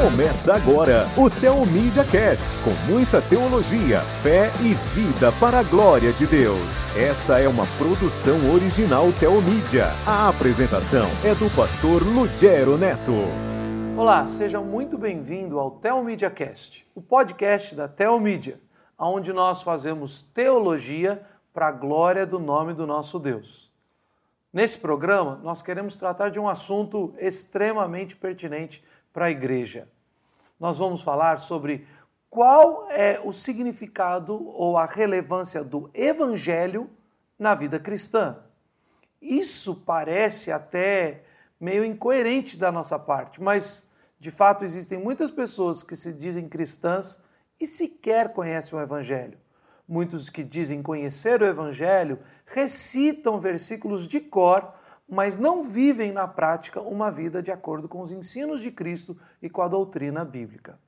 Começa 0.00 0.54
agora 0.54 1.04
o 1.14 1.28
Teomídia 1.28 2.02
Cast, 2.02 2.48
com 2.64 2.70
muita 2.90 3.20
teologia, 3.20 4.00
fé 4.22 4.46
e 4.62 4.72
vida 4.98 5.30
para 5.38 5.58
a 5.58 5.62
glória 5.62 6.10
de 6.10 6.26
Deus. 6.26 6.86
Essa 6.96 7.38
é 7.38 7.46
uma 7.46 7.66
produção 7.76 8.50
original 8.50 9.12
Teomídia. 9.20 9.88
A 10.06 10.30
apresentação 10.30 11.06
é 11.22 11.34
do 11.34 11.54
pastor 11.54 12.02
Lugero 12.02 12.78
Neto. 12.78 13.12
Olá, 13.94 14.26
seja 14.26 14.58
muito 14.58 14.96
bem-vindo 14.96 15.60
ao 15.60 15.72
Teomídia 15.72 16.30
Cast, 16.30 16.86
o 16.94 17.02
podcast 17.02 17.74
da 17.74 17.86
Teomídia, 17.86 18.58
onde 18.98 19.34
nós 19.34 19.60
fazemos 19.60 20.22
teologia 20.22 21.20
para 21.52 21.68
a 21.68 21.72
glória 21.72 22.24
do 22.24 22.38
nome 22.38 22.72
do 22.72 22.86
nosso 22.86 23.18
Deus. 23.18 23.70
Nesse 24.50 24.78
programa, 24.78 25.38
nós 25.44 25.60
queremos 25.60 25.94
tratar 25.94 26.30
de 26.30 26.40
um 26.40 26.48
assunto 26.48 27.12
extremamente 27.18 28.16
pertinente 28.16 28.82
para 29.12 29.26
a 29.26 29.30
igreja. 29.30 29.88
Nós 30.60 30.78
vamos 30.78 31.00
falar 31.00 31.40
sobre 31.40 31.88
qual 32.28 32.86
é 32.90 33.18
o 33.24 33.32
significado 33.32 34.46
ou 34.46 34.76
a 34.76 34.84
relevância 34.84 35.64
do 35.64 35.90
evangelho 35.94 36.90
na 37.38 37.54
vida 37.54 37.80
cristã. 37.80 38.36
Isso 39.20 39.74
parece 39.74 40.52
até 40.52 41.24
meio 41.58 41.82
incoerente 41.82 42.58
da 42.58 42.70
nossa 42.70 42.98
parte, 42.98 43.42
mas 43.42 43.88
de 44.18 44.30
fato 44.30 44.64
existem 44.64 44.98
muitas 44.98 45.30
pessoas 45.30 45.82
que 45.82 45.96
se 45.96 46.12
dizem 46.12 46.46
cristãs 46.46 47.22
e 47.58 47.66
sequer 47.66 48.32
conhecem 48.32 48.78
o 48.78 48.82
evangelho. 48.82 49.38
Muitos 49.88 50.28
que 50.28 50.44
dizem 50.44 50.82
conhecer 50.82 51.42
o 51.42 51.46
evangelho 51.46 52.18
recitam 52.46 53.40
versículos 53.40 54.06
de 54.06 54.20
cor 54.20 54.72
mas 55.10 55.36
não 55.36 55.64
vivem 55.64 56.12
na 56.12 56.28
prática 56.28 56.80
uma 56.80 57.10
vida 57.10 57.42
de 57.42 57.50
acordo 57.50 57.88
com 57.88 58.00
os 58.00 58.12
ensinos 58.12 58.60
de 58.60 58.70
Cristo 58.70 59.18
e 59.42 59.50
com 59.50 59.60
a 59.60 59.68
doutrina 59.68 60.24
bíblica. 60.24 60.78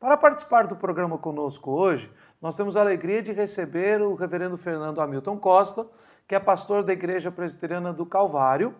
Para 0.00 0.16
participar 0.16 0.66
do 0.66 0.76
programa 0.76 1.16
conosco 1.16 1.70
hoje, 1.70 2.10
nós 2.42 2.56
temos 2.56 2.76
a 2.76 2.80
alegria 2.80 3.22
de 3.22 3.32
receber 3.32 4.02
o 4.02 4.14
reverendo 4.14 4.56
Fernando 4.56 5.00
Hamilton 5.00 5.38
Costa, 5.38 5.86
que 6.26 6.34
é 6.34 6.40
pastor 6.40 6.82
da 6.82 6.92
Igreja 6.92 7.30
Presbiteriana 7.30 7.92
do 7.92 8.04
Calvário, 8.04 8.74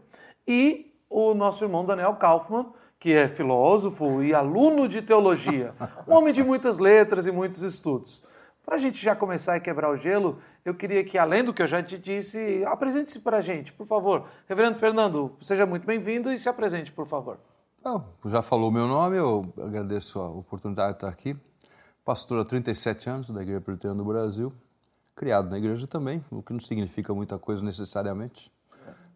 e 0.47 0.93
o 1.09 1.33
nosso 1.33 1.65
irmão 1.65 1.85
Daniel 1.85 2.15
Kaufmann, 2.17 2.73
que 2.99 3.13
é 3.13 3.29
filósofo 3.29 4.23
e 4.23 4.35
aluno 4.35 4.89
de 4.89 5.01
teologia, 5.01 5.73
um 6.07 6.15
homem 6.15 6.33
de 6.33 6.43
muitas 6.43 6.79
letras 6.79 7.27
e 7.27 7.33
muitos 7.33 7.63
estudos. 7.63 8.27
Para 8.69 8.77
a 8.77 8.79
gente 8.79 9.03
já 9.03 9.17
começar 9.17 9.55
a 9.55 9.61
quebrar 9.61 9.89
o 9.89 9.97
gelo, 9.97 10.43
eu 10.63 10.75
queria 10.75 11.03
que, 11.03 11.17
além 11.17 11.43
do 11.43 11.55
que 11.55 11.63
eu 11.63 11.67
já 11.67 11.83
te 11.83 11.97
disse, 11.97 12.63
apresente-se 12.67 13.21
para 13.21 13.39
a 13.39 13.41
gente, 13.41 13.73
por 13.73 13.87
favor. 13.87 14.29
Reverendo 14.47 14.79
Fernando, 14.79 15.35
seja 15.41 15.65
muito 15.65 15.87
bem-vindo 15.87 16.31
e 16.31 16.39
se 16.39 16.51
apresente, 16.51 16.93
por 16.93 17.07
favor. 17.07 17.39
Já 18.27 18.43
falou 18.43 18.69
o 18.69 18.71
meu 18.71 18.87
nome, 18.87 19.17
eu 19.17 19.51
agradeço 19.57 20.21
a 20.21 20.29
oportunidade 20.29 20.91
de 20.91 20.97
estar 20.99 21.09
aqui. 21.09 21.35
Pastor 22.05 22.41
há 22.41 22.45
37 22.45 23.09
anos 23.09 23.31
da 23.31 23.41
Igreja 23.41 23.63
Presbiteriana 23.63 24.03
do 24.03 24.07
Brasil, 24.07 24.53
criado 25.17 25.49
na 25.49 25.57
igreja 25.57 25.87
também, 25.87 26.23
o 26.31 26.43
que 26.43 26.53
não 26.53 26.61
significa 26.61 27.15
muita 27.15 27.39
coisa 27.39 27.65
necessariamente, 27.65 28.53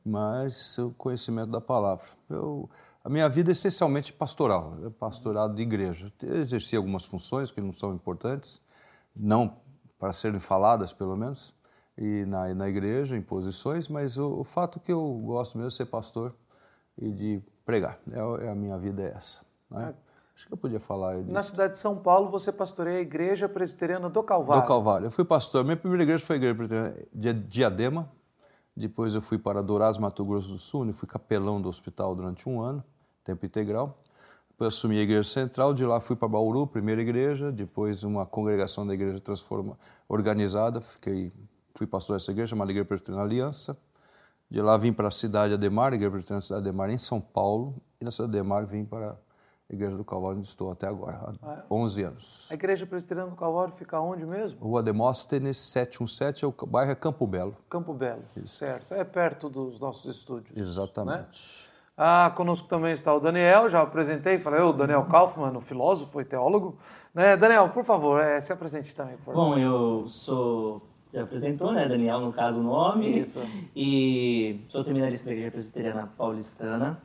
mas 0.02 0.78
o 0.78 0.92
conhecimento 0.92 1.50
da 1.50 1.60
palavra. 1.60 2.06
Eu, 2.30 2.70
a 3.04 3.10
minha 3.10 3.28
vida 3.28 3.50
é 3.50 3.52
essencialmente 3.52 4.14
pastoral, 4.14 4.78
é 4.86 4.88
pastorado 4.88 5.54
de 5.54 5.60
igreja. 5.60 6.10
Eu 6.22 6.40
exerci 6.40 6.74
algumas 6.74 7.04
funções 7.04 7.50
que 7.50 7.60
não 7.60 7.74
são 7.74 7.94
importantes, 7.94 8.62
não 9.14 9.56
para 9.98 10.12
serem 10.12 10.40
faladas, 10.40 10.92
pelo 10.92 11.16
menos, 11.16 11.54
e 11.96 12.24
na, 12.26 12.52
na 12.54 12.68
igreja, 12.68 13.16
em 13.16 13.22
posições, 13.22 13.88
mas 13.88 14.18
o, 14.18 14.40
o 14.40 14.44
fato 14.44 14.80
que 14.80 14.92
eu 14.92 15.02
gosto 15.24 15.56
mesmo 15.58 15.70
de 15.70 15.76
ser 15.76 15.86
pastor 15.86 16.34
e 16.98 17.10
de 17.10 17.42
pregar. 17.64 17.98
É, 18.10 18.46
é 18.46 18.50
a 18.50 18.54
minha 18.54 18.76
vida 18.78 19.02
é 19.02 19.12
essa. 19.14 19.42
Né? 19.70 19.94
Acho 20.34 20.46
que 20.46 20.52
eu 20.52 20.56
podia 20.56 20.80
falar 20.80 21.20
disso. 21.20 21.32
Na 21.32 21.42
cidade 21.42 21.74
de 21.74 21.78
São 21.78 21.96
Paulo, 21.96 22.30
você 22.30 22.50
pastoreia 22.50 22.98
a 22.98 23.02
Igreja 23.02 23.48
Presbiteriana 23.48 24.08
do 24.08 24.22
Calvário. 24.22 24.62
Do 24.62 24.66
Calvário. 24.66 25.06
Eu 25.06 25.10
fui 25.10 25.24
pastor. 25.24 25.62
Minha 25.62 25.76
primeira 25.76 26.02
igreja 26.02 26.24
foi 26.24 26.36
a 26.36 26.38
Igreja 26.38 26.54
Presbiteriana 26.54 26.96
de 27.12 27.32
Diadema. 27.34 28.10
Depois 28.74 29.14
eu 29.14 29.20
fui 29.20 29.38
para 29.38 29.62
Dourados, 29.62 29.98
Mato 29.98 30.24
Grosso 30.24 30.48
do 30.48 30.58
Sul, 30.58 30.88
e 30.88 30.92
fui 30.92 31.06
capelão 31.06 31.60
do 31.60 31.68
hospital 31.68 32.16
durante 32.16 32.48
um 32.48 32.60
ano, 32.60 32.82
tempo 33.22 33.44
integral. 33.44 33.98
Depois 34.62 34.74
assumi 34.74 35.00
a 35.00 35.02
igreja 35.02 35.28
central, 35.28 35.74
de 35.74 35.84
lá 35.84 35.98
fui 35.98 36.14
para 36.14 36.28
Bauru, 36.28 36.68
primeira 36.68 37.02
igreja, 37.02 37.50
depois 37.50 38.04
uma 38.04 38.24
congregação 38.24 38.86
da 38.86 38.94
igreja 38.94 39.18
transforma, 39.18 39.76
organizada, 40.08 40.80
fiquei, 40.80 41.32
fui 41.74 41.84
pastor 41.84 42.16
dessa 42.16 42.30
igreja, 42.30 42.50
chamada 42.50 42.70
Igreja 42.70 42.86
Presbiteriana 42.86 43.24
Aliança. 43.24 43.76
De 44.48 44.62
lá 44.62 44.76
vim 44.76 44.92
para 44.92 45.08
a 45.08 45.10
cidade 45.10 45.54
Ademar, 45.54 45.92
Igreja 45.94 46.12
Presbiteriana 46.12 46.40
Cidade 46.42 46.68
Ademar, 46.68 46.90
em 46.90 46.98
São 46.98 47.20
Paulo, 47.20 47.74
e 48.00 48.04
na 48.04 48.12
cidade 48.12 48.38
Ademar 48.38 48.64
vim 48.64 48.84
para 48.84 49.18
a 49.68 49.74
Igreja 49.74 49.96
do 49.96 50.04
Calvário, 50.04 50.38
onde 50.38 50.46
estou 50.46 50.70
até 50.70 50.86
agora, 50.86 51.34
há 51.42 51.64
11 51.68 52.02
anos. 52.04 52.48
A 52.48 52.54
Igreja 52.54 52.86
Presbiteriana 52.86 53.30
do 53.30 53.36
Calvário 53.36 53.74
fica 53.74 53.98
onde 53.98 54.24
mesmo? 54.24 54.60
Rua 54.60 54.80
Demóstenes 54.80 55.58
717, 55.58 56.44
é 56.44 56.48
o 56.48 56.66
bairro 56.68 56.92
é 56.92 56.94
Campo 56.94 57.26
Belo. 57.26 57.56
Campo 57.68 57.92
Belo, 57.92 58.22
Isso. 58.36 58.58
certo. 58.58 58.94
É 58.94 59.02
perto 59.02 59.50
dos 59.50 59.80
nossos 59.80 60.16
estúdios. 60.16 60.56
Exatamente. 60.56 61.18
Né? 61.18 61.71
Ah, 62.04 62.32
conosco 62.34 62.66
também 62.66 62.90
está 62.90 63.14
o 63.14 63.20
Daniel, 63.20 63.68
já 63.68 63.80
apresentei, 63.80 64.36
falei, 64.36 64.60
o 64.60 64.72
Daniel 64.72 65.04
Kaufmann, 65.04 65.60
filósofo 65.60 66.20
e 66.20 66.24
teólogo. 66.24 66.76
Né? 67.14 67.36
Daniel, 67.36 67.68
por 67.68 67.84
favor, 67.84 68.20
é, 68.20 68.40
se 68.40 68.52
apresente 68.52 68.92
também. 68.92 69.16
Por 69.18 69.32
Bom, 69.32 69.56
eu 69.56 70.08
sou, 70.08 70.82
já 71.14 71.22
apresentou, 71.22 71.70
né, 71.72 71.86
Daniel, 71.86 72.18
no 72.18 72.32
caso, 72.32 72.58
o 72.58 72.62
nome. 72.64 73.20
Isso. 73.20 73.40
E 73.76 74.64
sou 74.68 74.82
seminarista 74.82 75.26
da 75.26 75.32
Igreja 75.32 75.52
Presbiteriana 75.52 76.10
Paulistana, 76.18 77.00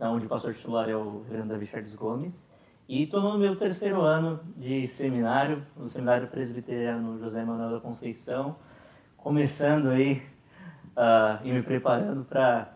onde 0.00 0.26
o 0.26 0.28
pastor 0.28 0.52
titular 0.52 0.88
é 0.88 0.96
o 0.96 1.22
reverendo 1.22 1.50
Davi 1.50 1.64
Charles 1.64 1.94
Gomes. 1.94 2.52
E 2.88 3.04
estou 3.04 3.22
no 3.22 3.38
meu 3.38 3.54
terceiro 3.54 4.00
ano 4.00 4.40
de 4.56 4.88
seminário, 4.88 5.62
no 5.76 5.88
Seminário 5.88 6.26
Presbiteriano 6.26 7.16
José 7.20 7.44
Manuel 7.44 7.70
da 7.70 7.80
Conceição, 7.80 8.56
começando 9.16 9.90
aí 9.90 10.20
uh, 10.96 11.46
e 11.46 11.52
me 11.52 11.62
preparando 11.62 12.24
para 12.24 12.72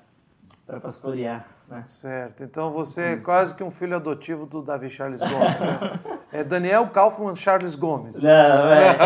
para 0.67 0.81
pastorear. 0.81 1.56
Né? 1.69 1.85
Certo. 1.89 2.45
Então 2.45 2.71
você 2.71 3.03
é 3.03 3.17
quase 3.17 3.55
que 3.55 3.63
um 3.65 3.71
filho 3.71 3.97
adotivo 3.97 4.47
do 4.47 4.63
Davi 4.63 4.89
Charles 4.89 5.21
Gomes, 5.21 5.61
né? 5.61 6.01
É 6.33 6.45
Daniel 6.45 6.89
Kaufman 6.89 7.35
Charles 7.35 7.75
Gomes. 7.75 8.23
Não, 8.23 8.73
é. 8.73 8.97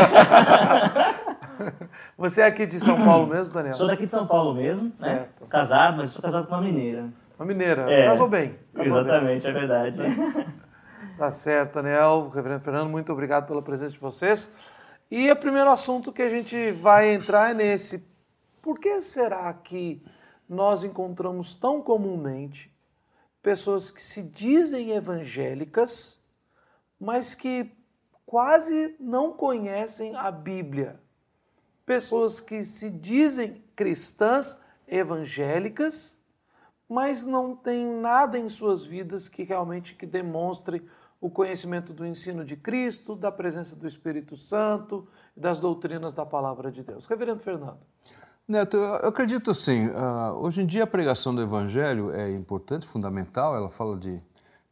Você 2.17 2.43
é 2.43 2.47
aqui 2.47 2.67
de 2.67 2.79
São 2.79 3.03
Paulo 3.03 3.27
mesmo, 3.27 3.53
Daniel? 3.53 3.75
Sou 3.75 3.87
daqui 3.87 4.05
de 4.05 4.11
São 4.11 4.27
Paulo 4.27 4.55
mesmo, 4.55 4.89
né? 4.89 4.95
certo. 4.95 5.43
né? 5.43 5.47
Casado, 5.49 5.97
mas 5.97 6.11
sou 6.11 6.21
casado 6.21 6.47
com 6.47 6.55
uma 6.55 6.61
mineira. 6.61 7.09
Uma 7.39 7.47
mineira. 7.47 7.91
É. 7.91 8.05
Casou 8.07 8.29
bem. 8.29 8.59
Casou 8.75 9.01
Exatamente, 9.01 9.43
bem. 9.43 9.51
é 9.51 9.55
verdade. 9.55 10.03
Tá 11.17 11.31
certo, 11.31 11.75
Daniel. 11.75 12.31
Reverendo 12.35 12.61
Fernando, 12.61 12.91
muito 12.91 13.11
obrigado 13.13 13.47
pela 13.47 13.63
presença 13.63 13.95
de 13.95 14.01
vocês. 14.01 14.55
E 15.11 15.31
o 15.31 15.37
primeiro 15.37 15.71
assunto 15.71 16.13
que 16.13 16.23
a 16.23 16.29
gente 16.29 16.73
vai 16.73 17.11
entrar 17.13 17.51
é 17.51 17.55
nesse. 17.55 18.07
Por 18.61 18.79
que 18.79 19.01
será 19.01 19.53
que 19.55 20.03
nós 20.51 20.83
encontramos 20.83 21.55
tão 21.55 21.81
comumente 21.81 22.75
pessoas 23.41 23.89
que 23.89 24.03
se 24.03 24.21
dizem 24.21 24.91
evangélicas, 24.91 26.21
mas 26.99 27.37
que 27.37 27.71
quase 28.27 28.97
não 28.99 29.33
conhecem 29.33 30.17
a 30.17 30.29
Bíblia. 30.29 31.01
Pessoas 31.87 32.41
que 32.41 32.65
se 32.65 32.91
dizem 32.91 33.63
cristãs 33.77 34.61
evangélicas, 34.89 36.19
mas 36.89 37.25
não 37.25 37.55
têm 37.55 37.87
nada 37.87 38.37
em 38.37 38.49
suas 38.49 38.85
vidas 38.85 39.29
que 39.29 39.45
realmente 39.45 39.95
que 39.95 40.05
demonstre 40.05 40.85
o 41.21 41.31
conhecimento 41.31 41.93
do 41.93 42.05
ensino 42.05 42.45
de 42.45 42.57
Cristo, 42.57 43.15
da 43.15 43.31
presença 43.31 43.77
do 43.77 43.87
Espírito 43.87 44.37
Santo, 44.37 45.07
das 45.37 45.61
doutrinas 45.61 46.13
da 46.13 46.27
palavra 46.27 46.73
de 46.73 46.83
Deus. 46.83 47.07
Reverendo 47.07 47.41
Fernando. 47.41 47.79
Neto, 48.51 48.79
eu 48.79 49.09
acredito 49.09 49.53
assim, 49.53 49.87
uh, 49.87 50.33
hoje 50.41 50.61
em 50.61 50.67
dia 50.67 50.83
a 50.83 50.87
pregação 50.87 51.33
do 51.33 51.41
Evangelho 51.41 52.13
é 52.13 52.33
importante, 52.33 52.85
fundamental, 52.85 53.55
ela 53.55 53.71
fala 53.71 53.97
de, 53.97 54.21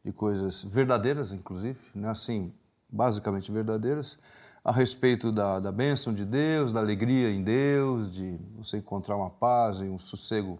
de 0.03 0.11
coisas 0.11 0.65
verdadeiras, 0.65 1.31
inclusive, 1.31 1.79
né? 1.95 2.09
assim, 2.09 2.53
basicamente 2.89 3.49
verdadeiras, 3.49 4.19
a 4.65 4.73
respeito 4.73 5.31
da, 5.31 5.61
da 5.61 5.71
bênção 5.71 6.13
de 6.13 6.25
Deus, 6.25 6.73
da 6.73 6.81
alegria 6.81 7.31
em 7.31 7.41
Deus, 7.41 8.11
de 8.11 8.37
você 8.57 8.79
encontrar 8.79 9.15
uma 9.15 9.29
paz 9.29 9.77
e 9.79 9.85
um 9.85 9.97
sossego 9.97 10.59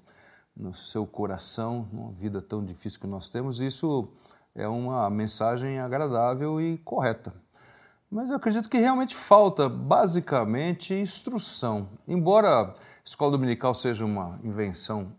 no 0.55 0.73
seu 0.73 1.05
coração, 1.05 1.89
numa 1.91 2.13
vida 2.13 2.41
tão 2.41 2.63
difícil 2.63 3.01
que 3.01 3.07
nós 3.07 3.27
temos, 3.27 3.59
isso 3.59 4.07
é 4.55 4.65
uma 4.65 5.09
mensagem 5.09 5.77
agradável 5.77 6.61
e 6.61 6.77
correta. 6.77 7.33
Mas 8.09 8.29
eu 8.29 8.37
acredito 8.37 8.69
que 8.69 8.77
realmente 8.77 9.13
falta, 9.13 9.69
basicamente, 9.69 10.95
instrução. 10.95 11.89
Embora 12.07 12.73
Escola 13.09 13.31
dominical 13.31 13.73
seja 13.73 14.05
uma 14.05 14.39
invenção 14.43 15.13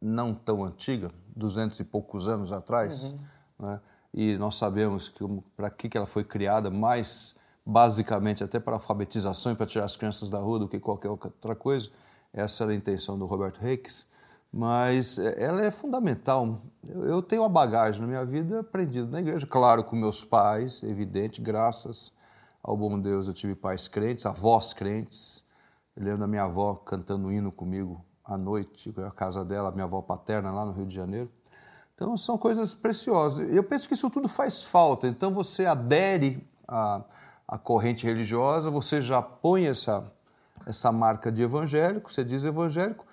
não 0.00 0.34
tão 0.34 0.64
antiga, 0.64 1.10
duzentos 1.36 1.78
e 1.78 1.84
poucos 1.84 2.28
anos 2.28 2.50
atrás, 2.50 3.12
uhum. 3.12 3.66
né? 3.66 3.80
e 4.14 4.38
nós 4.38 4.56
sabemos 4.56 5.10
que 5.10 5.22
para 5.54 5.68
que 5.68 5.94
ela 5.98 6.06
foi 6.06 6.24
criada, 6.24 6.70
mais 6.70 7.36
basicamente 7.64 8.42
até 8.42 8.58
para 8.58 8.76
alfabetização 8.76 9.52
e 9.52 9.54
para 9.54 9.66
tirar 9.66 9.84
as 9.84 9.94
crianças 9.94 10.30
da 10.30 10.38
rua 10.38 10.60
do 10.60 10.66
que 10.66 10.80
qualquer 10.80 11.10
outra 11.10 11.54
coisa, 11.54 11.90
essa 12.32 12.64
era 12.64 12.72
a 12.72 12.74
intenção 12.74 13.18
do 13.18 13.26
Roberto 13.26 13.58
Reis, 13.58 14.08
mas 14.50 15.18
é, 15.18 15.44
ela 15.44 15.62
é 15.62 15.70
fundamental. 15.70 16.62
Eu 16.88 17.20
tenho 17.20 17.42
uma 17.42 17.50
bagagem 17.50 18.00
na 18.00 18.06
minha 18.06 18.24
vida 18.24 18.60
aprendida 18.60 19.08
na 19.08 19.20
igreja, 19.20 19.46
claro, 19.46 19.84
com 19.84 19.94
meus 19.94 20.24
pais, 20.24 20.82
evidente, 20.82 21.42
graças 21.42 22.14
ao 22.62 22.74
bom 22.78 22.98
Deus 22.98 23.28
eu 23.28 23.34
tive 23.34 23.54
pais 23.54 23.86
crentes, 23.86 24.24
avós 24.24 24.72
crentes. 24.72 25.44
Eu 25.96 26.04
lembro 26.04 26.20
da 26.20 26.26
minha 26.26 26.44
avó 26.44 26.74
cantando 26.74 27.28
um 27.28 27.32
hino 27.32 27.50
comigo 27.50 28.04
à 28.22 28.36
noite, 28.36 28.92
a 28.98 29.10
casa 29.10 29.42
dela, 29.44 29.70
minha 29.70 29.84
avó 29.84 30.02
paterna 30.02 30.52
lá 30.52 30.64
no 30.64 30.72
Rio 30.72 30.86
de 30.86 30.94
Janeiro. 30.94 31.30
Então 31.94 32.14
são 32.18 32.36
coisas 32.36 32.74
preciosas. 32.74 33.48
Eu 33.50 33.64
penso 33.64 33.88
que 33.88 33.94
isso 33.94 34.10
tudo 34.10 34.28
faz 34.28 34.62
falta. 34.62 35.08
Então 35.08 35.32
você 35.32 35.64
adere 35.64 36.46
à, 36.68 37.02
à 37.48 37.56
corrente 37.56 38.04
religiosa, 38.04 38.70
você 38.70 39.00
já 39.00 39.22
põe 39.22 39.66
essa, 39.66 40.04
essa 40.66 40.92
marca 40.92 41.32
de 41.32 41.42
evangélico, 41.42 42.12
você 42.12 42.22
diz 42.22 42.44
evangélico, 42.44 43.06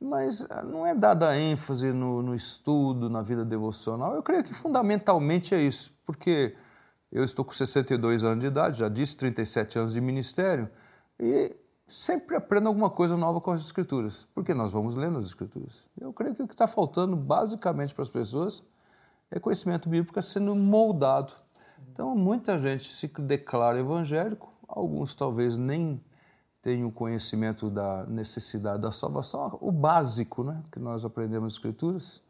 mas 0.00 0.46
não 0.64 0.86
é 0.86 0.94
dada 0.94 1.36
ênfase 1.36 1.92
no, 1.92 2.22
no 2.22 2.34
estudo, 2.34 3.10
na 3.10 3.22
vida 3.22 3.44
devocional. 3.44 4.14
Eu 4.14 4.22
creio 4.22 4.44
que 4.44 4.54
fundamentalmente 4.54 5.52
é 5.52 5.60
isso, 5.60 5.92
porque 6.06 6.54
eu 7.10 7.24
estou 7.24 7.44
com 7.44 7.50
62 7.50 8.22
anos 8.22 8.38
de 8.38 8.46
idade, 8.46 8.78
já 8.78 8.88
disse 8.88 9.16
37 9.16 9.80
anos 9.80 9.94
de 9.94 10.00
ministério, 10.00 10.70
e 11.18 11.56
sempre 11.90 12.36
aprendo 12.36 12.68
alguma 12.68 12.88
coisa 12.88 13.16
nova 13.16 13.40
com 13.40 13.50
as 13.50 13.60
Escrituras, 13.60 14.26
porque 14.34 14.54
nós 14.54 14.72
vamos 14.72 14.94
lendo 14.96 15.18
as 15.18 15.26
Escrituras. 15.26 15.84
Eu 16.00 16.12
creio 16.12 16.34
que 16.34 16.42
o 16.42 16.48
que 16.48 16.54
está 16.54 16.66
faltando 16.66 17.16
basicamente 17.16 17.94
para 17.94 18.02
as 18.02 18.08
pessoas 18.08 18.62
é 19.30 19.38
conhecimento 19.38 19.88
bíblico 19.88 20.20
sendo 20.22 20.54
moldado. 20.54 21.32
Então, 21.92 22.14
muita 22.14 22.58
gente 22.58 22.92
se 22.92 23.08
declara 23.08 23.78
evangélico, 23.78 24.52
alguns 24.66 25.14
talvez 25.14 25.56
nem 25.56 26.02
tenham 26.62 26.90
conhecimento 26.90 27.70
da 27.70 28.04
necessidade 28.06 28.82
da 28.82 28.92
salvação, 28.92 29.58
o 29.60 29.72
básico 29.72 30.44
né, 30.44 30.62
que 30.70 30.78
nós 30.78 31.04
aprendemos 31.04 31.44
nas 31.44 31.52
Escrituras 31.54 32.22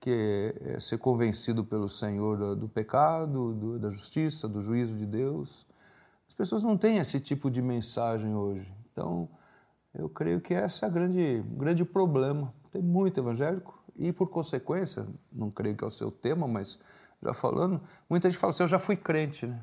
que 0.00 0.54
é 0.64 0.80
ser 0.80 0.96
convencido 0.96 1.62
pelo 1.62 1.88
Senhor 1.88 2.56
do 2.56 2.66
pecado, 2.66 3.52
do, 3.52 3.78
da 3.78 3.90
justiça, 3.90 4.48
do 4.48 4.62
juízo 4.62 4.96
de 4.96 5.04
Deus. 5.04 5.66
As 6.26 6.32
pessoas 6.32 6.62
não 6.62 6.76
têm 6.78 6.96
esse 6.96 7.20
tipo 7.20 7.50
de 7.50 7.60
mensagem 7.60 8.34
hoje. 8.34 8.72
Então, 9.00 9.28
eu 9.94 10.10
creio 10.10 10.40
que 10.42 10.52
esse 10.52 10.84
é 10.84 10.88
o 10.88 10.90
grande, 10.90 11.42
grande 11.52 11.84
problema. 11.86 12.52
Tem 12.70 12.82
muito 12.82 13.18
evangélico 13.18 13.82
e, 13.98 14.12
por 14.12 14.28
consequência, 14.28 15.06
não 15.32 15.50
creio 15.50 15.74
que 15.74 15.82
é 15.82 15.86
o 15.86 15.90
seu 15.90 16.10
tema, 16.10 16.46
mas 16.46 16.78
já 17.22 17.32
falando, 17.32 17.80
muita 18.08 18.28
gente 18.28 18.38
fala 18.38 18.50
assim: 18.50 18.62
eu 18.62 18.68
já 18.68 18.78
fui 18.78 18.96
crente, 18.96 19.46
né? 19.46 19.60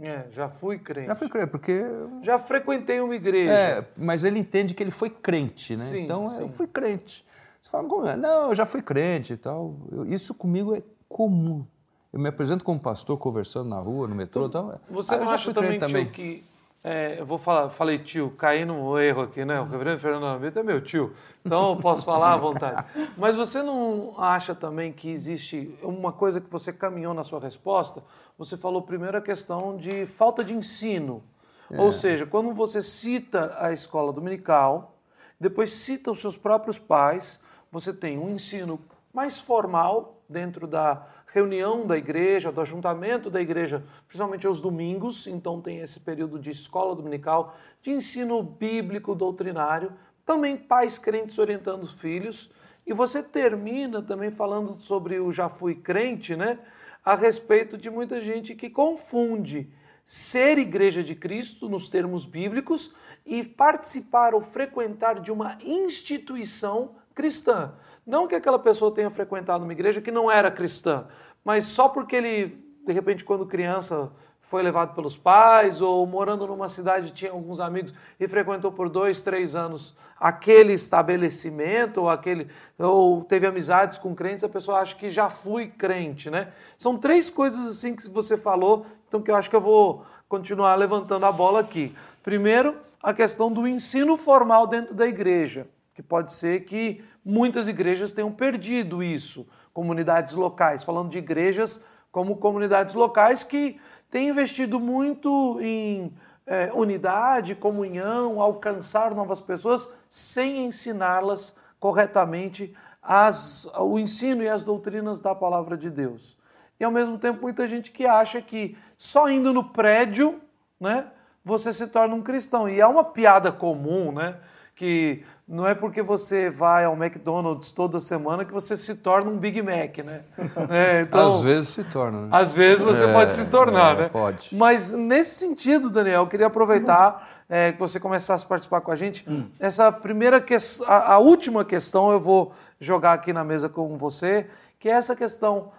É, 0.00 0.26
já 0.30 0.48
fui 0.48 0.78
crente. 0.78 1.08
Já 1.08 1.14
fui 1.14 1.28
crente, 1.28 1.50
porque. 1.50 1.82
Já 2.22 2.38
frequentei 2.38 3.00
uma 3.00 3.14
igreja. 3.14 3.52
É, 3.52 3.88
mas 3.96 4.24
ele 4.24 4.38
entende 4.38 4.72
que 4.72 4.82
ele 4.82 4.90
foi 4.90 5.10
crente, 5.10 5.76
né? 5.76 5.84
Sim, 5.84 6.04
então, 6.04 6.26
sim. 6.28 6.42
eu 6.42 6.48
fui 6.48 6.66
crente. 6.66 7.26
Você 7.62 7.70
fala, 7.70 7.86
como 7.86 8.06
é? 8.06 8.16
Não, 8.16 8.48
eu 8.48 8.54
já 8.54 8.64
fui 8.64 8.80
crente 8.80 9.34
e 9.34 9.36
tal. 9.36 9.76
Eu, 9.92 10.06
isso 10.06 10.32
comigo 10.32 10.74
é 10.74 10.82
comum. 11.08 11.64
Eu 12.12 12.20
me 12.20 12.28
apresento 12.28 12.64
como 12.64 12.80
pastor 12.80 13.18
conversando 13.18 13.68
na 13.68 13.78
rua, 13.78 14.08
no 14.08 14.14
metrô 14.14 14.46
e 14.46 14.50
tal. 14.50 14.80
Você 14.88 15.14
Ah, 15.14 15.18
não 15.18 15.26
já 15.26 15.34
acha 15.34 15.52
também, 15.52 15.78
crente 15.78 16.04
tio, 16.04 16.12
que. 16.12 16.44
É, 16.82 17.20
eu 17.20 17.26
vou 17.26 17.38
falar, 17.38 17.70
falei 17.70 17.98
tio, 17.98 18.30
caí 18.38 18.64
num 18.64 18.98
erro 18.98 19.22
aqui, 19.22 19.44
né? 19.44 19.60
O 19.60 19.64
reverendo 19.64 19.98
Fernando 19.98 20.26
Almeida 20.26 20.60
é 20.60 20.62
meu 20.62 20.80
tio, 20.80 21.12
então 21.44 21.70
eu 21.70 21.76
posso 21.76 22.04
falar 22.04 22.34
à 22.34 22.36
vontade. 22.36 22.84
Mas 23.18 23.34
você 23.34 23.62
não 23.62 24.14
acha 24.16 24.54
também 24.54 24.92
que 24.92 25.10
existe 25.10 25.76
uma 25.82 26.12
coisa 26.12 26.40
que 26.40 26.50
você 26.50 26.72
caminhou 26.72 27.12
na 27.12 27.24
sua 27.24 27.40
resposta? 27.40 28.02
Você 28.38 28.56
falou 28.56 28.82
primeiro 28.82 29.18
a 29.18 29.20
questão 29.20 29.76
de 29.76 30.06
falta 30.06 30.44
de 30.44 30.54
ensino. 30.54 31.22
É. 31.70 31.80
Ou 31.80 31.90
seja, 31.90 32.24
quando 32.24 32.54
você 32.54 32.80
cita 32.80 33.56
a 33.58 33.72
escola 33.72 34.12
dominical, 34.12 34.94
depois 35.40 35.72
cita 35.72 36.10
os 36.10 36.20
seus 36.20 36.36
próprios 36.36 36.78
pais, 36.78 37.42
você 37.70 37.92
tem 37.92 38.18
um 38.18 38.30
ensino 38.30 38.80
mais 39.12 39.40
formal 39.40 40.22
dentro 40.28 40.66
da 40.66 41.06
reunião 41.32 41.86
da 41.86 41.96
igreja, 41.96 42.50
do 42.50 42.60
ajuntamento 42.60 43.30
da 43.30 43.40
igreja, 43.40 43.84
principalmente 44.06 44.46
aos 44.46 44.60
domingos, 44.60 45.26
então 45.26 45.60
tem 45.60 45.78
esse 45.78 46.00
período 46.00 46.38
de 46.38 46.50
escola 46.50 46.94
dominical, 46.94 47.56
de 47.82 47.90
ensino 47.90 48.42
bíblico, 48.42 49.14
doutrinário, 49.14 49.92
também 50.24 50.56
pais 50.56 50.98
crentes 50.98 51.38
orientando 51.38 51.82
os 51.82 51.92
filhos, 51.92 52.50
e 52.86 52.94
você 52.94 53.22
termina 53.22 54.02
também 54.02 54.30
falando 54.30 54.78
sobre 54.80 55.20
o 55.20 55.30
já 55.30 55.48
fui 55.48 55.74
crente, 55.74 56.34
né? 56.34 56.58
A 57.04 57.14
respeito 57.14 57.76
de 57.76 57.90
muita 57.90 58.20
gente 58.20 58.54
que 58.54 58.70
confunde 58.70 59.70
ser 60.04 60.56
igreja 60.56 61.04
de 61.04 61.14
Cristo 61.14 61.68
nos 61.68 61.90
termos 61.90 62.24
bíblicos 62.24 62.94
e 63.26 63.44
participar 63.44 64.34
ou 64.34 64.40
frequentar 64.40 65.20
de 65.20 65.30
uma 65.30 65.58
instituição 65.62 66.96
cristã. 67.18 67.72
Não 68.06 68.28
que 68.28 68.36
aquela 68.36 68.60
pessoa 68.60 68.94
tenha 68.94 69.10
frequentado 69.10 69.64
uma 69.64 69.72
igreja 69.72 70.00
que 70.00 70.12
não 70.12 70.30
era 70.30 70.52
cristã, 70.52 71.08
mas 71.44 71.64
só 71.64 71.88
porque 71.88 72.14
ele, 72.14 72.64
de 72.86 72.92
repente, 72.92 73.24
quando 73.24 73.44
criança, 73.44 74.12
foi 74.40 74.62
levado 74.62 74.94
pelos 74.94 75.18
pais 75.18 75.82
ou 75.82 76.06
morando 76.06 76.46
numa 76.46 76.68
cidade 76.68 77.10
tinha 77.10 77.32
alguns 77.32 77.58
amigos 77.58 77.92
e 78.20 78.28
frequentou 78.28 78.70
por 78.70 78.88
dois, 78.88 79.20
três 79.20 79.56
anos 79.56 79.96
aquele 80.18 80.72
estabelecimento 80.72 81.98
ou 81.98 82.08
aquele 82.08 82.48
ou 82.78 83.24
teve 83.24 83.46
amizades 83.46 83.98
com 83.98 84.14
crentes, 84.14 84.44
a 84.44 84.48
pessoa 84.48 84.78
acha 84.78 84.94
que 84.94 85.10
já 85.10 85.28
fui 85.28 85.66
crente, 85.66 86.30
né? 86.30 86.52
São 86.78 86.96
três 86.96 87.28
coisas 87.28 87.68
assim 87.68 87.96
que 87.96 88.08
você 88.08 88.36
falou, 88.36 88.86
então 89.08 89.20
que 89.20 89.30
eu 89.30 89.36
acho 89.36 89.50
que 89.50 89.56
eu 89.56 89.60
vou 89.60 90.06
continuar 90.28 90.76
levantando 90.76 91.26
a 91.26 91.32
bola 91.32 91.60
aqui. 91.60 91.94
Primeiro, 92.22 92.76
a 93.02 93.12
questão 93.12 93.52
do 93.52 93.66
ensino 93.66 94.16
formal 94.16 94.66
dentro 94.66 94.94
da 94.94 95.06
igreja, 95.06 95.66
que 95.98 96.02
pode 96.04 96.32
ser 96.32 96.60
que 96.60 97.02
muitas 97.24 97.66
igrejas 97.66 98.12
tenham 98.12 98.30
perdido 98.30 99.02
isso, 99.02 99.48
comunidades 99.74 100.32
locais, 100.32 100.84
falando 100.84 101.10
de 101.10 101.18
igrejas 101.18 101.84
como 102.12 102.36
comunidades 102.36 102.94
locais 102.94 103.42
que 103.42 103.80
têm 104.08 104.28
investido 104.28 104.78
muito 104.78 105.58
em 105.60 106.12
é, 106.46 106.70
unidade, 106.72 107.56
comunhão, 107.56 108.40
alcançar 108.40 109.12
novas 109.12 109.40
pessoas, 109.40 109.92
sem 110.08 110.66
ensiná-las 110.66 111.56
corretamente 111.80 112.72
as, 113.02 113.64
o 113.76 113.98
ensino 113.98 114.44
e 114.44 114.48
as 114.48 114.62
doutrinas 114.62 115.20
da 115.20 115.34
palavra 115.34 115.76
de 115.76 115.90
Deus. 115.90 116.38
E 116.78 116.84
ao 116.84 116.92
mesmo 116.92 117.18
tempo, 117.18 117.42
muita 117.42 117.66
gente 117.66 117.90
que 117.90 118.06
acha 118.06 118.40
que 118.40 118.78
só 118.96 119.28
indo 119.28 119.52
no 119.52 119.64
prédio, 119.64 120.40
né, 120.78 121.08
você 121.44 121.72
se 121.72 121.88
torna 121.88 122.14
um 122.14 122.22
cristão. 122.22 122.68
E 122.68 122.78
é 122.78 122.86
uma 122.86 123.02
piada 123.02 123.50
comum, 123.50 124.12
né? 124.12 124.36
Que 124.76 125.24
não 125.48 125.66
é 125.66 125.74
porque 125.74 126.02
você 126.02 126.50
vai 126.50 126.84
ao 126.84 126.94
McDonald's 126.94 127.72
toda 127.72 127.98
semana 128.00 128.44
que 128.44 128.52
você 128.52 128.76
se 128.76 128.94
torna 128.96 129.30
um 129.30 129.38
Big 129.38 129.62
Mac, 129.62 129.96
né? 130.04 130.20
É, 130.68 131.00
então, 131.02 131.28
Às 131.28 131.42
vezes 131.42 131.68
se 131.70 131.84
torna, 131.84 132.22
né? 132.22 132.28
às 132.32 132.52
vezes 132.54 132.82
você 132.82 133.04
É, 133.04 133.12
pode 133.12 133.32
se 133.32 133.44
tornar, 133.46 133.96
é, 133.96 134.02
né? 134.02 134.08
pode. 134.10 134.54
Mas 134.54 134.92
nesse 134.92 135.36
sentido, 135.36 135.88
Daniel, 135.88 136.22
eu 136.22 136.26
queria 136.26 136.48
aproveitar 136.48 137.28
é, 137.48 137.72
que 137.72 137.78
você 137.78 137.98
começasse 137.98 138.44
a 138.44 138.48
participar 138.48 138.82
com 138.82 138.92
a 138.92 138.96
gente. 138.96 139.24
Essa 139.58 139.90
primeira 139.90 140.38
questão, 140.38 140.86
a, 140.86 141.14
a 141.14 141.18
última 141.18 141.64
questão 141.64 142.12
eu 142.12 142.20
vou 142.20 142.52
jogar 142.78 143.14
aqui 143.14 143.32
na 143.32 143.42
mesa 143.42 143.70
com 143.70 143.96
você, 143.96 144.46
que 144.78 144.86
é 144.88 144.92
essa 144.92 145.16
questão 145.16 145.70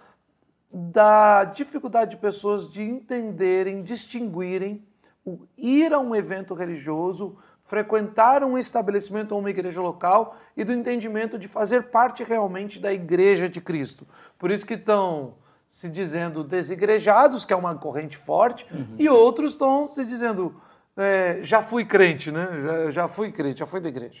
da 0.72 1.44
dificuldade 1.44 2.10
de 2.12 2.16
pessoas 2.16 2.70
de 2.70 2.82
entenderem, 2.82 3.82
distinguirem 3.82 4.82
o 5.24 5.38
ir 5.56 5.92
a 5.92 5.98
um 5.98 6.14
evento 6.14 6.54
religioso, 6.54 7.36
frequentar 7.70 8.42
um 8.42 8.58
estabelecimento 8.58 9.30
ou 9.30 9.38
uma 9.38 9.48
igreja 9.48 9.80
local 9.80 10.36
e 10.56 10.64
do 10.64 10.72
entendimento 10.72 11.38
de 11.38 11.46
fazer 11.46 11.84
parte 11.84 12.24
realmente 12.24 12.80
da 12.80 12.92
igreja 12.92 13.48
de 13.48 13.60
Cristo. 13.60 14.04
Por 14.36 14.50
isso 14.50 14.66
que 14.66 14.74
estão 14.74 15.34
se 15.68 15.88
dizendo 15.88 16.42
desigrejados, 16.42 17.44
que 17.44 17.52
é 17.52 17.56
uma 17.56 17.76
corrente 17.76 18.16
forte, 18.16 18.66
e 18.98 19.08
outros 19.08 19.52
estão 19.52 19.86
se 19.86 20.04
dizendo 20.04 20.60
é, 20.96 21.38
já 21.44 21.62
fui 21.62 21.84
crente, 21.84 22.32
né? 22.32 22.48
Já, 22.60 22.90
já 22.90 23.08
fui 23.08 23.30
crente, 23.30 23.60
já 23.60 23.66
fui 23.66 23.80
da 23.80 23.88
igreja. 23.88 24.20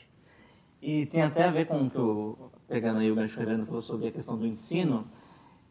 E 0.80 1.06
tem 1.06 1.22
até 1.22 1.42
a 1.42 1.50
ver 1.50 1.66
com 1.66 1.82
o 1.82 1.90
que 1.90 1.96
eu, 1.96 2.52
pegando 2.68 3.00
aí 3.00 3.10
o 3.10 3.16
gancho 3.16 3.34
Fernando 3.34 3.66
falou 3.66 3.82
sobre 3.82 4.06
a 4.06 4.12
questão 4.12 4.36
do 4.36 4.46
ensino, 4.46 5.08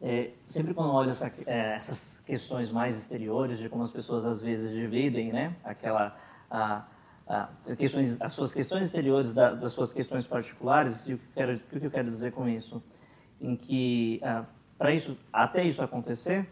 é, 0.02 0.32
sempre 0.46 0.74
quando 0.74 0.92
olho 0.92 1.08
essa, 1.08 1.32
é, 1.46 1.74
essas 1.74 2.20
questões 2.20 2.70
mais 2.70 2.98
exteriores 2.98 3.58
de 3.58 3.70
como 3.70 3.82
as 3.82 3.92
pessoas 3.92 4.26
às 4.26 4.42
vezes 4.42 4.70
dividem, 4.72 5.32
né, 5.32 5.56
aquela 5.64 6.14
a, 6.50 6.84
a, 7.30 7.48
questões, 7.76 8.20
as 8.20 8.32
suas 8.32 8.52
questões 8.52 8.82
exteriores 8.84 9.32
da, 9.32 9.54
das 9.54 9.72
suas 9.72 9.92
questões 9.92 10.26
particulares, 10.26 11.08
e 11.08 11.14
o 11.14 11.18
que, 11.18 11.24
eu 11.24 11.32
quero, 11.34 11.56
o 11.56 11.80
que 11.80 11.86
eu 11.86 11.90
quero 11.90 12.08
dizer 12.08 12.32
com 12.32 12.48
isso, 12.48 12.82
em 13.40 13.54
que 13.54 14.20
ah, 14.24 14.44
para 14.76 14.92
isso, 14.92 15.16
até 15.32 15.62
isso 15.62 15.80
acontecer, 15.80 16.48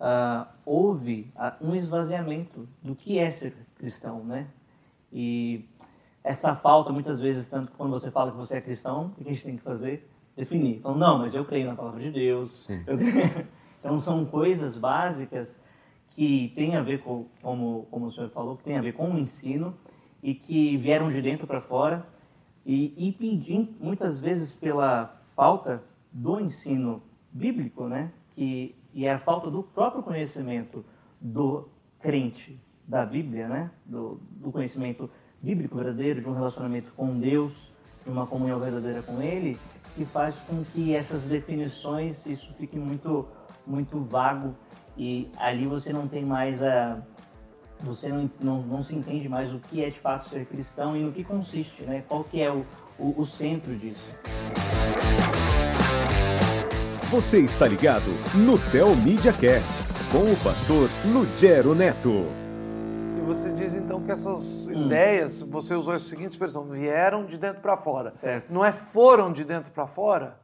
ah, 0.00 0.48
houve 0.64 1.30
ah, 1.36 1.54
um 1.60 1.74
esvaziamento 1.74 2.66
do 2.82 2.96
que 2.96 3.18
é 3.18 3.30
ser 3.30 3.54
cristão, 3.76 4.24
né? 4.24 4.46
E 5.12 5.68
essa 6.24 6.56
falta, 6.56 6.92
muitas 6.92 7.20
vezes, 7.20 7.48
tanto 7.48 7.72
quando 7.72 7.90
você 7.90 8.10
fala 8.10 8.32
que 8.32 8.38
você 8.38 8.56
é 8.56 8.60
cristão, 8.62 9.12
o 9.18 9.22
que 9.22 9.28
a 9.28 9.32
gente 9.32 9.44
tem 9.44 9.56
que 9.58 9.62
fazer? 9.62 10.08
Definir. 10.34 10.78
Então, 10.78 10.96
não, 10.96 11.18
mas 11.18 11.34
eu 11.34 11.44
creio 11.44 11.66
na 11.66 11.74
palavra 11.74 12.00
de 12.00 12.10
Deus. 12.10 12.66
Então, 13.78 14.00
são 14.00 14.24
coisas 14.24 14.76
básicas 14.76 15.62
que 16.10 16.52
têm 16.56 16.74
a 16.74 16.82
ver 16.82 17.04
com, 17.04 17.26
como, 17.40 17.86
como 17.88 18.06
o 18.06 18.10
senhor 18.10 18.28
falou, 18.30 18.56
que 18.56 18.64
tem 18.64 18.76
a 18.76 18.80
ver 18.80 18.94
com 18.94 19.12
o 19.12 19.16
ensino 19.16 19.76
e 20.26 20.34
que 20.34 20.76
vieram 20.76 21.08
de 21.08 21.22
dentro 21.22 21.46
para 21.46 21.60
fora 21.60 22.04
e 22.64 22.92
impedir 22.98 23.72
muitas 23.78 24.20
vezes 24.20 24.56
pela 24.56 25.20
falta 25.22 25.84
do 26.10 26.40
ensino 26.40 27.00
bíblico, 27.30 27.86
né? 27.86 28.10
Que, 28.34 28.74
e 28.92 29.06
a 29.08 29.20
falta 29.20 29.48
do 29.48 29.62
próprio 29.62 30.02
conhecimento 30.02 30.84
do 31.20 31.68
crente 32.00 32.60
da 32.88 33.06
Bíblia, 33.06 33.46
né? 33.46 33.70
Do, 33.84 34.20
do 34.32 34.50
conhecimento 34.50 35.08
bíblico 35.40 35.76
verdadeiro, 35.76 36.20
de 36.20 36.28
um 36.28 36.34
relacionamento 36.34 36.92
com 36.94 37.16
Deus, 37.20 37.72
de 38.04 38.10
uma 38.10 38.26
comunhão 38.26 38.58
verdadeira 38.58 39.02
com 39.02 39.22
Ele, 39.22 39.56
que 39.94 40.04
faz 40.04 40.40
com 40.40 40.64
que 40.64 40.92
essas 40.92 41.28
definições, 41.28 42.26
isso 42.26 42.52
fique 42.54 42.76
muito, 42.76 43.28
muito 43.64 44.00
vago 44.00 44.56
e 44.98 45.30
ali 45.36 45.68
você 45.68 45.92
não 45.92 46.08
tem 46.08 46.24
mais 46.24 46.64
a 46.64 47.00
você 47.80 48.08
não, 48.08 48.30
não, 48.40 48.62
não 48.62 48.82
se 48.82 48.94
entende 48.94 49.28
mais 49.28 49.52
o 49.52 49.58
que 49.58 49.84
é 49.84 49.90
de 49.90 49.98
fato 49.98 50.28
ser 50.28 50.46
cristão 50.46 50.96
e 50.96 51.00
no 51.00 51.12
que 51.12 51.22
consiste, 51.22 51.82
né? 51.82 52.04
Qual 52.08 52.24
que 52.24 52.40
é 52.40 52.50
o, 52.50 52.64
o, 52.98 53.20
o 53.20 53.26
centro 53.26 53.74
disso. 53.76 54.08
Você 57.10 57.40
está 57.40 57.66
ligado 57.66 58.10
no 58.34 58.58
Tel 58.70 58.94
Media 58.96 59.32
Cast 59.32 59.82
com 60.10 60.32
o 60.32 60.36
pastor 60.42 60.88
Lugero 61.12 61.74
Neto. 61.74 62.26
E 63.16 63.20
você 63.24 63.52
diz 63.52 63.76
então 63.76 64.02
que 64.02 64.10
essas 64.10 64.66
hum. 64.66 64.86
ideias, 64.86 65.42
você 65.42 65.74
usou 65.74 65.94
a 65.94 65.98
seguinte 65.98 66.32
expressão, 66.32 66.64
vieram 66.64 67.24
de 67.24 67.38
dentro 67.38 67.60
para 67.60 67.76
fora. 67.76 68.12
Certo. 68.12 68.52
Não 68.52 68.64
é 68.64 68.72
foram 68.72 69.32
de 69.32 69.44
dentro 69.44 69.70
para 69.70 69.86
fora? 69.86 70.40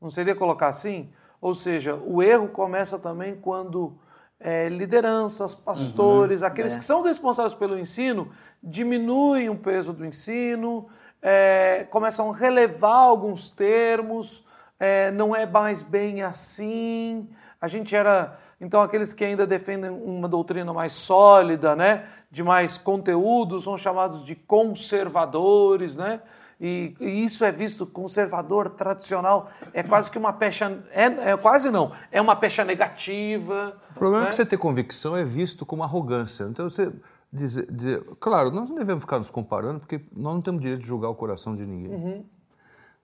Não 0.00 0.10
seria 0.10 0.34
colocar 0.34 0.68
assim? 0.68 1.10
Ou 1.40 1.54
seja, 1.54 1.94
o 1.94 2.22
erro 2.22 2.48
começa 2.48 2.98
também 2.98 3.36
quando 3.36 3.96
é, 4.42 4.68
lideranças, 4.68 5.54
pastores, 5.54 6.42
uhum, 6.42 6.48
aqueles 6.48 6.74
é. 6.74 6.78
que 6.78 6.84
são 6.84 7.02
responsáveis 7.02 7.54
pelo 7.54 7.78
ensino, 7.78 8.30
diminuem 8.62 9.48
o 9.48 9.56
peso 9.56 9.92
do 9.92 10.04
ensino, 10.04 10.88
é, 11.22 11.86
começam 11.90 12.30
a 12.30 12.36
relevar 12.36 12.96
alguns 12.96 13.50
termos, 13.50 14.44
é, 14.78 15.10
não 15.12 15.34
é 15.34 15.46
mais 15.46 15.80
bem 15.80 16.22
assim. 16.22 17.28
A 17.60 17.68
gente 17.68 17.94
era. 17.94 18.38
Então, 18.60 18.82
aqueles 18.82 19.12
que 19.12 19.24
ainda 19.24 19.46
defendem 19.46 19.90
uma 19.90 20.28
doutrina 20.28 20.72
mais 20.72 20.92
sólida, 20.92 21.74
né, 21.74 22.04
de 22.30 22.42
mais 22.42 22.78
conteúdo, 22.78 23.60
são 23.60 23.76
chamados 23.76 24.24
de 24.24 24.34
conservadores, 24.34 25.96
né? 25.96 26.20
E, 26.64 26.94
e, 27.00 27.24
isso 27.24 27.44
é 27.44 27.50
visto 27.50 27.84
conservador, 27.84 28.70
tradicional, 28.70 29.50
é 29.74 29.82
quase 29.82 30.08
que 30.08 30.16
uma 30.16 30.32
pecha, 30.32 30.80
é, 30.92 31.32
é 31.32 31.36
quase 31.36 31.72
não, 31.72 31.90
é 32.12 32.20
uma 32.20 32.36
pecha 32.36 32.64
negativa. 32.64 33.76
O 33.90 33.94
problema 33.94 34.22
né? 34.22 34.28
é 34.28 34.30
que 34.30 34.36
você 34.36 34.46
ter 34.46 34.56
convicção 34.56 35.16
é 35.16 35.24
visto 35.24 35.66
como 35.66 35.82
arrogância. 35.82 36.44
Então 36.44 36.70
você 36.70 36.92
dizer, 37.32 37.66
dizer, 37.68 38.04
claro, 38.20 38.52
nós 38.52 38.68
não 38.68 38.76
devemos 38.76 39.02
ficar 39.02 39.18
nos 39.18 39.28
comparando, 39.28 39.80
porque 39.80 40.02
nós 40.14 40.34
não 40.34 40.40
temos 40.40 40.60
direito 40.60 40.82
de 40.82 40.86
julgar 40.86 41.08
o 41.08 41.16
coração 41.16 41.56
de 41.56 41.66
ninguém. 41.66 41.92
Uhum. 41.92 42.24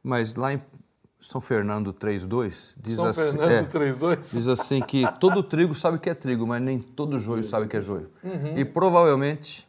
Mas 0.05 0.37
lá 0.37 0.53
em 0.53 0.63
São 1.19 1.41
Fernando 1.41 1.93
3.2 1.93 2.77
diz 2.81 2.95
São 2.95 3.07
assim, 3.07 3.39
Fernando 3.39 3.51
é, 3.51 3.63
3.2? 3.65 4.37
diz 4.37 4.47
assim 4.47 4.81
que 4.81 5.05
todo 5.19 5.43
trigo 5.43 5.75
sabe 5.75 5.99
que 5.99 6.09
é 6.09 6.15
trigo, 6.15 6.47
mas 6.47 6.63
nem 6.63 6.79
todo 6.79 7.19
joio 7.19 7.43
sabe 7.43 7.67
que 7.67 7.77
é 7.77 7.81
joio. 7.81 8.09
Uhum. 8.23 8.57
E 8.57 8.65
provavelmente 8.65 9.67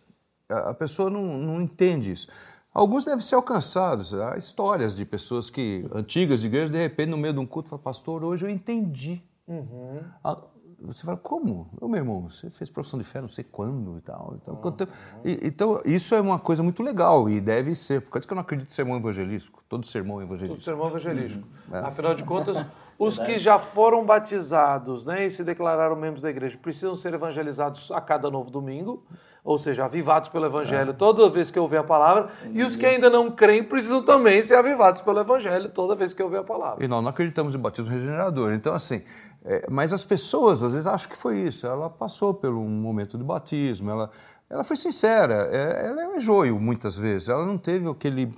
a 0.48 0.74
pessoa 0.74 1.10
não, 1.10 1.24
não 1.38 1.62
entende 1.62 2.12
isso. 2.12 2.28
Alguns 2.74 3.04
devem 3.04 3.22
ser 3.22 3.36
alcançados. 3.36 4.14
Há 4.14 4.38
histórias 4.38 4.96
de 4.96 5.04
pessoas 5.04 5.50
que, 5.50 5.86
antigas 5.94 6.42
de 6.42 6.48
igreja, 6.48 6.70
de 6.70 6.78
repente, 6.78 7.10
no 7.10 7.18
meio 7.18 7.34
de 7.34 7.40
um 7.40 7.46
culto, 7.46 7.70
falam, 7.70 7.84
pastor, 7.84 8.24
hoje 8.24 8.46
eu 8.46 8.50
entendi. 8.50 9.24
Uhum. 9.48 10.02
Ah, 10.24 10.38
você 10.82 11.04
fala, 11.04 11.18
como? 11.18 11.70
Ô, 11.82 11.88
meu 11.88 11.98
irmão, 11.98 12.30
você 12.30 12.50
fez 12.52 12.70
profissão 12.70 12.98
de 13.00 13.04
fé 13.04 13.20
não 13.20 13.28
sei 13.28 13.44
quando 13.44 13.98
e 13.98 14.02
tal. 14.02 14.38
Então, 14.42 14.54
uhum. 14.54 15.38
então, 15.42 15.82
isso 15.84 16.16
é 16.16 16.22
uma 16.22 16.40
coisa 16.40 16.64
muito 16.64 16.82
legal 16.84 17.30
e 17.30 17.42
deve 17.42 17.76
ser. 17.76 18.02
Por 18.02 18.12
causa 18.12 18.28
que 18.28 18.34
eu 18.34 18.36
não 18.36 18.44
acredito 18.44 18.70
em 18.70 18.74
sermão 18.74 18.98
evangelístico. 18.98 19.64
Todo 19.68 19.86
sermão 19.86 20.22
é 20.22 20.24
evangelístico. 20.24 20.56
Todo 20.56 20.64
sermão 20.64 20.86
é 20.86 20.90
evangelístico. 20.90 21.48
Uhum. 21.70 21.76
É. 21.76 21.80
Afinal 21.80 22.14
de 22.14 22.24
contas, 22.24 22.64
os 22.98 23.18
que 23.18 23.38
já 23.38 23.60
foram 23.60 24.06
batizados 24.06 25.06
né, 25.06 25.26
e 25.26 25.32
se 25.32 25.44
declararam 25.44 25.96
membros 25.96 26.22
da 26.22 26.30
igreja 26.30 26.58
precisam 26.58 26.96
ser 26.96 27.14
evangelizados 27.14 27.92
a 27.92 28.00
cada 28.00 28.30
novo 28.30 28.50
domingo 28.50 29.04
ou 29.50 29.58
seja, 29.58 29.86
avivados 29.86 30.30
pelo 30.30 30.46
Evangelho 30.46 30.94
toda 30.94 31.28
vez 31.28 31.50
que 31.50 31.58
ouvir 31.60 31.78
a 31.78 31.84
palavra, 31.84 32.30
e 32.54 32.62
os 32.62 32.76
que 32.76 32.86
ainda 32.86 33.10
não 33.10 33.32
creem 33.32 33.64
precisam 33.64 34.04
também 34.04 34.40
ser 34.44 34.54
avivados 34.54 35.02
pelo 35.02 35.20
Evangelho 35.20 35.70
toda 35.70 35.96
vez 35.96 36.14
que 36.14 36.22
ouvir 36.22 36.38
a 36.38 36.44
palavra. 36.44 36.86
E 36.86 36.88
nós 36.88 37.02
não 37.02 37.10
acreditamos 37.10 37.56
em 37.56 37.58
batismo 37.58 37.92
regenerador. 37.92 38.54
Então, 38.54 38.76
assim, 38.76 39.02
é, 39.44 39.66
mas 39.68 39.92
as 39.92 40.06
pessoas 40.06 40.62
às 40.62 40.74
vezes 40.74 40.86
acham 40.86 41.10
que 41.10 41.18
foi 41.18 41.40
isso. 41.40 41.66
Ela 41.66 41.90
passou 41.90 42.32
por 42.32 42.52
um 42.52 42.70
momento 42.70 43.18
de 43.18 43.24
batismo, 43.24 43.90
ela, 43.90 44.12
ela 44.48 44.64
foi 44.64 44.76
sincera, 44.76 45.50
é, 45.52 45.88
ela 45.88 46.04
é 46.04 46.08
um 46.08 46.20
joio 46.20 46.60
muitas 46.60 46.96
vezes, 46.96 47.28
ela 47.28 47.44
não 47.44 47.58
teve 47.58 47.90
aquele 47.90 48.32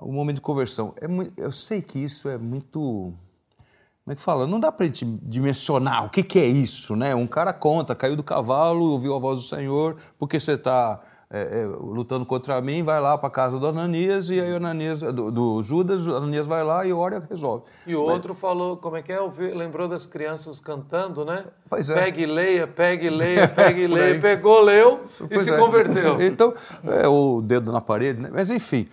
um 0.00 0.12
momento 0.12 0.36
de 0.36 0.42
conversão. 0.42 0.94
É, 0.98 1.06
eu 1.36 1.52
sei 1.52 1.82
que 1.82 1.98
isso 1.98 2.26
é 2.26 2.38
muito 2.38 3.12
como 4.08 4.14
é 4.14 4.16
que 4.16 4.22
fala? 4.22 4.46
Não 4.46 4.58
dá 4.58 4.72
para 4.72 4.86
gente 4.86 5.04
dimensionar 5.04 6.06
o 6.06 6.08
que, 6.08 6.22
que 6.22 6.38
é 6.38 6.46
isso, 6.46 6.96
né? 6.96 7.14
Um 7.14 7.26
cara 7.26 7.52
conta, 7.52 7.94
caiu 7.94 8.16
do 8.16 8.22
cavalo, 8.22 8.92
ouviu 8.92 9.14
a 9.14 9.18
voz 9.18 9.38
do 9.40 9.44
Senhor, 9.44 9.96
porque 10.18 10.40
você 10.40 10.52
está 10.52 10.98
é, 11.30 11.40
é, 11.60 11.66
lutando 11.66 12.24
contra 12.24 12.58
mim, 12.62 12.82
vai 12.82 13.02
lá 13.02 13.18
para 13.18 13.28
a 13.28 13.30
casa 13.30 13.58
do 13.58 13.66
Ananias 13.66 14.30
e 14.30 14.40
aí 14.40 14.50
o 14.50 14.56
Ananias, 14.56 15.00
do, 15.00 15.30
do 15.30 15.62
Judas, 15.62 16.06
o 16.06 16.16
Ananias 16.16 16.46
vai 16.46 16.64
lá 16.64 16.86
e 16.86 16.92
ora 16.92 17.22
e 17.22 17.28
resolve. 17.28 17.64
E 17.86 17.94
o 17.94 18.00
outro 18.00 18.32
falou, 18.32 18.78
como 18.78 18.96
é 18.96 19.02
que 19.02 19.12
é? 19.12 19.20
Lembrou 19.54 19.86
das 19.86 20.06
crianças 20.06 20.58
cantando, 20.58 21.22
né? 21.26 21.44
Pois 21.68 21.90
é. 21.90 21.94
Pegue 21.94 22.22
e 22.22 22.26
leia, 22.26 22.66
pegue 22.66 23.08
e 23.08 23.10
leia, 23.10 23.46
pegue 23.54 23.82
e 23.82 23.86
leia. 23.86 24.18
Pegou, 24.18 24.62
leu 24.62 25.04
e 25.20 25.28
pois 25.28 25.42
se 25.42 25.50
é. 25.50 25.58
converteu. 25.58 26.18
Então, 26.22 26.54
é, 26.82 27.06
o 27.06 27.42
dedo 27.42 27.70
na 27.70 27.82
parede, 27.82 28.22
né? 28.22 28.30
Mas 28.32 28.48
enfim 28.48 28.88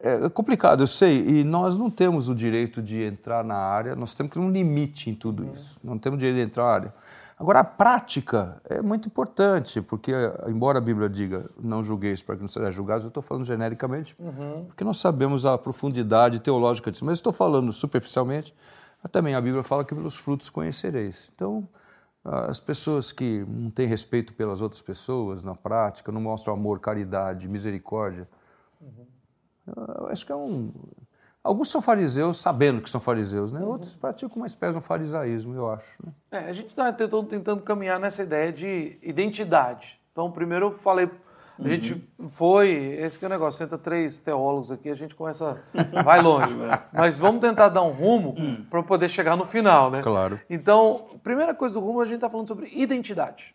é 0.00 0.28
complicado, 0.28 0.82
eu 0.82 0.86
sei, 0.86 1.26
e 1.26 1.44
nós 1.44 1.76
não 1.76 1.90
temos 1.90 2.28
o 2.28 2.34
direito 2.34 2.80
de 2.80 3.02
entrar 3.02 3.42
na 3.42 3.56
área, 3.56 3.96
nós 3.96 4.14
temos 4.14 4.32
que 4.32 4.38
ter 4.38 4.44
um 4.44 4.50
limite 4.50 5.10
em 5.10 5.14
tudo 5.14 5.42
uhum. 5.42 5.52
isso, 5.52 5.80
não 5.82 5.98
temos 5.98 6.20
direito 6.20 6.36
de 6.36 6.42
entrar 6.42 6.64
na 6.64 6.70
área. 6.70 6.94
Agora, 7.36 7.60
a 7.60 7.64
prática 7.64 8.60
é 8.68 8.80
muito 8.80 9.06
importante, 9.06 9.80
porque, 9.80 10.12
embora 10.46 10.78
a 10.78 10.80
Bíblia 10.80 11.08
diga 11.08 11.48
não 11.60 11.82
julgueis 11.82 12.22
para 12.22 12.36
que 12.36 12.40
não 12.40 12.48
sejam 12.48 12.70
julgados, 12.70 13.04
eu 13.04 13.08
estou 13.08 13.22
falando 13.22 13.44
genericamente, 13.44 14.14
uhum. 14.18 14.66
porque 14.66 14.84
nós 14.84 14.98
sabemos 14.98 15.44
a 15.44 15.58
profundidade 15.58 16.40
teológica 16.40 16.92
disso, 16.92 17.04
mas 17.04 17.18
estou 17.18 17.32
falando 17.32 17.72
superficialmente, 17.72 18.54
também 19.10 19.34
a 19.34 19.40
Bíblia 19.40 19.62
fala 19.62 19.84
que 19.84 19.94
pelos 19.94 20.16
frutos 20.16 20.50
conhecereis. 20.50 21.30
Então, 21.34 21.68
as 22.24 22.60
pessoas 22.60 23.10
que 23.10 23.44
não 23.48 23.70
têm 23.70 23.86
respeito 23.86 24.32
pelas 24.34 24.60
outras 24.60 24.82
pessoas 24.82 25.42
na 25.42 25.54
prática, 25.54 26.12
não 26.12 26.20
mostram 26.20 26.54
amor, 26.54 26.78
caridade, 26.80 27.48
misericórdia, 27.48 28.28
uhum 28.80 29.17
eu 29.76 30.08
acho 30.08 30.24
que 30.24 30.32
é 30.32 30.36
um. 30.36 30.72
Alguns 31.42 31.70
são 31.70 31.80
fariseus 31.80 32.40
sabendo 32.40 32.82
que 32.82 32.90
são 32.90 33.00
fariseus, 33.00 33.52
né? 33.52 33.60
Outros 33.64 33.94
praticam 33.94 34.36
uma 34.36 34.46
espécie 34.46 34.72
de 34.72 34.78
um 34.78 34.82
farisaísmo, 34.82 35.54
eu 35.54 35.70
acho. 35.70 36.04
Né? 36.04 36.12
É, 36.30 36.38
a 36.38 36.52
gente 36.52 36.68
está 36.68 36.92
tentando, 36.92 37.24
tentando 37.24 37.62
caminhar 37.62 37.98
nessa 37.98 38.22
ideia 38.22 38.52
de 38.52 38.98
identidade. 39.02 39.98
Então, 40.12 40.30
primeiro 40.30 40.66
eu 40.66 40.72
falei, 40.72 41.08
a 41.58 41.62
uhum. 41.62 41.68
gente 41.68 42.08
foi, 42.28 42.70
esse 43.00 43.18
que 43.18 43.24
é 43.24 43.28
o 43.28 43.30
negócio, 43.30 43.58
senta 43.58 43.76
três 43.76 44.20
teólogos 44.20 44.70
aqui, 44.70 44.88
a 44.88 44.94
gente 44.94 45.14
começa, 45.14 45.60
vai 46.04 46.20
longe. 46.20 46.54
Mas 46.92 47.18
vamos 47.18 47.40
tentar 47.40 47.68
dar 47.68 47.82
um 47.82 47.90
rumo 47.90 48.34
uhum. 48.38 48.64
para 48.70 48.82
poder 48.82 49.08
chegar 49.08 49.36
no 49.36 49.44
final, 49.44 49.90
né? 49.90 50.02
Claro. 50.02 50.40
Então, 50.48 51.18
primeira 51.22 51.54
coisa 51.54 51.74
do 51.74 51.80
rumo, 51.84 52.00
a 52.00 52.04
gente 52.04 52.16
está 52.16 52.30
falando 52.30 52.46
sobre 52.46 52.68
identidade. 52.72 53.54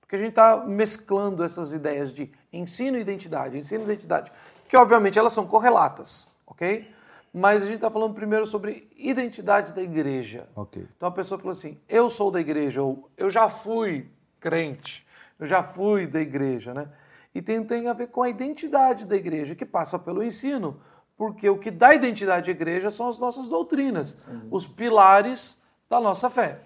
Porque 0.00 0.16
a 0.16 0.18
gente 0.18 0.30
está 0.30 0.56
mesclando 0.66 1.42
essas 1.42 1.72
ideias 1.72 2.12
de 2.12 2.30
ensino 2.52 2.98
e 2.98 3.00
identidade, 3.00 3.56
ensino 3.56 3.82
e 3.82 3.84
identidade 3.84 4.32
que 4.70 4.76
obviamente 4.76 5.18
elas 5.18 5.32
são 5.32 5.48
correlatas, 5.48 6.30
ok? 6.46 6.88
Mas 7.34 7.64
a 7.64 7.66
gente 7.66 7.76
está 7.76 7.90
falando 7.90 8.14
primeiro 8.14 8.46
sobre 8.46 8.88
identidade 8.96 9.72
da 9.72 9.82
igreja. 9.82 10.48
Okay. 10.54 10.86
Então 10.96 11.08
a 11.08 11.12
pessoa 11.12 11.38
falou 11.38 11.50
assim: 11.50 11.76
eu 11.88 12.08
sou 12.08 12.30
da 12.30 12.40
igreja, 12.40 12.80
ou 12.80 13.10
eu 13.16 13.28
já 13.28 13.48
fui 13.48 14.08
crente, 14.38 15.04
eu 15.40 15.46
já 15.46 15.60
fui 15.60 16.06
da 16.06 16.20
igreja, 16.20 16.72
né? 16.72 16.88
E 17.34 17.42
tem, 17.42 17.62
tem 17.64 17.88
a 17.88 17.92
ver 17.92 18.08
com 18.08 18.22
a 18.22 18.28
identidade 18.28 19.06
da 19.06 19.16
igreja, 19.16 19.56
que 19.56 19.66
passa 19.66 19.98
pelo 19.98 20.22
ensino, 20.22 20.80
porque 21.16 21.50
o 21.50 21.58
que 21.58 21.70
dá 21.70 21.92
identidade 21.92 22.48
à 22.48 22.52
igreja 22.52 22.90
são 22.90 23.08
as 23.08 23.18
nossas 23.18 23.48
doutrinas, 23.48 24.16
uhum. 24.28 24.48
os 24.52 24.68
pilares 24.68 25.60
da 25.88 26.00
nossa 26.00 26.30
fé. 26.30 26.60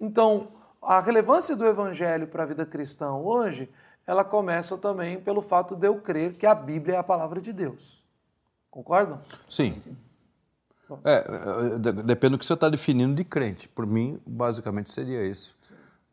Então, 0.00 0.48
a 0.82 0.98
relevância 0.98 1.54
do 1.54 1.66
evangelho 1.66 2.26
para 2.26 2.42
a 2.42 2.46
vida 2.46 2.66
cristã 2.66 3.12
hoje 3.12 3.70
ela 4.06 4.24
começa 4.24 4.76
também 4.76 5.20
pelo 5.20 5.40
fato 5.40 5.74
de 5.74 5.86
eu 5.86 6.00
crer 6.00 6.34
que 6.34 6.46
a 6.46 6.54
Bíblia 6.54 6.96
é 6.96 6.98
a 6.98 7.02
palavra 7.02 7.40
de 7.40 7.52
Deus. 7.52 8.02
Concordam? 8.70 9.20
Sim. 9.48 9.76
É, 11.04 11.24
é 11.74 12.02
depende 12.02 12.32
do 12.32 12.38
que 12.38 12.44
você 12.44 12.54
está 12.54 12.68
definindo 12.68 13.14
de 13.14 13.24
crente. 13.24 13.68
Por 13.68 13.86
mim, 13.86 14.20
basicamente 14.26 14.90
seria 14.90 15.26
isso. 15.26 15.56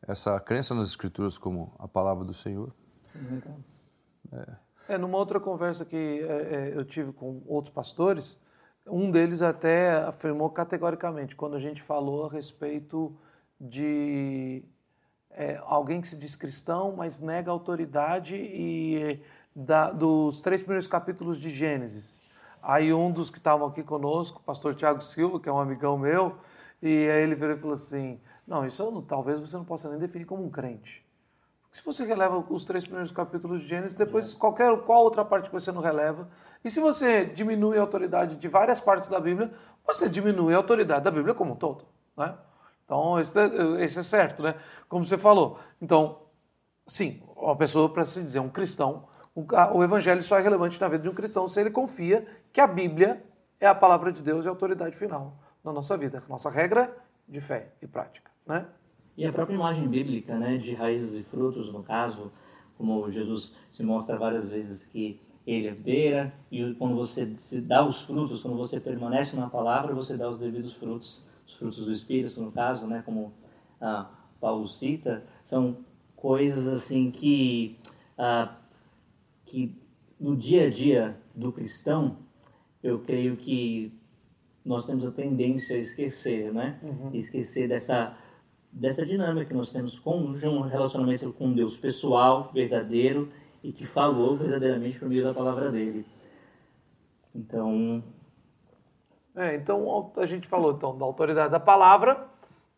Essa 0.07 0.39
crença 0.39 0.73
nas 0.73 0.87
Escrituras 0.87 1.37
como 1.37 1.73
a 1.77 1.87
palavra 1.87 2.23
do 2.23 2.33
Senhor. 2.33 2.73
É, 4.31 4.93
é 4.93 4.97
numa 4.97 5.17
outra 5.17 5.39
conversa 5.39 5.83
que 5.85 5.95
é, 5.95 6.71
é, 6.71 6.71
eu 6.73 6.85
tive 6.85 7.11
com 7.11 7.41
outros 7.45 7.73
pastores, 7.73 8.39
um 8.87 9.11
deles 9.11 9.41
até 9.41 9.97
afirmou 10.03 10.49
categoricamente, 10.49 11.35
quando 11.35 11.55
a 11.55 11.59
gente 11.59 11.81
falou 11.81 12.25
a 12.25 12.31
respeito 12.31 13.15
de 13.59 14.63
é, 15.35 15.59
alguém 15.65 16.01
que 16.01 16.07
se 16.07 16.15
diz 16.15 16.35
cristão, 16.35 16.93
mas 16.95 17.19
nega 17.19 17.49
a 17.49 17.53
autoridade 17.53 18.35
e 18.35 19.19
da, 19.55 19.91
dos 19.91 20.41
três 20.41 20.61
primeiros 20.61 20.87
capítulos 20.87 21.39
de 21.39 21.49
Gênesis. 21.49 22.21
Aí 22.61 22.93
um 22.93 23.11
dos 23.11 23.29
que 23.29 23.37
estavam 23.37 23.67
aqui 23.67 23.83
conosco, 23.83 24.39
o 24.39 24.43
pastor 24.43 24.75
Tiago 24.75 25.01
Silva, 25.01 25.39
que 25.39 25.49
é 25.49 25.51
um 25.51 25.59
amigão 25.59 25.97
meu, 25.97 26.37
e 26.81 26.87
aí 26.87 27.23
ele 27.23 27.35
virou 27.35 27.55
e 27.55 27.59
falou 27.59 27.73
assim, 27.73 28.19
não, 28.47 28.65
isso 28.65 28.89
não, 28.91 29.01
talvez 29.01 29.39
você 29.39 29.57
não 29.57 29.65
possa 29.65 29.89
nem 29.89 29.99
definir 29.99 30.25
como 30.25 30.43
um 30.43 30.49
crente. 30.49 31.05
Se 31.71 31.83
você 31.83 32.05
releva 32.05 32.37
os 32.49 32.65
três 32.65 32.83
primeiros 32.83 33.11
capítulos 33.11 33.61
de 33.61 33.67
Gênesis, 33.67 33.95
depois 33.95 34.33
qualquer 34.33 34.77
qual 34.81 35.03
outra 35.03 35.23
parte 35.23 35.47
que 35.49 35.53
você 35.53 35.71
não 35.71 35.81
releva, 35.81 36.27
e 36.63 36.69
se 36.69 36.79
você 36.79 37.25
diminui 37.25 37.77
a 37.77 37.81
autoridade 37.81 38.35
de 38.35 38.47
várias 38.47 38.81
partes 38.81 39.09
da 39.09 39.19
Bíblia, 39.19 39.51
você 39.85 40.09
diminui 40.09 40.53
a 40.53 40.57
autoridade 40.57 41.05
da 41.05 41.11
Bíblia 41.11 41.33
como 41.33 41.53
um 41.53 41.55
todo. 41.55 41.85
Né? 42.15 42.35
Então, 42.91 43.17
é, 43.17 43.85
esse 43.85 43.99
é 43.99 44.03
certo, 44.03 44.43
né? 44.43 44.55
Como 44.89 45.05
você 45.05 45.17
falou. 45.17 45.57
Então, 45.81 46.23
sim, 46.85 47.21
uma 47.37 47.55
pessoa, 47.55 47.87
para 47.87 48.03
se 48.03 48.21
dizer 48.21 48.41
um 48.41 48.49
cristão, 48.49 49.07
o 49.33 49.81
evangelho 49.81 50.21
só 50.21 50.37
é 50.37 50.41
relevante 50.41 50.79
na 50.81 50.89
vida 50.89 51.03
de 51.03 51.09
um 51.09 51.13
cristão 51.13 51.47
se 51.47 51.57
ele 51.61 51.71
confia 51.71 52.27
que 52.51 52.59
a 52.59 52.67
Bíblia 52.67 53.23
é 53.61 53.67
a 53.67 53.73
palavra 53.73 54.11
de 54.11 54.21
Deus 54.21 54.43
e 54.43 54.49
a 54.49 54.51
autoridade 54.51 54.97
final 54.97 55.37
na 55.63 55.71
nossa 55.71 55.95
vida, 55.95 56.21
nossa 56.27 56.49
regra 56.49 56.93
de 57.29 57.39
fé 57.39 57.71
e 57.81 57.87
prática, 57.87 58.29
né? 58.45 58.65
E 59.15 59.25
a 59.25 59.31
própria 59.31 59.55
imagem 59.55 59.87
bíblica, 59.87 60.37
né, 60.37 60.57
de 60.57 60.73
raízes 60.73 61.13
e 61.13 61.23
frutos, 61.23 61.71
no 61.71 61.83
caso, 61.83 62.29
como 62.77 63.09
Jesus 63.09 63.55
se 63.69 63.85
mostra 63.85 64.17
várias 64.17 64.49
vezes 64.49 64.85
que 64.85 65.21
ele 65.47 65.67
é 65.67 65.73
beira 65.73 66.33
e 66.51 66.73
quando 66.73 66.95
você 66.95 67.25
dá 67.61 67.85
os 67.85 68.03
frutos, 68.03 68.41
quando 68.41 68.57
você 68.57 68.81
permanece 68.81 69.35
na 69.37 69.49
palavra, 69.49 69.93
você 69.93 70.17
dá 70.17 70.29
os 70.29 70.39
devidos 70.39 70.73
frutos, 70.73 71.30
os 71.51 71.57
frutos 71.57 71.85
do 71.85 71.91
Espírito, 71.91 72.41
no 72.41 72.51
caso, 72.51 72.87
né, 72.87 73.01
como 73.05 73.33
ah, 73.79 74.09
Paulo 74.39 74.67
cita, 74.67 75.23
são 75.43 75.77
coisas 76.15 76.67
assim 76.67 77.11
que 77.11 77.77
ah, 78.17 78.55
que 79.45 79.75
no 80.19 80.35
dia 80.35 80.67
a 80.67 80.69
dia 80.69 81.17
do 81.35 81.51
cristão, 81.51 82.17
eu 82.81 82.99
creio 82.99 83.35
que 83.35 83.91
nós 84.63 84.85
temos 84.85 85.05
a 85.05 85.11
tendência 85.11 85.75
a 85.75 85.79
esquecer, 85.79 86.53
né? 86.53 86.79
Uhum. 86.83 87.09
Esquecer 87.13 87.67
dessa 87.67 88.15
dessa 88.71 89.05
dinâmica 89.05 89.47
que 89.47 89.53
nós 89.53 89.69
temos 89.71 89.99
com 89.99 90.17
um 90.17 90.61
relacionamento 90.61 91.33
com 91.33 91.51
Deus 91.51 91.77
pessoal, 91.77 92.51
verdadeiro 92.53 93.29
e 93.61 93.73
que 93.73 93.85
falou 93.85 94.37
verdadeiramente 94.37 94.97
por 94.97 95.09
meio 95.09 95.23
da 95.23 95.33
palavra 95.33 95.69
dele. 95.69 96.05
Então, 97.35 98.01
é, 99.35 99.55
então 99.55 100.11
a 100.17 100.25
gente 100.25 100.47
falou 100.47 100.73
então 100.73 100.97
da 100.97 101.05
autoridade 101.05 101.51
da 101.51 101.59
palavra 101.59 102.27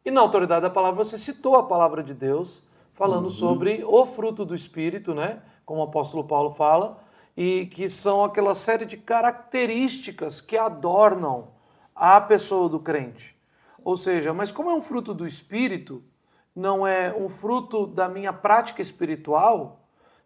e 0.06 0.12
na 0.12 0.22
autoridade 0.22 0.62
da 0.62 0.70
palavra 0.70 1.04
você 1.04 1.18
citou 1.18 1.56
a 1.56 1.64
palavra 1.64 2.04
de 2.04 2.14
Deus 2.14 2.66
falando 2.94 3.26
uhum. 3.26 3.30
sobre 3.30 3.84
o 3.86 4.06
fruto 4.06 4.46
do 4.46 4.54
espírito, 4.54 5.14
né? 5.14 5.42
como 5.66 5.80
o 5.80 5.84
apóstolo 5.84 6.24
Paulo 6.24 6.52
fala, 6.52 7.00
e 7.36 7.66
que 7.68 7.88
são 7.88 8.24
aquela 8.24 8.54
série 8.54 8.86
de 8.86 8.98
características 8.98 10.42
que 10.42 10.58
adornam 10.58 11.48
a 11.96 12.20
pessoa 12.22 12.70
do 12.70 12.80
crente. 12.80 13.36
Ou 13.84 13.96
seja, 13.96 14.34
mas 14.34 14.52
como 14.52 14.70
é 14.70 14.74
um 14.74 14.82
fruto 14.82 15.14
do 15.14 15.28
espírito, 15.28 16.04
não 16.56 16.86
é 16.86 17.14
um 17.14 17.30
fruto 17.30 17.88
da 17.88 18.08
minha 18.08 18.32
prática 18.32 18.82
espiritual, 18.82 19.80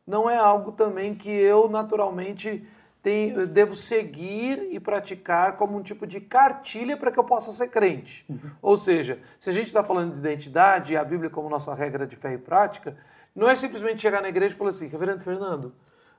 não 0.06 0.30
é 0.30 0.38
algo 0.38 0.72
também 0.72 1.16
que 1.16 1.30
eu 1.30 1.70
naturalmente 1.70 2.68
tenho, 3.02 3.48
devo 3.48 3.76
seguir 3.76 4.68
e 4.72 4.80
praticar 4.80 5.58
como 5.58 5.78
um 5.78 5.82
tipo 5.82 6.06
de 6.06 6.20
cartilha 6.20 6.98
para 6.98 7.12
que 7.12 7.20
eu 7.20 7.24
possa 7.24 7.52
ser 7.52 7.70
crente. 7.70 8.26
Uhum. 8.30 8.52
Ou 8.62 8.78
seja, 8.78 9.20
se 9.40 9.50
a 9.50 9.54
gente 9.54 9.68
está 9.68 9.84
falando 9.84 10.14
de 10.14 10.20
identidade 10.20 10.94
e 10.94 10.98
a 10.98 11.04
Bíblia 11.04 11.30
como 11.30 11.50
nossa 11.50 11.74
regra 11.74 12.06
de 12.06 12.16
fé 12.16 12.34
e 12.34 12.38
prática, 12.38 12.98
não 13.36 13.50
é 13.50 13.56
simplesmente 13.56 14.02
chegar 14.02 14.22
na 14.22 14.30
igreja 14.30 14.56
e 14.56 14.58
falar 14.58 14.72
assim, 14.72 14.88
Reverendo 14.88 15.20
Fernando, 15.20 15.74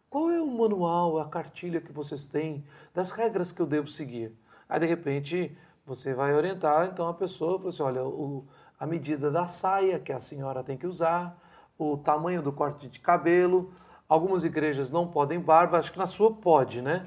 qual 0.09 0.31
é 0.31 0.41
o 0.41 0.47
manual, 0.47 1.19
a 1.19 1.29
cartilha 1.29 1.81
que 1.81 1.93
vocês 1.93 2.27
têm 2.27 2.65
das 2.95 3.11
regras 3.11 3.53
que 3.53 3.61
eu 3.61 3.67
devo 3.67 3.87
seguir? 3.87 4.33
Aí, 4.69 4.81
de 4.81 4.87
repente, 4.87 5.57
você 5.85 6.15
vai 6.15 6.35
orientar, 6.35 6.89
então, 6.93 7.09
a 7.09 7.15
pessoa, 7.15 7.59
fala 7.59 7.71
assim, 7.71 7.83
olha, 7.83 8.05
o, 8.05 8.47
a 8.79 8.87
medida 8.87 9.31
da 9.31 9.47
saia 9.47 9.99
que 9.99 10.13
a 10.13 10.21
senhora 10.21 10.63
tem 10.63 10.77
que 10.77 10.87
usar, 10.87 11.37
o 11.79 11.97
tamanho 11.97 12.41
do 12.41 12.53
corte 12.53 12.89
de 12.89 13.01
cabelo, 13.01 13.73
algumas 14.09 14.45
igrejas 14.45 14.91
não 14.91 15.07
podem 15.07 15.39
barba, 15.39 15.79
acho 15.79 15.93
que 15.93 15.99
na 15.99 16.07
sua 16.07 16.33
pode, 16.33 16.81
né? 16.81 17.03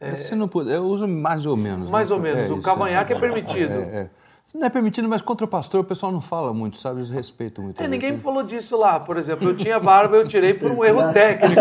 É, 0.00 0.16
Se 0.16 0.34
não 0.34 0.48
puder, 0.48 0.76
eu 0.76 0.82
uso 0.82 1.06
mais 1.06 1.46
ou 1.46 1.56
menos. 1.56 1.88
Mais 1.88 2.10
né? 2.10 2.16
ou 2.16 2.20
menos, 2.20 2.50
é, 2.50 2.52
o 2.52 2.60
cavanhaque 2.60 3.12
é, 3.12 3.16
é 3.16 3.20
permitido. 3.20 3.72
É, 3.72 3.96
é. 3.96 4.10
Isso 4.44 4.58
não 4.58 4.66
é 4.66 4.70
permitido, 4.70 5.08
mas 5.08 5.22
contra 5.22 5.44
o 5.44 5.48
pastor 5.48 5.82
o 5.82 5.84
pessoal 5.84 6.10
não 6.10 6.20
fala 6.20 6.52
muito, 6.52 6.76
sabe? 6.76 6.98
Eles 6.98 7.10
respeitam 7.10 7.64
muito. 7.64 7.80
É, 7.80 7.86
ninguém 7.86 8.12
me 8.12 8.18
falou 8.18 8.42
disso 8.42 8.76
lá. 8.76 8.98
Por 8.98 9.16
exemplo, 9.16 9.48
eu 9.48 9.56
tinha 9.56 9.78
barba, 9.78 10.16
eu 10.16 10.26
tirei 10.26 10.52
por 10.52 10.72
um 10.72 10.84
erro 10.84 11.10
técnico. 11.14 11.60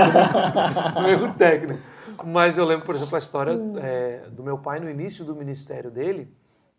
um 0.98 1.08
erro 1.08 1.34
técnico. 1.36 1.80
Mas 2.26 2.58
eu 2.58 2.66
lembro, 2.66 2.86
por 2.86 2.96
exemplo, 2.96 3.16
a 3.16 3.20
história 3.20 3.60
é, 3.78 4.24
do 4.32 4.42
meu 4.42 4.58
pai 4.58 4.80
no 4.80 4.90
início 4.90 5.24
do 5.24 5.36
ministério 5.36 5.92
dele. 5.92 6.34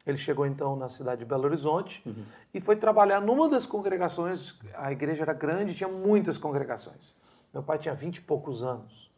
Ele 0.04 0.18
chegou 0.18 0.44
então 0.44 0.74
na 0.74 0.88
cidade 0.88 1.20
de 1.20 1.24
Belo 1.24 1.44
Horizonte 1.44 2.02
uhum. 2.04 2.24
e 2.52 2.60
foi 2.60 2.74
trabalhar 2.74 3.20
numa 3.20 3.48
das 3.48 3.66
congregações. 3.66 4.56
A 4.74 4.90
igreja 4.90 5.22
era 5.22 5.32
grande, 5.32 5.74
tinha 5.74 5.88
muitas 5.88 6.36
congregações. 6.36 7.14
Meu 7.52 7.62
pai 7.62 7.78
tinha 7.78 7.94
vinte 7.94 8.18
e 8.18 8.22
poucos 8.22 8.62
anos. 8.62 9.10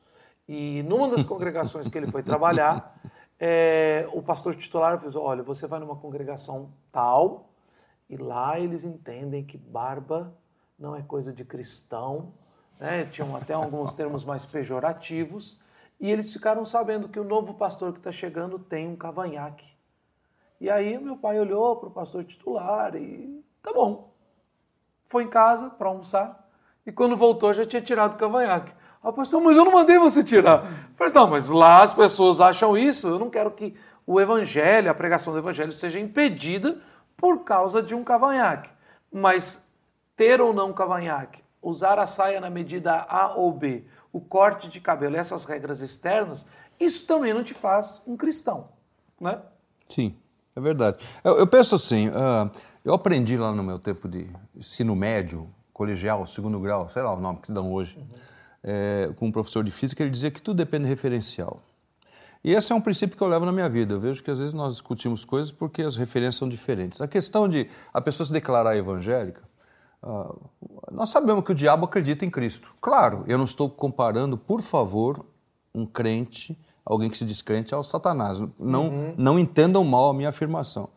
E 0.48 0.82
numa 0.82 1.08
das 1.08 1.22
congregações 1.22 1.88
que 1.88 1.96
ele 1.96 2.10
foi 2.10 2.22
trabalhar, 2.22 2.98
é, 3.38 4.08
o 4.12 4.22
pastor 4.22 4.54
titular 4.54 4.98
falou: 5.00 5.24
olha, 5.24 5.42
você 5.42 5.66
vai 5.66 5.80
numa 5.80 5.96
congregação 5.96 6.70
tal 6.92 7.50
e 8.08 8.16
lá 8.16 8.58
eles 8.60 8.84
entendem 8.84 9.44
que 9.44 9.56
barba 9.56 10.32
não 10.78 10.94
é 10.94 11.02
coisa 11.02 11.32
de 11.32 11.44
cristão, 11.44 12.32
né? 12.78 13.06
tinham 13.06 13.34
até 13.36 13.54
alguns 13.54 13.94
termos 13.94 14.24
mais 14.24 14.44
pejorativos, 14.44 15.60
e 16.00 16.10
eles 16.10 16.32
ficaram 16.32 16.64
sabendo 16.64 17.08
que 17.08 17.18
o 17.18 17.24
novo 17.24 17.54
pastor 17.54 17.92
que 17.92 17.98
está 17.98 18.12
chegando 18.12 18.58
tem 18.58 18.88
um 18.88 18.96
cavanhaque. 18.96 19.74
E 20.60 20.68
aí 20.68 20.98
meu 20.98 21.16
pai 21.16 21.38
olhou 21.38 21.76
para 21.76 21.88
o 21.88 21.92
pastor 21.92 22.24
titular 22.24 22.94
e 22.96 23.42
tá 23.62 23.72
bom. 23.72 24.12
Foi 25.04 25.24
em 25.24 25.28
casa 25.28 25.70
para 25.70 25.88
almoçar 25.88 26.43
e 26.86 26.92
quando 26.92 27.16
voltou 27.16 27.52
já 27.52 27.64
tinha 27.64 27.82
tirado 27.82 28.14
o 28.14 28.18
cavanhaque. 28.18 28.72
Ah, 29.02 29.12
pastor, 29.12 29.40
mas 29.42 29.56
eu 29.56 29.64
não 29.64 29.72
mandei 29.72 29.98
você 29.98 30.24
tirar. 30.24 30.66
Mas 30.98 31.12
não, 31.12 31.28
mas 31.28 31.48
lá 31.48 31.82
as 31.82 31.92
pessoas 31.92 32.40
acham 32.40 32.76
isso. 32.76 33.06
Eu 33.06 33.18
não 33.18 33.28
quero 33.28 33.50
que 33.50 33.74
o 34.06 34.20
evangelho, 34.20 34.90
a 34.90 34.94
pregação 34.94 35.32
do 35.32 35.38
evangelho 35.38 35.72
seja 35.72 35.98
impedida 36.00 36.80
por 37.16 37.44
causa 37.44 37.82
de 37.82 37.94
um 37.94 38.02
cavanhaque. 38.02 38.70
Mas 39.12 39.62
ter 40.16 40.40
ou 40.40 40.52
não 40.52 40.72
cavanhaque, 40.72 41.42
usar 41.60 41.98
a 41.98 42.06
saia 42.06 42.40
na 42.40 42.48
medida 42.48 43.04
A 43.08 43.34
ou 43.36 43.52
B, 43.52 43.84
o 44.12 44.20
corte 44.20 44.68
de 44.68 44.80
cabelo, 44.80 45.16
essas 45.16 45.44
regras 45.44 45.80
externas, 45.80 46.48
isso 46.78 47.06
também 47.06 47.34
não 47.34 47.42
te 47.42 47.54
faz 47.54 48.02
um 48.06 48.16
cristão, 48.16 48.68
né? 49.20 49.40
Sim, 49.88 50.16
é 50.54 50.60
verdade. 50.60 50.98
Eu, 51.22 51.38
eu 51.38 51.46
penso 51.46 51.74
assim, 51.74 52.08
uh, 52.08 52.50
eu 52.84 52.94
aprendi 52.94 53.36
lá 53.36 53.52
no 53.52 53.62
meu 53.62 53.78
tempo 53.78 54.08
de 54.08 54.28
ensino 54.54 54.94
médio, 54.94 55.48
colegial, 55.74 56.24
segundo 56.24 56.58
grau, 56.58 56.88
sei 56.88 57.02
lá 57.02 57.12
o 57.12 57.20
nome 57.20 57.40
que 57.40 57.48
se 57.48 57.52
dão 57.52 57.70
hoje. 57.70 57.98
Uhum 57.98 58.34
é, 58.64 59.10
com 59.16 59.26
um 59.26 59.32
professor 59.32 59.62
de 59.62 59.70
física, 59.70 60.02
ele 60.02 60.10
dizia 60.10 60.30
que 60.30 60.40
tudo 60.40 60.56
depende 60.56 60.84
do 60.84 60.88
referencial. 60.88 61.62
E 62.42 62.52
esse 62.52 62.72
é 62.72 62.74
um 62.74 62.80
princípio 62.80 63.16
que 63.16 63.22
eu 63.22 63.28
levo 63.28 63.44
na 63.44 63.52
minha 63.52 63.68
vida. 63.68 63.94
Eu 63.94 64.00
vejo 64.00 64.22
que 64.22 64.30
às 64.30 64.38
vezes 64.38 64.54
nós 64.54 64.72
discutimos 64.72 65.24
coisas 65.24 65.52
porque 65.52 65.82
as 65.82 65.96
referências 65.96 66.36
são 66.36 66.48
diferentes. 66.48 67.00
A 67.00 67.08
questão 67.08 67.48
de 67.48 67.68
a 67.92 68.00
pessoa 68.00 68.26
se 68.26 68.32
declarar 68.32 68.76
evangélica, 68.76 69.42
uh, 70.02 70.50
nós 70.90 71.10
sabemos 71.10 71.44
que 71.44 71.52
o 71.52 71.54
diabo 71.54 71.86
acredita 71.86 72.24
em 72.24 72.30
Cristo. 72.30 72.74
Claro, 72.80 73.24
eu 73.26 73.38
não 73.38 73.44
estou 73.44 73.68
comparando, 73.70 74.36
por 74.36 74.60
favor, 74.60 75.24
um 75.74 75.86
crente, 75.86 76.58
alguém 76.84 77.08
que 77.08 77.16
se 77.16 77.24
diz 77.24 77.40
crente, 77.40 77.74
ao 77.74 77.82
Satanás. 77.82 78.38
Não, 78.58 78.88
uhum. 78.88 79.14
não 79.16 79.38
entendam 79.38 79.82
mal 79.82 80.10
a 80.10 80.14
minha 80.14 80.28
afirmação. 80.28 80.90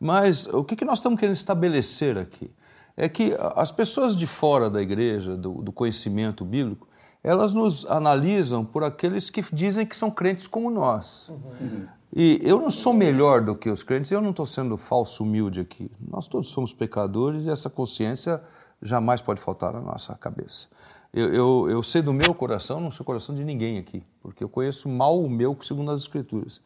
Mas 0.00 0.46
o 0.46 0.64
que, 0.64 0.74
que 0.74 0.86
nós 0.86 0.98
estamos 0.98 1.20
querendo 1.20 1.36
estabelecer 1.36 2.16
aqui? 2.16 2.50
É 2.96 3.08
que 3.08 3.36
as 3.56 3.72
pessoas 3.72 4.16
de 4.16 4.26
fora 4.26 4.70
da 4.70 4.80
igreja, 4.80 5.36
do, 5.36 5.62
do 5.62 5.72
conhecimento 5.72 6.44
bíblico, 6.44 6.86
elas 7.22 7.54
nos 7.54 7.86
analisam 7.86 8.64
por 8.64 8.84
aqueles 8.84 9.30
que 9.30 9.42
dizem 9.52 9.86
que 9.86 9.96
são 9.96 10.10
crentes 10.10 10.46
como 10.46 10.70
nós. 10.70 11.32
Uhum. 11.60 11.88
E 12.14 12.38
eu 12.42 12.60
não 12.60 12.70
sou 12.70 12.92
melhor 12.92 13.40
do 13.40 13.56
que 13.56 13.68
os 13.68 13.82
crentes, 13.82 14.10
eu 14.10 14.20
não 14.20 14.30
estou 14.30 14.46
sendo 14.46 14.76
falso 14.76 15.24
humilde 15.24 15.58
aqui. 15.58 15.90
Nós 16.00 16.28
todos 16.28 16.50
somos 16.50 16.72
pecadores 16.72 17.46
e 17.46 17.50
essa 17.50 17.68
consciência 17.68 18.40
jamais 18.80 19.20
pode 19.20 19.40
faltar 19.40 19.72
na 19.72 19.80
nossa 19.80 20.14
cabeça. 20.14 20.68
Eu, 21.12 21.32
eu, 21.32 21.70
eu 21.70 21.82
sei 21.82 22.02
do 22.02 22.12
meu 22.12 22.34
coração, 22.34 22.78
não 22.78 22.90
sou 22.90 23.06
coração 23.06 23.34
de 23.34 23.42
ninguém 23.42 23.78
aqui, 23.78 24.02
porque 24.20 24.44
eu 24.44 24.48
conheço 24.48 24.88
mal 24.88 25.20
o 25.20 25.30
meu 25.30 25.56
segundo 25.60 25.90
as 25.90 26.02
Escrituras. 26.02 26.60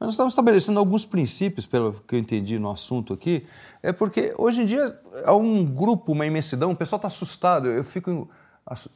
Nós 0.00 0.12
estamos 0.12 0.32
estabelecendo 0.32 0.78
alguns 0.78 1.04
princípios, 1.04 1.66
pelo 1.66 1.92
que 2.08 2.14
eu 2.14 2.18
entendi 2.18 2.58
no 2.58 2.70
assunto 2.70 3.12
aqui, 3.12 3.46
é 3.82 3.92
porque 3.92 4.32
hoje 4.38 4.62
em 4.62 4.64
dia 4.64 4.98
há 5.26 5.34
um 5.34 5.62
grupo, 5.62 6.12
uma 6.12 6.24
imensidão, 6.24 6.70
o 6.70 6.76
pessoal 6.76 6.96
está 6.96 7.08
assustado. 7.08 7.68
Eu 7.68 7.84
fico 7.84 8.26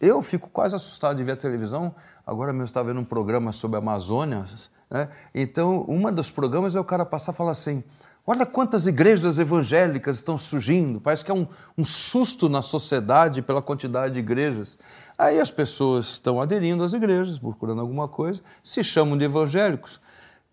eu 0.00 0.22
fico 0.22 0.48
quase 0.48 0.74
assustado 0.74 1.16
de 1.16 1.24
ver 1.24 1.32
a 1.32 1.36
televisão. 1.36 1.94
Agora 2.26 2.52
mesmo 2.52 2.64
estava 2.64 2.88
vendo 2.88 3.00
um 3.00 3.04
programa 3.04 3.52
sobre 3.52 3.76
a 3.76 3.80
Amazônia. 3.80 4.46
Né? 4.90 5.08
Então, 5.34 5.84
um 5.88 6.10
dos 6.10 6.30
programas 6.30 6.74
é 6.74 6.80
o 6.80 6.84
cara 6.84 7.04
passar 7.04 7.32
e 7.32 7.34
falar 7.34 7.50
assim: 7.50 7.84
Olha 8.26 8.46
quantas 8.46 8.86
igrejas 8.86 9.38
evangélicas 9.38 10.16
estão 10.16 10.38
surgindo. 10.38 10.98
Parece 10.98 11.22
que 11.22 11.30
é 11.30 11.34
um, 11.34 11.46
um 11.76 11.84
susto 11.84 12.48
na 12.48 12.62
sociedade 12.62 13.42
pela 13.42 13.60
quantidade 13.60 14.14
de 14.14 14.20
igrejas. 14.20 14.78
Aí 15.18 15.38
as 15.38 15.50
pessoas 15.50 16.06
estão 16.06 16.40
aderindo 16.40 16.82
às 16.82 16.94
igrejas, 16.94 17.38
procurando 17.38 17.82
alguma 17.82 18.08
coisa, 18.08 18.40
se 18.62 18.82
chamam 18.82 19.18
de 19.18 19.24
evangélicos. 19.24 20.00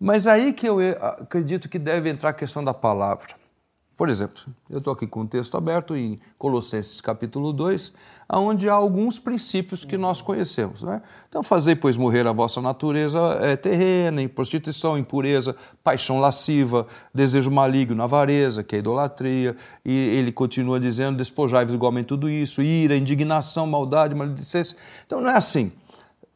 Mas 0.04 0.26
aí 0.26 0.52
que 0.52 0.68
eu 0.68 0.78
acredito 1.00 1.68
que 1.68 1.78
deve 1.78 2.10
entrar 2.10 2.30
a 2.30 2.32
questão 2.32 2.64
da 2.64 2.74
palavra. 2.74 3.36
Por 3.96 4.08
exemplo, 4.08 4.42
eu 4.68 4.78
estou 4.78 4.92
aqui 4.92 5.06
com 5.06 5.20
o 5.20 5.28
texto 5.28 5.56
aberto 5.56 5.94
em 5.94 6.18
Colossenses 6.36 7.00
capítulo 7.00 7.52
2, 7.52 7.94
onde 8.32 8.68
há 8.68 8.72
alguns 8.72 9.20
princípios 9.20 9.84
que 9.84 9.96
nós 9.96 10.20
conhecemos. 10.20 10.82
Né? 10.82 11.00
Então, 11.28 11.40
fazei, 11.40 11.76
pois, 11.76 11.96
morrer 11.96 12.26
a 12.26 12.32
vossa 12.32 12.60
natureza 12.60 13.20
é, 13.42 13.54
terrena, 13.54 14.20
em 14.20 14.26
prostituição, 14.26 14.98
impureza, 14.98 15.54
paixão 15.84 16.18
lasciva, 16.18 16.84
desejo 17.14 17.52
maligno, 17.52 18.02
avareza, 18.02 18.64
que 18.64 18.74
é 18.74 18.80
idolatria. 18.80 19.56
E 19.84 19.92
ele 19.92 20.32
continua 20.32 20.80
dizendo, 20.80 21.18
despojai-vos 21.18 21.74
igualmente 21.74 22.08
tudo 22.08 22.28
isso, 22.28 22.60
ira, 22.60 22.96
indignação, 22.96 23.68
maldade, 23.68 24.16
maledicência. 24.16 24.76
Então, 25.06 25.20
não 25.20 25.30
é 25.30 25.36
assim. 25.36 25.70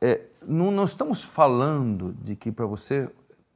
É, 0.01 0.21
não, 0.47 0.71
não 0.71 0.85
estamos 0.85 1.25
falando 1.25 2.15
de 2.23 2.37
que 2.37 2.53
para 2.53 2.65
você 2.65 3.09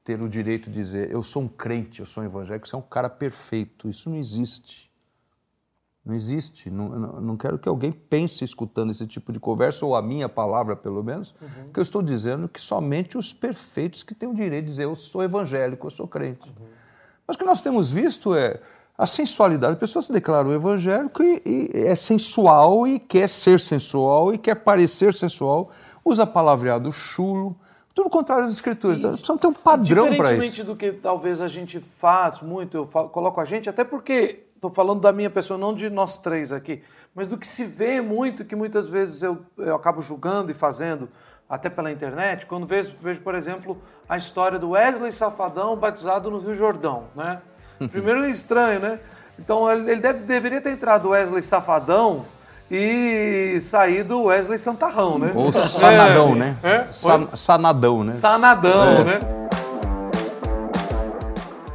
ter 0.05 0.21
o 0.21 0.29
direito 0.29 0.71
de 0.71 0.81
dizer 0.81 1.11
eu 1.11 1.23
sou 1.23 1.43
um 1.43 1.49
crente, 1.49 2.01
eu 2.01 2.07
sou 2.07 2.23
um 2.23 2.27
evangélico, 2.27 2.67
você 2.67 2.75
é 2.75 2.79
um 2.79 2.83
cara 2.83 3.09
perfeito. 3.09 3.89
Isso 3.89 4.09
não 4.09 4.17
existe. 4.17 4.91
Não 6.05 6.15
existe. 6.15 6.71
Não, 6.71 6.89
não 7.21 7.37
quero 7.37 7.59
que 7.59 7.69
alguém 7.69 7.93
pense 7.93 8.43
escutando 8.43 8.91
esse 8.91 9.07
tipo 9.07 9.33
de 9.33 9.39
conversa, 9.39 9.85
ou 9.85 9.95
a 9.95 10.03
minha 10.03 10.29
palavra, 10.29 10.75
pelo 10.75 11.03
menos, 11.05 11.35
uhum. 11.41 11.73
que 11.73 11.79
eu 11.79 11.83
estou 11.83 12.03
dizendo 12.03 12.49
que 12.49 12.61
somente 12.61 13.19
os 13.19 13.33
perfeitos 13.33 14.03
que 14.03 14.15
têm 14.15 14.29
o 14.29 14.35
direito 14.35 14.65
de 14.65 14.71
dizer 14.71 14.85
eu 14.85 14.95
sou 14.95 15.23
evangélico, 15.23 15.87
eu 15.87 15.91
sou 15.91 16.09
crente. 16.09 16.49
Uhum. 16.49 16.67
Mas 17.27 17.37
o 17.37 17.39
que 17.39 17.45
nós 17.45 17.63
temos 17.63 17.91
visto 17.91 18.35
é 18.35 18.61
a 18.97 19.07
sensualidade. 19.07 19.75
A 19.75 19.77
pessoa 19.77 20.03
se 20.03 20.13
declara 20.13 20.49
um 20.49 20.53
evangélico 20.53 21.23
e, 21.23 21.43
e 21.47 21.87
é 21.87 21.95
sensual 21.95 22.87
e 22.87 22.99
quer 22.99 23.29
ser 23.29 23.61
sensual 23.61 24.35
e 24.35 24.39
quer 24.39 24.57
parecer 24.57 25.15
sensual, 25.15 25.71
usa 26.05 26.27
palavreado 26.27 26.91
chulo, 26.91 27.57
tudo 28.01 28.09
contrário 28.11 28.45
às 28.45 28.53
escrituras. 28.53 28.99
E, 28.99 29.03
Precisamos 29.03 29.41
ter 29.41 29.47
um 29.47 29.53
padrão 29.53 30.07
para 30.07 30.33
isso. 30.33 30.41
Diferentemente 30.41 30.63
do 30.65 30.75
que 30.75 30.93
talvez 30.93 31.41
a 31.41 31.49
gente 31.49 31.79
faz 31.81 32.41
muito, 32.41 32.77
eu 32.77 32.87
falo, 32.87 33.11
coloco 33.11 33.41
a 33.41 33.45
gente, 33.45 33.69
até 33.69 33.85
porque 33.85 34.45
estou 34.55 34.71
falando 34.71 35.01
da 35.01 35.13
minha 35.13 35.29
pessoa, 35.29 35.59
não 35.59 35.75
de 35.75 35.91
nós 35.91 36.17
três 36.19 36.53
aqui, 36.53 36.83
mas 37.15 37.29
do 37.29 37.37
que 37.37 37.47
se 37.47 37.65
vê 37.65 38.01
muito, 38.01 38.45
que 38.45 38.57
muitas 38.57 38.89
vezes 38.89 39.23
eu, 39.23 39.39
eu 39.59 39.75
acabo 39.75 40.01
julgando 40.01 40.51
e 40.51 40.55
fazendo, 40.55 41.09
até 41.49 41.69
pela 41.69 41.91
internet, 41.91 42.47
quando 42.47 42.67
vejo, 42.67 42.95
vejo, 43.03 43.21
por 43.21 43.35
exemplo, 43.35 43.77
a 44.09 44.17
história 44.17 44.59
do 44.59 44.71
Wesley 44.71 45.13
Safadão 45.13 45.77
batizado 45.77 46.31
no 46.31 46.39
Rio 46.39 46.55
Jordão. 46.55 47.09
Né? 47.15 47.43
Primeiro 47.91 48.25
é 48.25 48.31
estranho, 48.31 48.81
né? 48.81 49.01
Então 49.39 49.71
ele 49.71 50.01
deve, 50.01 50.21
deveria 50.21 50.61
ter 50.61 50.71
entrado 50.71 51.09
Wesley 51.09 51.43
Safadão 51.43 52.25
e 52.71 53.59
sair 53.61 54.05
do 54.05 54.25
Wesley 54.25 54.59
Santarrão, 54.59 55.19
né? 55.19 55.33
Ou 55.35 55.53
Sanadão, 55.53 56.33
é. 56.33 56.37
né? 56.37 56.57
É? 56.63 56.87
San, 56.93 57.29
sanadão, 57.35 58.05
né? 58.05 58.13
Sanadão, 58.13 58.83
é. 58.83 59.05
né? 59.05 59.19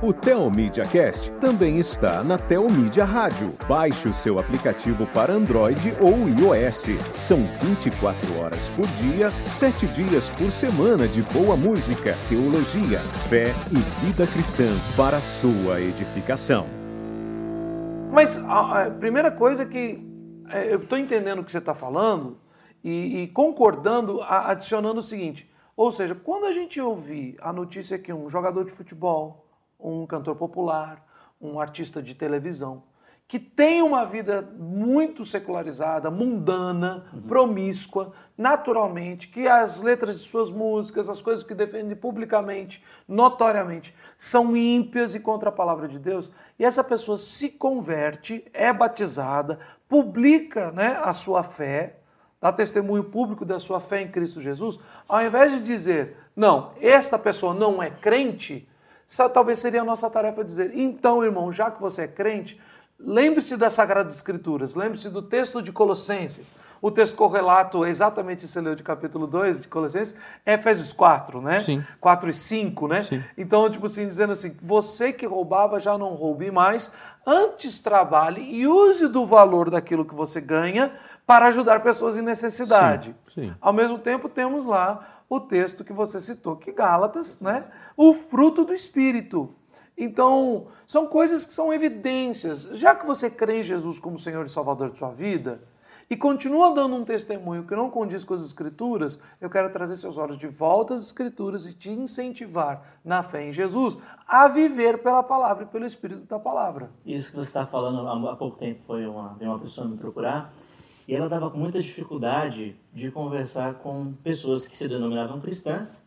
O 0.01 0.13
Telmídia 0.13 0.85
Cast 0.85 1.31
também 1.33 1.79
está 1.79 2.23
na 2.23 2.37
Telmídia 2.37 3.03
Rádio. 3.03 3.53
Baixe 3.67 4.07
o 4.07 4.13
seu 4.13 4.37
aplicativo 4.37 5.07
para 5.07 5.33
Android 5.33 5.95
ou 5.99 6.29
iOS. 6.29 6.89
São 7.11 7.43
24 7.63 8.39
horas 8.39 8.69
por 8.69 8.85
dia, 8.87 9.31
7 9.43 9.87
dias 9.87 10.29
por 10.29 10.51
semana 10.51 11.07
de 11.07 11.23
boa 11.23 11.57
música, 11.57 12.15
teologia, 12.29 12.99
fé 13.29 13.51
e 13.71 14.05
vida 14.05 14.27
cristã 14.27 14.67
para 14.95 15.17
a 15.17 15.21
sua 15.21 15.81
edificação. 15.81 16.67
Mas 18.11 18.37
a, 18.47 18.83
a 18.83 18.91
primeira 18.91 19.31
coisa 19.31 19.65
que 19.65 20.04
é, 20.04 20.04
eu 20.69 20.79
estou 20.79 20.97
entendendo 20.97 21.39
o 21.39 21.43
que 21.43 21.51
você 21.51 21.57
está 21.57 21.73
falando 21.73 22.37
e, 22.83 23.23
e 23.23 23.27
concordando, 23.29 24.21
adicionando 24.23 24.99
o 24.99 25.03
seguinte: 25.03 25.49
ou 25.75 25.91
seja, 25.91 26.15
quando 26.15 26.45
a 26.45 26.51
gente 26.51 26.79
ouvir 26.79 27.35
a 27.41 27.51
notícia 27.51 27.99
que 27.99 28.13
um 28.13 28.29
jogador 28.29 28.63
de 28.63 28.71
futebol, 28.71 29.45
um 29.79 30.05
cantor 30.05 30.35
popular, 30.35 31.05
um 31.41 31.59
artista 31.59 32.01
de 32.01 32.15
televisão, 32.15 32.83
que 33.27 33.39
tem 33.39 33.81
uma 33.81 34.05
vida 34.05 34.41
muito 34.57 35.25
secularizada, 35.25 36.11
mundana, 36.11 37.07
uhum. 37.11 37.21
promíscua, 37.23 38.13
naturalmente, 38.37 39.27
que 39.29 39.47
as 39.47 39.81
letras 39.81 40.15
de 40.19 40.21
suas 40.21 40.51
músicas, 40.51 41.09
as 41.09 41.21
coisas 41.21 41.43
que 41.43 41.55
defende 41.55 41.95
publicamente, 41.95 42.83
notoriamente, 43.07 43.95
são 44.15 44.55
ímpias 44.55 45.15
e 45.15 45.19
contra 45.19 45.49
a 45.49 45.51
palavra 45.51 45.87
de 45.87 45.97
Deus, 45.97 46.31
e 46.59 46.63
essa 46.63 46.83
pessoa 46.83 47.17
se 47.17 47.49
converte, 47.49 48.45
é 48.53 48.71
batizada, 48.71 49.59
publica 49.87 50.71
né, 50.71 50.99
a 51.03 51.13
sua 51.13 51.43
fé, 51.43 51.97
dá 52.41 52.51
testemunho 52.51 53.03
público 53.03 53.45
da 53.45 53.59
sua 53.59 53.79
fé 53.79 54.01
em 54.01 54.07
Cristo 54.07 54.41
Jesus, 54.41 54.79
ao 55.07 55.23
invés 55.23 55.51
de 55.53 55.59
dizer, 55.59 56.17
não, 56.35 56.73
esta 56.81 57.17
pessoa 57.17 57.53
não 57.53 57.81
é 57.81 57.89
crente, 57.89 58.67
talvez 59.33 59.59
seria 59.59 59.81
a 59.81 59.85
nossa 59.85 60.09
tarefa 60.09 60.43
dizer, 60.43 60.71
então, 60.75 61.23
irmão, 61.23 61.51
já 61.51 61.69
que 61.71 61.81
você 61.81 62.03
é 62.03 62.07
crente, 62.07 62.59
Lembre-se 62.97 63.57
das 63.57 63.73
Sagradas 63.73 64.15
Escrituras, 64.15 64.73
lembre-se 64.73 65.09
do 65.09 65.21
texto 65.21 65.61
de 65.61 65.71
Colossenses. 65.71 66.55
O 66.81 66.89
texto 66.89 67.15
correlato, 67.15 67.85
exatamente 67.85 68.45
esse 68.45 68.59
leu 68.61 68.73
de 68.73 68.83
capítulo 68.83 69.27
2 69.27 69.61
de 69.61 69.67
Colossenses, 69.67 70.17
é 70.45 70.53
Efésios 70.53 70.93
4, 70.93 71.41
né? 71.41 71.59
Sim. 71.61 71.83
4 71.99 72.29
e 72.29 72.33
5, 72.33 72.87
né? 72.87 73.01
Sim. 73.01 73.23
Então, 73.37 73.69
tipo 73.69 73.87
assim, 73.87 74.07
dizendo 74.07 74.31
assim, 74.31 74.55
você 74.61 75.11
que 75.11 75.25
roubava 75.25 75.79
já 75.79 75.97
não 75.97 76.13
roube 76.13 76.49
mais, 76.51 76.89
antes 77.25 77.81
trabalhe 77.81 78.41
e 78.41 78.65
use 78.65 79.09
do 79.09 79.25
valor 79.25 79.69
daquilo 79.69 80.05
que 80.05 80.15
você 80.15 80.39
ganha 80.39 80.93
para 81.27 81.47
ajudar 81.47 81.83
pessoas 81.83 82.17
em 82.17 82.21
necessidade. 82.21 83.13
Sim. 83.33 83.41
Sim. 83.41 83.55
Ao 83.59 83.73
mesmo 83.73 83.97
tempo, 83.97 84.29
temos 84.29 84.65
lá 84.65 85.23
o 85.27 85.39
texto 85.39 85.83
que 85.83 85.91
você 85.91 86.21
citou, 86.21 86.55
que 86.55 86.71
Gálatas, 86.71 87.41
né? 87.41 87.65
O 87.97 88.13
fruto 88.13 88.63
do 88.63 88.73
Espírito. 88.73 89.53
Então, 89.97 90.67
são 90.85 91.07
coisas 91.07 91.45
que 91.45 91.53
são 91.53 91.73
evidências. 91.73 92.63
Já 92.77 92.93
que 92.95 93.05
você 93.05 93.29
crê 93.29 93.59
em 93.59 93.63
Jesus 93.63 93.99
como 93.99 94.19
Senhor 94.19 94.45
e 94.45 94.49
Salvador 94.49 94.91
de 94.91 94.99
sua 94.99 95.11
vida 95.11 95.61
e 96.09 96.15
continua 96.15 96.73
dando 96.73 96.95
um 96.95 97.05
testemunho 97.05 97.65
que 97.65 97.75
não 97.75 97.89
condiz 97.89 98.23
com 98.23 98.33
as 98.33 98.43
Escrituras, 98.43 99.19
eu 99.41 99.49
quero 99.49 99.71
trazer 99.71 99.95
seus 99.95 100.17
olhos 100.17 100.37
de 100.37 100.47
volta 100.47 100.93
às 100.93 101.05
Escrituras 101.05 101.65
e 101.65 101.73
te 101.73 101.89
incentivar 101.89 102.99
na 103.03 103.23
fé 103.23 103.47
em 103.47 103.53
Jesus 103.53 103.97
a 104.27 104.47
viver 104.47 105.01
pela 105.01 105.23
palavra 105.23 105.63
e 105.63 105.67
pelo 105.67 105.85
Espírito 105.85 106.25
da 106.27 106.37
palavra. 106.37 106.91
Isso 107.05 107.31
que 107.31 107.37
você 107.37 107.47
está 107.47 107.65
falando 107.65 108.27
há 108.27 108.35
pouco 108.35 108.57
tempo 108.57 108.81
foi 108.81 109.05
uma, 109.07 109.35
uma 109.39 109.59
pessoa 109.59 109.87
me 109.87 109.97
procurar 109.97 110.53
e 111.07 111.15
ela 111.15 111.25
estava 111.25 111.49
com 111.49 111.57
muita 111.57 111.79
dificuldade 111.79 112.75
de 112.93 113.11
conversar 113.11 113.75
com 113.75 114.13
pessoas 114.23 114.67
que 114.67 114.75
se 114.75 114.87
denominavam 114.87 115.39
cristãs, 115.39 116.03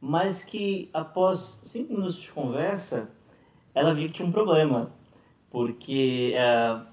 mas 0.00 0.44
que 0.44 0.88
após 0.92 1.60
cinco 1.64 1.92
minutos 1.92 2.16
de 2.16 2.30
conversa 2.30 3.08
ela 3.76 3.94
viu 3.94 4.08
que 4.08 4.14
tinha 4.14 4.26
um 4.26 4.32
problema, 4.32 4.90
porque 5.50 6.34
uh, 6.34 6.86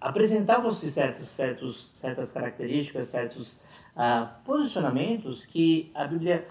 apresentavam-se 0.00 0.90
certos, 0.92 1.26
certos, 1.26 1.90
certas 1.92 2.30
características, 2.32 3.08
certos 3.08 3.54
uh, 3.96 4.28
posicionamentos 4.44 5.44
que 5.44 5.90
a 5.92 6.06
Bíblia 6.06 6.46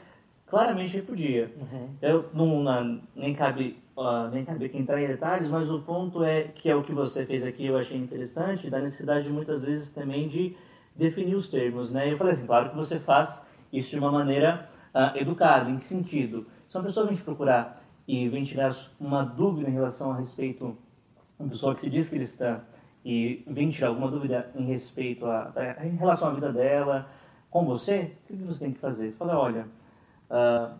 claramente 0.45 0.93
repudia. 0.93 1.49
Uhum. 1.55 1.89
Eu 2.01 2.29
não, 2.33 2.61
não, 2.61 3.01
nem 3.15 3.33
cabe 3.33 3.77
uh, 3.95 4.29
nem 4.33 4.43
cabe 4.43 4.69
entrar 4.73 5.01
em 5.01 5.07
detalhes, 5.07 5.49
mas 5.49 5.71
o 5.71 5.79
ponto 5.79 6.25
é 6.25 6.43
que 6.43 6.69
é 6.69 6.75
o 6.75 6.83
que 6.83 6.91
você 6.91 7.25
fez 7.25 7.45
aqui, 7.45 7.67
eu 7.67 7.77
achei 7.77 7.97
interessante, 7.97 8.69
da 8.69 8.79
necessidade 8.79 9.29
muitas 9.29 9.63
vezes 9.63 9.91
também 9.91 10.27
de 10.27 10.57
definir 10.93 11.35
os 11.35 11.49
termos, 11.49 11.93
né? 11.93 12.11
Eu 12.11 12.17
falei 12.17 12.33
assim, 12.33 12.45
claro 12.45 12.69
que 12.69 12.75
você 12.75 12.99
faz 12.99 13.47
isso 13.71 13.91
de 13.91 13.99
uma 13.99 14.11
maneira 14.11 14.69
uh, 14.93 15.17
educada, 15.17 15.69
em 15.69 15.77
que 15.77 15.85
sentido? 15.85 16.45
Se 16.67 16.77
uma 16.77 16.83
pessoa 16.83 17.05
vem 17.05 17.15
te 17.15 17.23
procurar 17.23 17.86
e 18.07 18.29
vem 18.29 18.43
tirar 18.43 18.75
uma 18.99 19.23
dúvida 19.23 19.69
em 19.69 19.73
relação 19.73 20.11
a 20.11 20.15
respeito, 20.15 20.77
uma 21.37 21.49
pessoa 21.49 21.75
que 21.75 21.81
se 21.81 21.89
diz 21.89 22.09
cristã 22.09 22.61
e 23.03 23.43
vem 23.47 23.69
tirar 23.69 23.89
alguma 23.89 24.09
dúvida 24.09 24.51
em 24.55 24.65
respeito 24.65 25.25
a, 25.25 25.53
em 25.83 25.95
relação 25.95 26.29
à 26.29 26.33
vida 26.33 26.51
dela, 26.51 27.09
com 27.49 27.65
você, 27.65 28.13
o 28.29 28.37
que 28.37 28.43
você 28.43 28.65
tem 28.65 28.73
que 28.73 28.79
fazer? 28.79 29.09
Você 29.09 29.17
fala, 29.17 29.37
olha, 29.37 29.67
uh, 30.29 30.77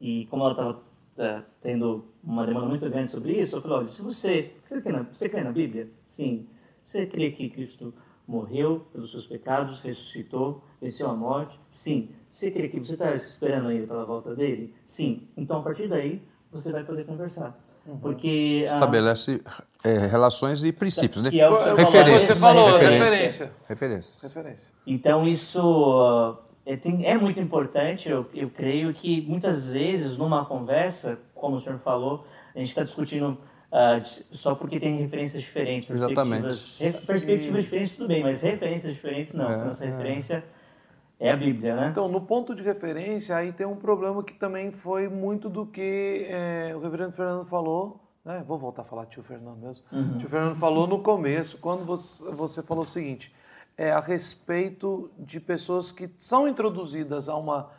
e 0.00 0.26
como 0.26 0.42
ela 0.44 0.52
estava 0.52 0.72
uh, 0.72 0.82
é, 1.16 1.42
tendo 1.62 2.04
uma 2.22 2.46
demanda 2.46 2.66
muito 2.66 2.88
grande 2.88 3.12
sobre 3.12 3.32
isso, 3.32 3.56
eu 3.56 3.62
falei, 3.62 3.78
olha, 3.78 3.88
se 3.88 4.02
você, 4.02 4.52
você 4.64 4.80
crê, 4.80 4.92
na, 4.92 5.02
você 5.02 5.28
crê 5.28 5.42
na 5.42 5.52
Bíblia? 5.52 5.88
Sim. 6.06 6.46
Você 6.82 7.06
crê 7.06 7.30
que 7.30 7.48
Cristo 7.48 7.94
morreu 8.26 8.86
pelos 8.92 9.10
seus 9.10 9.26
pecados, 9.26 9.80
ressuscitou, 9.82 10.62
venceu 10.80 11.08
a 11.08 11.14
morte? 11.14 11.58
Sim. 11.70 12.10
Você 12.28 12.50
crê 12.50 12.68
que 12.68 12.78
você 12.78 12.92
está 12.94 13.14
esperando 13.14 13.70
ele 13.70 13.86
pela 13.86 14.04
volta 14.04 14.34
dele? 14.34 14.74
Sim. 14.84 15.28
Então, 15.36 15.60
a 15.60 15.62
partir 15.62 15.88
daí, 15.88 16.22
você 16.54 16.72
vai 16.72 16.84
poder 16.84 17.04
conversar. 17.04 17.56
Uhum. 17.86 17.98
Porque, 17.98 18.64
ah, 18.68 18.72
Estabelece 18.72 19.42
é, 19.82 20.06
relações 20.06 20.64
e 20.64 20.72
princípios, 20.72 21.22
né? 21.22 21.30
Que 21.30 21.40
é 21.40 21.48
o 21.48 21.56
que 21.56 21.82
referência. 21.82 22.34
Você 22.34 22.40
falou, 22.40 22.72
referência. 22.72 23.52
referência. 23.68 24.28
referência. 24.28 24.72
Então, 24.86 25.28
isso 25.28 26.38
é, 26.64 26.76
tem, 26.76 27.04
é 27.06 27.16
muito 27.18 27.38
importante. 27.40 28.08
Eu, 28.08 28.26
eu 28.32 28.48
creio 28.48 28.94
que 28.94 29.20
muitas 29.22 29.72
vezes, 29.72 30.18
numa 30.18 30.44
conversa, 30.46 31.18
como 31.34 31.56
o 31.56 31.60
senhor 31.60 31.78
falou, 31.78 32.24
a 32.54 32.58
gente 32.58 32.70
está 32.70 32.82
discutindo 32.82 33.32
uh, 33.70 34.24
só 34.32 34.54
porque 34.54 34.80
tem 34.80 34.96
referências 34.96 35.42
diferentes, 35.42 35.88
perspectivas, 35.88 36.78
Exatamente. 36.80 37.06
perspectivas 37.06 37.64
diferentes, 37.64 37.96
tudo 37.96 38.08
bem, 38.08 38.22
mas 38.22 38.42
referências 38.42 38.94
diferentes 38.94 39.34
não. 39.34 39.50
É, 39.50 39.64
nossa 39.64 39.84
é. 39.84 39.90
referência 39.90 40.44
é 41.18 41.30
a 41.30 41.36
Bíblia, 41.36 41.76
né? 41.76 41.88
Então, 41.90 42.08
no 42.08 42.20
ponto 42.20 42.54
de 42.54 42.62
referência, 42.62 43.36
aí 43.36 43.52
tem 43.52 43.66
um 43.66 43.76
problema 43.76 44.22
que 44.22 44.34
também 44.34 44.70
foi 44.72 45.08
muito 45.08 45.48
do 45.48 45.64
que 45.64 46.26
é, 46.28 46.72
o 46.74 46.80
reverendo 46.80 47.12
Fernando 47.12 47.44
falou, 47.44 48.00
né? 48.24 48.42
Vou 48.46 48.58
voltar 48.58 48.82
a 48.82 48.84
falar 48.84 49.06
tio 49.06 49.22
Fernando 49.22 49.58
mesmo. 49.58 49.84
Uhum. 49.92 50.18
Tio 50.18 50.28
Fernando 50.28 50.56
falou 50.56 50.86
no 50.86 51.00
começo, 51.02 51.58
quando 51.58 51.84
você, 51.84 52.24
você 52.32 52.62
falou 52.62 52.82
o 52.82 52.86
seguinte, 52.86 53.34
é 53.76 53.90
a 53.90 54.00
respeito 54.00 55.10
de 55.18 55.40
pessoas 55.40 55.92
que 55.92 56.10
são 56.18 56.48
introduzidas 56.48 57.28
a 57.28 57.36
uma 57.36 57.70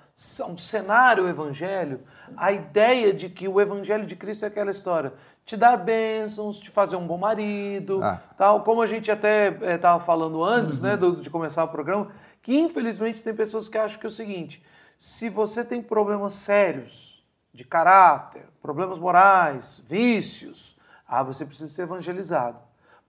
um 0.48 0.58
cenário 0.58 1.28
evangelho, 1.28 2.00
a 2.38 2.50
ideia 2.50 3.13
de 3.13 3.28
que 3.28 3.50
o 3.50 3.60
evangelho 3.60 4.06
de 4.06 4.15
Cristo 4.15 4.45
é 4.45 4.48
aquela 4.48 4.71
história, 4.71 5.12
te 5.43 5.58
dar 5.58 5.76
bênçãos, 5.76 6.58
te 6.58 6.71
fazer 6.71 6.95
um 6.95 7.06
bom 7.06 7.17
marido, 7.17 8.02
ah. 8.02 8.21
tal, 8.38 8.63
como 8.63 8.82
a 8.82 8.88
gente 8.88 9.12
até 9.12 9.50
estava 9.76 10.02
é, 10.02 10.06
falando 10.06 10.41
antes, 10.41 10.80
né, 10.80 10.91
uhum. 10.91 10.95
né, 10.95 11.00
do, 11.15 11.21
de 11.21 11.30
começar 11.30 11.65
o 11.65 11.67
programa, 11.67 12.08
que 12.45 12.55
infelizmente 12.55 13.23
tem 13.23 13.34
pessoas 13.34 13.67
que 13.67 13.75
acham 13.75 13.99
que 13.99 14.05
é 14.05 14.10
o 14.10 14.12
seguinte: 14.12 14.63
se 14.99 15.29
você 15.29 15.65
tem 15.65 15.81
problemas 15.81 16.36
sérios 16.36 17.25
de 17.51 17.65
caráter, 17.65 18.43
problemas 18.62 18.99
morais, 18.99 19.81
vícios, 19.89 20.77
ah, 21.08 21.23
você 21.23 21.43
precisa 21.43 21.71
ser 21.71 21.81
evangelizado. 21.81 22.60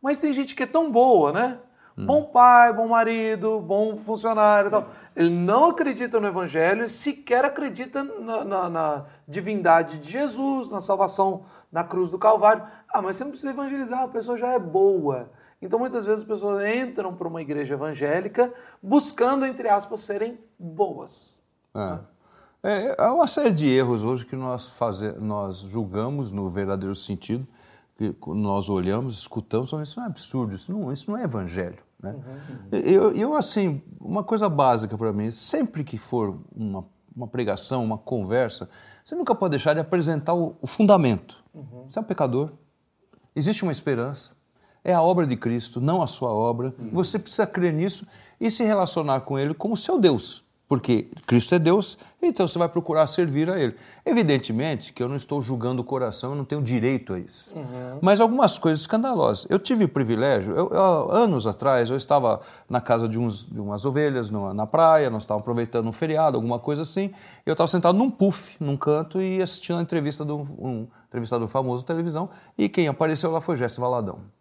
Mas 0.01 0.20
tem 0.20 0.33
gente 0.33 0.55
que 0.55 0.62
é 0.62 0.66
tão 0.66 0.90
boa, 0.90 1.35
né? 1.35 1.59
Hum. 1.99 2.07
Bom 2.07 2.25
pai, 2.25 2.72
bom 2.72 2.88
marido, 2.88 3.61
bom 3.61 3.99
funcionário 3.99 4.70
tal. 4.70 4.88
Ele 5.14 5.29
não 5.29 5.66
acredita 5.66 6.18
no 6.18 6.27
Evangelho, 6.27 6.88
sequer 6.88 7.44
acredita 7.44 8.03
na, 8.03 8.42
na, 8.42 8.70
na, 8.70 9.05
divindade 9.29 9.99
de 9.99 10.12
Jesus, 10.12 10.70
na 10.70 10.81
salvação 10.81 11.44
na 11.70 11.85
cruz 11.85 12.11
do 12.11 12.18
Calvário. 12.18 12.66
Ah, 12.88 13.03
mas 13.03 13.16
você 13.16 13.25
não 13.25 13.33
precisa 13.33 13.53
evangelizar, 13.53 14.03
a 14.03 14.09
pessoa 14.09 14.38
já 14.38 14.49
é 14.53 14.59
boa. 14.59 15.29
Então, 15.61 15.79
muitas 15.79 16.05
vezes 16.05 16.23
as 16.23 16.29
pessoas 16.29 16.64
entram 16.77 17.14
para 17.14 17.27
uma 17.27 17.40
igreja 17.40 17.75
evangélica 17.75 18.53
buscando, 18.83 19.47
entre 19.47 19.69
aspas, 19.69 20.03
serem 20.03 20.38
boas. 20.59 21.42
É. 21.75 21.99
É, 22.62 22.97
há 22.99 23.14
uma 23.14 23.29
série 23.29 23.53
de 23.53 23.69
erros 23.69 24.03
hoje 24.03 24.27
que 24.27 24.35
nós, 24.35 24.71
faze, 24.71 25.12
nós 25.12 25.59
julgamos 25.59 26.33
no 26.33 26.49
verdadeiro 26.49 26.95
sentido, 26.95 27.47
que 27.97 28.14
nós 28.27 28.69
olhamos, 28.69 29.19
escutamos, 29.19 29.73
isso 29.73 29.99
não 29.99 30.05
é 30.05 30.09
absurdo, 30.09 30.55
isso 30.55 30.73
não, 30.73 30.92
isso 30.92 31.11
não 31.11 31.16
é 31.16 31.23
evangelho. 31.23 31.79
Né? 32.03 32.12
Uhum. 32.12 32.69
Eu, 32.73 33.12
eu, 33.12 33.37
assim, 33.37 33.81
uma 34.01 34.25
coisa 34.25 34.49
básica 34.49 34.99
para 34.99 35.12
mim, 35.12 35.31
sempre 35.31 35.85
que 35.85 35.97
for 35.97 36.38
uma, 36.55 36.85
uma 37.14 37.27
pregação, 37.27 37.85
uma 37.85 37.97
conversa, 37.97 38.69
você 39.05 39.14
nunca 39.14 39.35
pode 39.35 39.53
deixar 39.53 39.73
de 39.73 39.81
apresentar 39.81 40.35
o, 40.35 40.57
o 40.61 40.66
fundamento. 40.66 41.42
Uhum. 41.55 41.87
Você 41.88 41.99
é 41.99 42.03
um 42.03 42.05
pecador, 42.05 42.51
existe 43.35 43.62
uma 43.62 43.73
esperança, 43.73 44.36
é 44.87 44.94
a 44.94 45.03
obra 45.03 45.27
de 45.27 45.37
Cristo, 45.37 45.81
não 45.81 46.01
a 46.01 46.07
sua 46.07 46.31
obra. 46.31 46.72
Uhum. 46.79 46.90
Você 46.92 47.18
precisa 47.18 47.44
crer 47.44 47.72
nisso 47.72 48.07
e 48.40 48.49
se 48.49 48.62
relacionar 48.62 49.22
com 49.22 49.37
Ele 49.37 49.53
como 49.53 49.77
seu 49.77 49.99
Deus, 49.99 50.44
porque 50.68 51.09
Cristo 51.27 51.57
é 51.57 51.59
Deus, 51.59 51.99
então 52.22 52.46
você 52.46 52.57
vai 52.57 52.68
procurar 52.68 53.05
servir 53.09 53.51
a 53.51 53.59
Ele. 53.59 53.75
Evidentemente 54.05 54.92
que 54.92 55.03
eu 55.03 55.09
não 55.09 55.16
estou 55.16 55.42
julgando 55.42 55.83
o 55.83 55.85
coração, 55.85 56.31
eu 56.31 56.37
não 56.37 56.44
tenho 56.44 56.62
direito 56.62 57.14
a 57.14 57.18
isso. 57.18 57.53
Uhum. 57.53 57.99
Mas 58.01 58.20
algumas 58.20 58.61
coisas 58.61 58.83
escandalosas. 58.83 59.44
Eu 59.51 59.59
tive 59.59 59.87
o 59.87 59.88
privilégio, 59.88 60.55
eu, 60.55 60.70
eu, 60.70 61.11
anos 61.11 61.49
atrás, 61.49 61.90
eu 61.90 61.96
estava 61.96 62.40
na 62.70 62.81
casa 62.81 63.09
de, 63.09 63.18
uns, 63.18 63.44
de 63.44 63.59
umas 63.59 63.85
ovelhas 63.85 64.31
no, 64.31 64.55
na 64.55 64.68
praia, 64.68 65.11
nós 65.11 65.25
estávamos 65.25 65.42
aproveitando 65.42 65.88
um 65.88 65.92
feriado, 65.92 66.37
alguma 66.37 66.61
coisa 66.61 66.83
assim. 66.83 67.12
Eu 67.44 67.55
estava 67.55 67.66
sentado 67.66 67.99
num 67.99 68.09
puff, 68.09 68.55
num 68.61 68.77
canto, 68.77 69.20
e 69.20 69.42
assistindo 69.42 69.81
a 69.81 69.83
entrevista 69.83 70.25
de 70.25 70.31
um, 70.31 70.46
um 70.59 70.87
entrevistador 71.09 71.49
famoso 71.49 71.83
da 71.83 71.88
televisão, 71.88 72.31
e 72.57 72.68
quem 72.68 72.87
apareceu 72.87 73.33
lá 73.33 73.40
foi 73.40 73.57
Jesse 73.57 73.81
Valadão. 73.81 74.36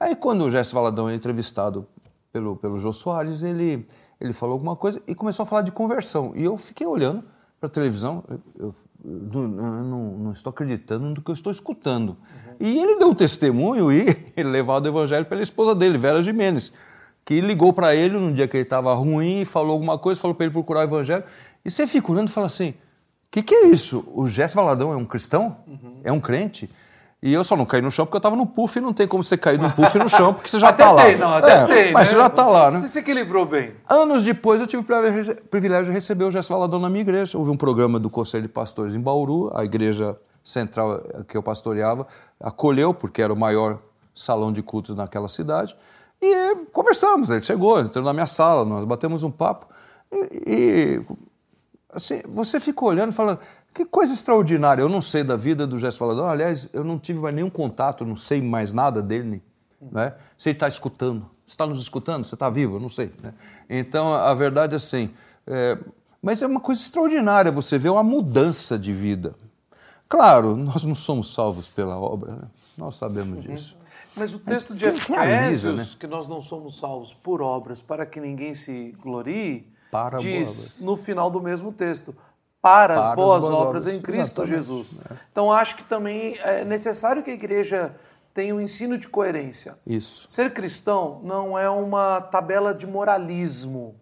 Aí 0.00 0.16
quando 0.16 0.46
o 0.46 0.50
Gerson 0.50 0.74
Valadão 0.74 1.10
é 1.10 1.14
entrevistado 1.14 1.86
pelo, 2.32 2.56
pelo 2.56 2.78
Jô 2.78 2.90
Soares, 2.90 3.42
ele, 3.42 3.86
ele 4.18 4.32
falou 4.32 4.54
alguma 4.54 4.74
coisa 4.74 5.02
e 5.06 5.14
começou 5.14 5.42
a 5.42 5.46
falar 5.46 5.60
de 5.60 5.70
conversão. 5.70 6.32
E 6.34 6.42
eu 6.42 6.56
fiquei 6.56 6.86
olhando 6.86 7.22
para 7.60 7.66
a 7.66 7.70
televisão, 7.70 8.24
eu, 8.28 8.40
eu, 8.58 8.74
eu, 9.04 9.48
não, 9.48 10.18
não, 10.18 10.32
estou 10.32 10.48
acreditando 10.48 11.04
no 11.04 11.20
que 11.20 11.30
eu 11.30 11.34
estou 11.34 11.52
escutando. 11.52 12.10
Uhum. 12.10 12.54
E 12.58 12.78
ele 12.78 12.96
deu 12.96 13.10
um 13.10 13.14
testemunho 13.14 13.92
e 13.92 14.06
ele 14.34 14.48
levado 14.48 14.86
o 14.86 14.88
evangelho 14.88 15.26
pela 15.26 15.42
esposa 15.42 15.74
dele, 15.74 15.98
Vera 15.98 16.22
Jimenez, 16.22 16.72
que 17.22 17.38
ligou 17.42 17.70
para 17.74 17.94
ele 17.94 18.16
num 18.16 18.32
dia 18.32 18.48
que 18.48 18.56
ele 18.56 18.64
estava 18.64 18.94
ruim 18.94 19.42
e 19.42 19.44
falou 19.44 19.72
alguma 19.72 19.98
coisa, 19.98 20.18
falou 20.18 20.34
para 20.34 20.46
ele 20.46 20.52
procurar 20.54 20.80
o 20.80 20.84
evangelho. 20.84 21.24
E 21.62 21.70
você 21.70 21.86
fica 21.86 22.10
olhando 22.10 22.28
e 22.28 22.30
fala 22.30 22.46
assim: 22.46 22.70
o 22.70 22.74
que, 23.30 23.42
que, 23.42 23.54
é 23.54 23.66
isso? 23.66 24.02
O 24.14 24.26
Gerson 24.26 24.62
Valadão 24.62 24.92
é 24.94 24.96
um 24.96 25.04
cristão? 25.04 25.58
Uhum. 25.66 26.00
É 26.02 26.10
um 26.10 26.18
crente? 26.18 26.70
E 27.22 27.34
eu 27.34 27.44
só 27.44 27.54
não 27.54 27.66
caí 27.66 27.82
no 27.82 27.90
chão 27.90 28.06
porque 28.06 28.16
eu 28.16 28.20
estava 28.20 28.34
no 28.34 28.46
puff 28.46 28.78
e 28.78 28.80
não 28.80 28.94
tem 28.94 29.06
como 29.06 29.22
você 29.22 29.36
cair 29.36 29.58
no 29.58 29.70
puff 29.70 29.98
no 29.98 30.08
chão 30.08 30.32
porque 30.32 30.48
você 30.48 30.58
já 30.58 30.70
está 30.70 30.90
lá. 30.90 31.04
Tem, 31.04 31.18
não, 31.18 31.34
até 31.34 31.52
é, 31.52 31.66
tem, 31.66 31.92
mas 31.92 32.08
né? 32.08 32.14
você 32.14 32.20
já 32.20 32.26
está 32.28 32.48
lá, 32.48 32.70
né? 32.70 32.78
Você 32.78 32.88
se 32.88 32.98
equilibrou 32.98 33.44
bem. 33.44 33.74
Anos 33.88 34.22
depois 34.22 34.60
eu 34.60 34.66
tive 34.66 34.82
o 34.82 35.36
privilégio 35.50 35.86
de 35.86 35.92
receber 35.92 36.24
o 36.24 36.30
Gerson 36.30 36.54
Valadão 36.54 36.80
na 36.80 36.88
minha 36.88 37.02
igreja. 37.02 37.36
Houve 37.36 37.50
um 37.50 37.56
programa 37.56 38.00
do 38.00 38.08
Conselho 38.08 38.44
de 38.44 38.48
Pastores 38.48 38.94
em 38.94 39.00
Bauru, 39.00 39.50
a 39.54 39.64
igreja 39.64 40.16
central 40.42 41.02
que 41.28 41.36
eu 41.36 41.42
pastoreava 41.42 42.06
acolheu, 42.40 42.94
porque 42.94 43.20
era 43.20 43.32
o 43.32 43.36
maior 43.36 43.78
salão 44.14 44.50
de 44.50 44.62
cultos 44.62 44.94
naquela 44.94 45.28
cidade. 45.28 45.76
E 46.22 46.56
conversamos, 46.72 47.28
ele 47.28 47.42
chegou, 47.42 47.80
entrou 47.80 48.04
na 48.04 48.14
minha 48.14 48.26
sala, 48.26 48.64
nós 48.64 48.84
batemos 48.84 49.22
um 49.22 49.30
papo. 49.30 49.66
E, 50.10 50.28
e 50.46 51.02
assim, 51.92 52.22
você 52.26 52.60
fica 52.60 52.84
olhando 52.84 53.12
e 53.12 53.14
fala, 53.14 53.38
que 53.72 53.84
coisa 53.84 54.12
extraordinária. 54.12 54.82
Eu 54.82 54.88
não 54.88 55.00
sei 55.00 55.22
da 55.22 55.36
vida 55.36 55.66
do 55.66 55.78
Jéssica 55.78 56.04
Valadão. 56.04 56.28
Aliás, 56.28 56.68
eu 56.72 56.84
não 56.84 56.98
tive 56.98 57.20
mais 57.20 57.34
nenhum 57.34 57.50
contato, 57.50 58.04
não 58.04 58.16
sei 58.16 58.40
mais 58.40 58.72
nada 58.72 59.02
dele. 59.02 59.42
Né? 59.80 60.14
Se 60.36 60.50
ele 60.50 60.56
está 60.56 60.68
escutando. 60.68 61.28
Você 61.46 61.54
está 61.54 61.66
nos 61.66 61.80
escutando? 61.80 62.24
Você 62.24 62.34
está 62.34 62.50
vivo? 62.50 62.76
Eu 62.76 62.80
não 62.80 62.88
sei. 62.88 63.12
Né? 63.22 63.32
Então, 63.68 64.14
a 64.14 64.34
verdade 64.34 64.74
é 64.74 64.76
assim. 64.76 65.10
É... 65.46 65.78
Mas 66.22 66.42
é 66.42 66.46
uma 66.46 66.60
coisa 66.60 66.80
extraordinária 66.80 67.50
você 67.50 67.78
ver 67.78 67.88
uma 67.88 68.02
mudança 68.02 68.78
de 68.78 68.92
vida. 68.92 69.34
Claro, 70.08 70.56
nós 70.56 70.84
não 70.84 70.94
somos 70.94 71.32
salvos 71.32 71.68
pela 71.68 71.98
obra. 71.98 72.32
Né? 72.32 72.42
Nós 72.76 72.96
sabemos 72.96 73.44
uhum. 73.44 73.54
disso. 73.54 73.78
Mas 74.16 74.34
o 74.34 74.38
texto 74.38 74.70
Mas 74.70 74.78
de 74.78 74.88
Efésios, 74.88 75.78
né? 75.78 75.96
que 75.98 76.06
nós 76.06 76.26
não 76.26 76.42
somos 76.42 76.78
salvos 76.78 77.14
por 77.14 77.40
obras 77.40 77.80
para 77.80 78.04
que 78.04 78.20
ninguém 78.20 78.54
se 78.54 78.94
glorie, 79.00 79.66
para 79.90 80.18
diz 80.18 80.80
no 80.80 80.96
final 80.96 81.30
do 81.30 81.40
mesmo 81.40 81.72
texto: 81.72 82.14
para, 82.62 82.94
as 82.94 83.14
boas, 83.14 83.40
boas 83.40 83.44
obras, 83.44 83.86
obras, 83.86 83.86
em 83.86 84.00
Cristo 84.00 84.42
Exatamente. 84.42 84.50
Jesus. 84.50 84.96
É. 85.10 85.14
Então 85.32 85.52
acho 85.52 85.76
que 85.76 85.84
também 85.84 86.36
é 86.38 86.64
necessário 86.64 87.22
que 87.22 87.30
a 87.30 87.34
igreja 87.34 87.94
tenha 88.34 88.54
um 88.54 88.60
ensino 88.60 88.98
de 88.98 89.08
coerência. 89.08 89.78
Isso. 89.86 90.28
Ser 90.28 90.52
cristão 90.52 91.20
não 91.24 91.58
é 91.58 91.68
uma 91.68 92.20
tabela 92.20 92.74
de 92.74 92.86
moralismo. 92.86 93.94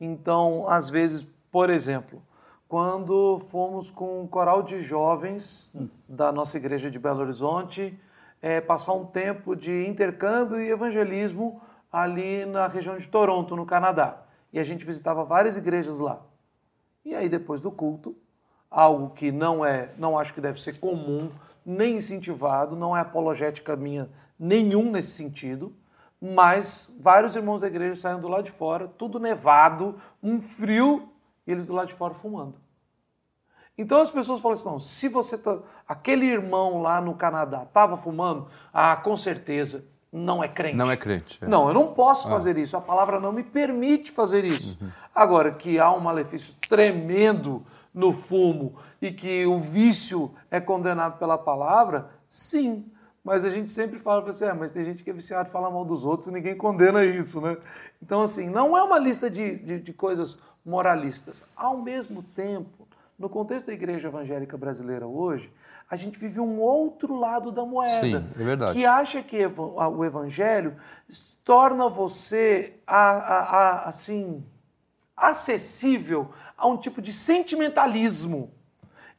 Então, 0.00 0.68
às 0.68 0.90
vezes, 0.90 1.26
por 1.50 1.70
exemplo, 1.70 2.22
quando 2.68 3.40
fomos 3.50 3.90
com 3.90 4.22
um 4.22 4.26
coral 4.26 4.62
de 4.62 4.80
jovens 4.80 5.70
hum. 5.74 5.88
da 6.08 6.32
nossa 6.32 6.56
igreja 6.56 6.90
de 6.90 6.98
Belo 6.98 7.20
Horizonte, 7.20 7.98
é, 8.40 8.60
passar 8.60 8.94
um 8.94 9.04
tempo 9.04 9.54
de 9.54 9.86
intercâmbio 9.86 10.60
e 10.60 10.70
evangelismo 10.70 11.62
ali 11.92 12.44
na 12.44 12.66
região 12.66 12.96
de 12.96 13.06
Toronto, 13.06 13.54
no 13.54 13.64
Canadá. 13.64 14.22
E 14.52 14.58
a 14.58 14.64
gente 14.64 14.84
visitava 14.84 15.24
várias 15.24 15.56
igrejas 15.56 15.98
lá. 15.98 16.20
E 17.04 17.14
aí 17.14 17.28
depois 17.28 17.60
do 17.60 17.70
culto, 17.70 18.16
algo 18.70 19.10
que 19.10 19.30
não 19.30 19.64
é, 19.64 19.92
não 19.98 20.18
acho 20.18 20.32
que 20.32 20.40
deve 20.40 20.60
ser 20.60 20.78
comum, 20.78 21.30
nem 21.64 21.96
incentivado, 21.96 22.74
não 22.74 22.96
é 22.96 23.00
apologética 23.00 23.76
minha 23.76 24.08
nenhum 24.38 24.90
nesse 24.90 25.12
sentido, 25.12 25.72
mas 26.20 26.94
vários 27.00 27.36
irmãos 27.36 27.60
da 27.60 27.66
igreja 27.66 28.00
saem 28.00 28.20
do 28.20 28.28
lado 28.28 28.44
de 28.44 28.50
fora, 28.50 28.88
tudo 28.88 29.18
nevado, 29.18 30.00
um 30.22 30.40
frio, 30.40 31.08
e 31.46 31.52
eles 31.52 31.66
do 31.66 31.72
lado 31.72 31.88
de 31.88 31.94
fora 31.94 32.14
fumando. 32.14 32.54
Então 33.76 33.98
as 33.98 34.10
pessoas 34.10 34.40
falam 34.40 34.54
assim: 34.54 34.68
não, 34.68 34.78
se 34.78 35.08
você 35.08 35.38
tá. 35.38 35.58
Aquele 35.86 36.26
irmão 36.26 36.82
lá 36.82 37.00
no 37.00 37.14
Canadá 37.14 37.62
estava 37.62 37.96
fumando, 37.96 38.48
ah, 38.72 38.96
com 38.96 39.16
certeza 39.16 39.91
não 40.12 40.44
é 40.44 40.48
crente. 40.48 40.76
Não 40.76 40.90
é 40.90 40.96
crente. 40.96 41.38
É. 41.42 41.48
Não, 41.48 41.68
eu 41.68 41.74
não 41.74 41.94
posso 41.94 42.28
ah. 42.28 42.30
fazer 42.30 42.58
isso. 42.58 42.76
A 42.76 42.80
palavra 42.80 43.18
não 43.18 43.32
me 43.32 43.42
permite 43.42 44.10
fazer 44.10 44.44
isso. 44.44 44.76
Uhum. 44.80 44.90
Agora, 45.14 45.52
que 45.52 45.78
há 45.78 45.90
um 45.90 46.00
malefício 46.00 46.54
tremendo 46.68 47.64
no 47.94 48.12
fumo 48.12 48.76
e 49.00 49.10
que 49.10 49.46
o 49.46 49.58
vício 49.58 50.30
é 50.50 50.60
condenado 50.60 51.18
pela 51.18 51.38
palavra, 51.38 52.10
sim. 52.28 52.84
Mas 53.24 53.44
a 53.44 53.48
gente 53.48 53.70
sempre 53.70 53.98
fala 53.98 54.20
para 54.20 54.32
você, 54.32 54.46
é, 54.46 54.52
mas 54.52 54.72
tem 54.72 54.84
gente 54.84 55.02
que 55.02 55.10
é 55.10 55.12
viciado 55.12 55.48
fala 55.48 55.70
mal 55.70 55.84
dos 55.84 56.04
outros 56.04 56.28
e 56.28 56.32
ninguém 56.32 56.56
condena 56.56 57.04
isso, 57.04 57.40
né? 57.40 57.56
Então, 58.02 58.20
assim, 58.20 58.50
não 58.50 58.76
é 58.76 58.82
uma 58.82 58.98
lista 58.98 59.30
de, 59.30 59.56
de, 59.56 59.78
de 59.78 59.92
coisas 59.92 60.40
moralistas. 60.64 61.44
Ao 61.56 61.76
mesmo 61.78 62.22
tempo, 62.22 62.86
no 63.18 63.28
contexto 63.28 63.66
da 63.68 63.72
igreja 63.72 64.08
evangélica 64.08 64.56
brasileira 64.56 65.06
hoje, 65.06 65.50
a 65.92 65.96
gente 65.96 66.18
vive 66.18 66.40
um 66.40 66.58
outro 66.58 67.14
lado 67.14 67.52
da 67.52 67.66
moeda. 67.66 68.00
Sim, 68.00 68.16
é 68.16 68.42
verdade. 68.42 68.72
Que 68.72 68.86
acha 68.86 69.22
que 69.22 69.36
o 69.44 70.02
evangelho 70.02 70.74
torna 71.44 71.86
você 71.86 72.78
a, 72.86 73.10
a, 73.10 73.40
a, 73.40 73.88
assim 73.90 74.42
acessível 75.14 76.30
a 76.56 76.66
um 76.66 76.78
tipo 76.78 77.02
de 77.02 77.12
sentimentalismo. 77.12 78.50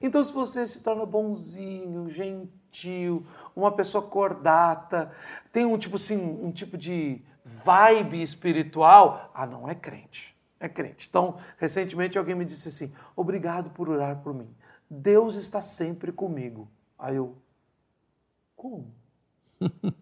Então, 0.02 0.24
se 0.24 0.34
você 0.34 0.66
se 0.66 0.82
torna 0.82 1.06
bonzinho, 1.06 2.10
gentil, 2.10 3.24
uma 3.56 3.72
pessoa 3.72 4.04
cordata, 4.04 5.12
tem 5.52 5.66
um 5.66 5.78
tipo 5.78 5.98
assim, 5.98 6.18
um 6.18 6.52
tipo 6.52 6.76
de 6.76 7.22
vibe 7.46 8.20
espiritual, 8.20 9.30
ah, 9.36 9.46
não 9.46 9.70
é 9.70 9.76
crente. 9.76 10.36
É 10.60 10.68
crente. 10.68 11.06
Então, 11.08 11.38
recentemente 11.60 12.18
alguém 12.18 12.34
me 12.34 12.46
disse 12.46 12.70
assim: 12.70 12.92
"Obrigado 13.16 13.70
por 13.70 13.90
orar 13.90 14.18
por 14.24 14.34
mim. 14.34 14.50
Deus 14.94 15.36
está 15.36 15.62
sempre 15.62 16.12
comigo". 16.12 16.70
Aí 16.98 17.16
eu 17.16 17.36
como? 18.56 18.94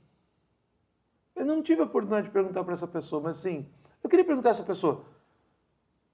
eu 1.35 1.45
não 1.45 1.63
tive 1.63 1.81
a 1.81 1.85
oportunidade 1.85 2.27
de 2.27 2.33
perguntar 2.33 2.63
para 2.63 2.73
essa 2.73 2.87
pessoa, 2.87 3.21
mas 3.21 3.37
sim, 3.37 3.67
eu 4.03 4.09
queria 4.09 4.25
perguntar 4.25 4.49
a 4.49 4.51
essa 4.51 4.63
pessoa: 4.63 5.03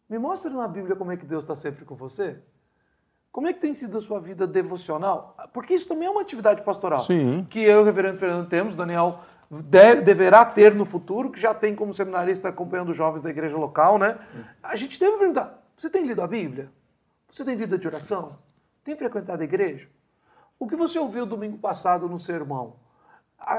me 0.09 0.17
mostre 0.17 0.53
na 0.53 0.67
Bíblia 0.67 0.95
como 0.95 1.11
é 1.11 1.17
que 1.17 1.25
Deus 1.25 1.43
está 1.43 1.55
sempre 1.55 1.83
com 1.83 1.95
você. 1.95 2.39
Como 3.31 3.47
é 3.47 3.53
que 3.53 3.59
tem 3.59 3.75
sido 3.75 3.97
a 3.97 4.01
sua 4.01 4.19
vida 4.19 4.47
devocional? 4.47 5.35
Porque 5.53 5.73
isso 5.73 5.87
também 5.87 6.07
é 6.07 6.09
uma 6.09 6.21
atividade 6.21 6.63
pastoral. 6.63 7.01
Sim. 7.01 7.45
Que 7.49 7.59
eu 7.59 7.79
e 7.79 7.81
o 7.81 7.83
reverendo 7.83 8.17
Fernando 8.17 8.49
temos, 8.49 8.73
Daniel 8.73 9.19
deve, 9.51 10.01
deverá 10.01 10.43
ter 10.43 10.73
no 10.73 10.85
futuro, 10.85 11.29
que 11.29 11.39
já 11.39 11.53
tem 11.53 11.75
como 11.75 11.93
seminarista 11.93 12.49
acompanhando 12.49 12.93
jovens 12.93 13.21
da 13.21 13.29
igreja 13.29 13.57
local, 13.57 13.99
né? 13.99 14.17
Sim. 14.23 14.43
A 14.63 14.75
gente 14.75 14.99
deve 14.99 15.17
perguntar: 15.17 15.63
você 15.75 15.89
tem 15.89 16.03
lido 16.03 16.21
a 16.21 16.27
Bíblia? 16.27 16.71
Você 17.29 17.43
tem 17.43 17.55
vida 17.55 17.77
de 17.77 17.87
oração? 17.87 18.39
Tem 18.88 18.95
frequentado 18.95 19.41
a 19.41 19.43
igreja? 19.43 19.86
O 20.58 20.65
que 20.65 20.73
você 20.73 20.97
ouviu 20.97 21.26
domingo 21.26 21.58
passado 21.58 22.08
no 22.08 22.17
sermão? 22.17 22.78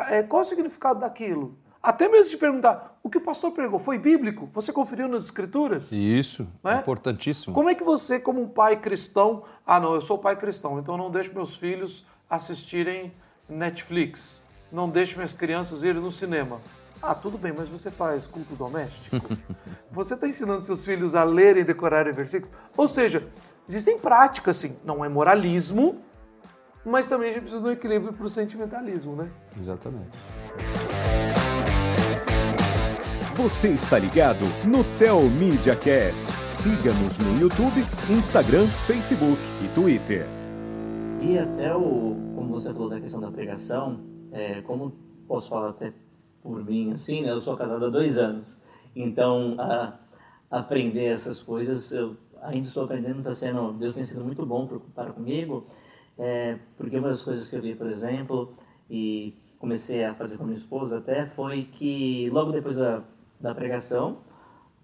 É, 0.08 0.22
qual 0.22 0.40
o 0.40 0.44
significado 0.46 1.00
daquilo? 1.00 1.58
Até 1.82 2.08
mesmo 2.08 2.30
de 2.30 2.38
perguntar, 2.38 2.98
o 3.02 3.10
que 3.10 3.18
o 3.18 3.20
pastor 3.20 3.52
pregou 3.52 3.78
foi 3.78 3.98
bíblico? 3.98 4.48
Você 4.54 4.72
conferiu 4.72 5.06
nas 5.06 5.24
escrituras? 5.24 5.92
Isso, 5.92 6.48
né? 6.64 6.78
importantíssimo. 6.78 7.54
Como 7.54 7.68
é 7.68 7.74
que 7.74 7.84
você, 7.84 8.18
como 8.18 8.40
um 8.40 8.48
pai 8.48 8.76
cristão, 8.80 9.44
ah 9.66 9.78
não, 9.78 9.94
eu 9.96 10.00
sou 10.00 10.16
pai 10.16 10.34
cristão, 10.34 10.78
então 10.78 10.96
não 10.96 11.10
deixo 11.10 11.34
meus 11.34 11.58
filhos 11.58 12.06
assistirem 12.30 13.12
Netflix, 13.46 14.40
não 14.72 14.88
deixo 14.88 15.16
minhas 15.16 15.34
crianças 15.34 15.84
irem 15.84 16.00
no 16.00 16.10
cinema. 16.10 16.58
Ah, 17.02 17.14
tudo 17.14 17.36
bem, 17.36 17.52
mas 17.52 17.68
você 17.68 17.90
faz 17.90 18.26
culto 18.26 18.54
doméstico? 18.54 19.16
você 19.92 20.14
está 20.14 20.26
ensinando 20.26 20.62
seus 20.62 20.86
filhos 20.86 21.14
a 21.14 21.22
lerem 21.22 21.60
e 21.60 21.66
decorarem 21.66 22.14
versículos? 22.14 22.50
Ou 22.74 22.88
seja, 22.88 23.28
existem 23.68 23.98
práticas, 23.98 24.56
sim, 24.56 24.76
não 24.82 25.04
é 25.04 25.08
moralismo, 25.08 26.00
mas 26.84 27.06
também 27.08 27.30
a 27.30 27.32
gente 27.34 27.42
precisa 27.42 27.62
de 27.62 27.68
um 27.68 27.72
equilíbrio 27.72 28.12
para 28.14 28.24
o 28.24 28.30
sentimentalismo, 28.30 29.14
né? 29.14 29.30
Exatamente. 29.60 30.16
Você 33.34 33.68
está 33.68 33.98
ligado 33.98 34.44
no 34.64 34.82
Tel 34.98 35.20
Media 35.22 35.76
Cast. 35.76 36.30
Siga-nos 36.44 37.18
no 37.18 37.40
YouTube, 37.40 37.84
Instagram, 38.10 38.66
Facebook 38.86 39.40
e 39.62 39.68
Twitter. 39.74 40.26
E 41.20 41.38
até 41.38 41.74
o, 41.74 42.16
como 42.34 42.48
você 42.48 42.72
falou 42.72 42.88
da 42.88 43.00
questão 43.00 43.20
da 43.20 43.30
pregação, 43.30 44.00
é, 44.32 44.62
como 44.62 44.92
posso 45.28 45.50
falar 45.50 45.70
até 45.70 45.92
por 46.42 46.64
mim, 46.64 46.92
assim, 46.92 47.22
né? 47.22 47.30
Eu 47.30 47.40
sou 47.40 47.56
casado 47.56 47.84
há 47.84 47.90
dois 47.90 48.18
anos, 48.18 48.62
então 48.96 49.56
a, 49.58 49.98
aprender 50.50 51.06
essas 51.06 51.42
coisas, 51.42 51.92
eu 51.92 52.16
ainda 52.42 52.66
estou 52.66 52.84
aprendendo, 52.84 53.20
está 53.20 53.32
sendo, 53.32 53.72
Deus 53.72 53.94
tem 53.94 54.04
sido 54.04 54.24
muito 54.24 54.44
bom 54.44 54.68
para 54.94 55.12
comigo, 55.12 55.66
é, 56.18 56.58
porque 56.76 56.98
uma 56.98 57.08
das 57.08 57.22
coisas 57.22 57.48
que 57.48 57.56
eu 57.56 57.62
vi, 57.62 57.74
por 57.74 57.86
exemplo, 57.86 58.54
e 58.90 59.34
comecei 59.58 60.04
a 60.04 60.14
fazer 60.14 60.36
com 60.36 60.44
minha 60.44 60.56
esposa 60.56 60.98
até, 60.98 61.26
foi 61.26 61.64
que 61.64 62.30
logo 62.30 62.52
depois 62.52 62.76
da, 62.76 63.02
da 63.40 63.54
pregação, 63.54 64.18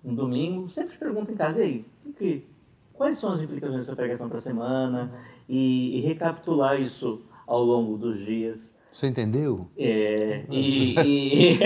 um 0.05 0.15
domingo, 0.15 0.69
sempre 0.69 0.97
pergunto 0.99 1.33
em 1.33 1.37
casa, 1.37 1.61
aí, 1.61 1.87
que, 2.17 2.45
quais 2.93 3.19
são 3.19 3.33
as 3.33 3.41
implicações 3.41 3.81
dessa 3.81 3.97
pregação 3.97 4.29
para 4.29 4.39
a 4.39 4.41
semana? 4.41 5.13
E, 5.49 5.99
e 5.99 6.01
recapitular 6.01 6.81
isso 6.81 7.23
ao 7.47 7.63
longo 7.63 7.97
dos 7.99 8.19
dias. 8.19 8.77
Você 8.95 9.09
entendeu? 9.09 9.67
É, 9.77 10.45
e, 10.49 10.95
e, 11.03 11.55
e 11.55 11.59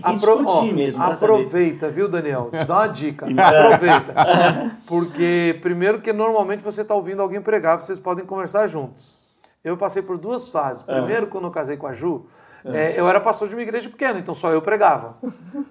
Apro 0.00 0.46
ó, 0.46 0.62
mesmo. 0.62 1.02
Aproveita, 1.02 1.86
saber. 1.86 1.92
viu, 1.92 2.08
Daniel? 2.08 2.48
Te 2.52 2.64
dá 2.64 2.76
uma 2.76 2.86
dica. 2.86 3.26
aproveita. 3.36 4.78
Porque, 4.86 5.58
primeiro, 5.60 6.00
que 6.00 6.12
normalmente 6.12 6.62
você 6.62 6.82
está 6.82 6.94
ouvindo 6.94 7.20
alguém 7.20 7.42
pregar, 7.42 7.80
vocês 7.80 7.98
podem 7.98 8.24
conversar 8.24 8.68
juntos. 8.68 9.18
Eu 9.64 9.76
passei 9.76 10.00
por 10.00 10.16
duas 10.16 10.48
fases. 10.48 10.88
É. 10.88 10.94
Primeiro, 10.94 11.26
quando 11.26 11.48
eu 11.48 11.50
casei 11.50 11.76
com 11.76 11.88
a 11.88 11.92
Ju, 11.92 12.24
é. 12.64 12.98
eu 12.98 13.08
era 13.08 13.20
pastor 13.20 13.48
de 13.48 13.54
uma 13.54 13.62
igreja 13.62 13.90
pequena, 13.90 14.18
então 14.18 14.34
só 14.34 14.50
eu 14.50 14.62
pregava. 14.62 15.16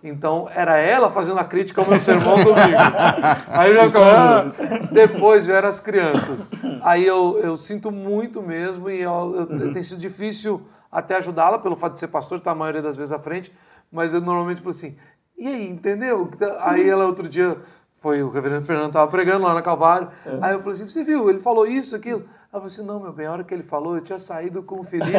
Então 0.03 0.47
era 0.53 0.77
ela 0.77 1.09
fazendo 1.09 1.39
a 1.39 1.43
crítica 1.43 1.81
ao 1.81 1.87
meu 1.87 1.99
sermão 1.99 2.35
domingo. 2.35 2.77
Aí 3.49 3.71
eu 3.71 3.75
já 3.75 3.87
ficava, 3.87 4.47
ah. 4.47 4.87
depois 4.91 5.45
vieram 5.45 5.69
as 5.69 5.79
crianças. 5.79 6.49
Aí 6.81 7.05
eu, 7.05 7.39
eu 7.41 7.57
sinto 7.57 7.91
muito 7.91 8.41
mesmo 8.41 8.89
e 8.89 9.01
eu, 9.01 9.47
eu, 9.49 9.57
uhum. 9.57 9.73
tem 9.73 9.81
sido 9.81 9.99
difícil 9.99 10.61
até 10.91 11.15
ajudá-la 11.15 11.57
pelo 11.57 11.75
fato 11.75 11.93
de 11.93 11.99
ser 11.99 12.09
pastor, 12.09 12.37
estar 12.37 12.51
tá 12.51 12.55
a 12.55 12.59
maioria 12.59 12.81
das 12.81 12.95
vezes 12.95 13.11
à 13.11 13.17
frente, 13.17 13.51
mas 13.91 14.13
eu 14.13 14.21
normalmente 14.21 14.59
falo 14.59 14.69
assim, 14.69 14.95
e 15.35 15.47
aí, 15.47 15.67
entendeu? 15.67 16.29
Aí 16.61 16.87
ela 16.87 17.05
outro 17.05 17.27
dia, 17.27 17.57
foi 17.97 18.21
o 18.21 18.29
reverendo 18.29 18.65
Fernando 18.65 18.87
estava 18.87 19.09
pregando 19.09 19.43
lá 19.43 19.53
na 19.55 19.61
Calvário, 19.61 20.09
é. 20.25 20.37
aí 20.41 20.53
eu 20.53 20.59
falei 20.59 20.73
assim, 20.73 20.87
você 20.87 21.03
viu, 21.03 21.29
ele 21.29 21.39
falou 21.39 21.65
isso, 21.65 21.95
aquilo. 21.95 22.25
Ela 22.53 22.61
falou 22.61 22.65
assim, 22.67 22.85
não, 22.85 22.99
meu 22.99 23.11
bem, 23.11 23.25
a 23.25 23.31
hora 23.31 23.43
que 23.43 23.51
ele 23.51 23.63
falou, 23.63 23.95
eu 23.95 24.03
tinha 24.03 24.19
saído 24.19 24.61
com 24.61 24.79
o 24.79 24.83
Felipe 24.83 25.11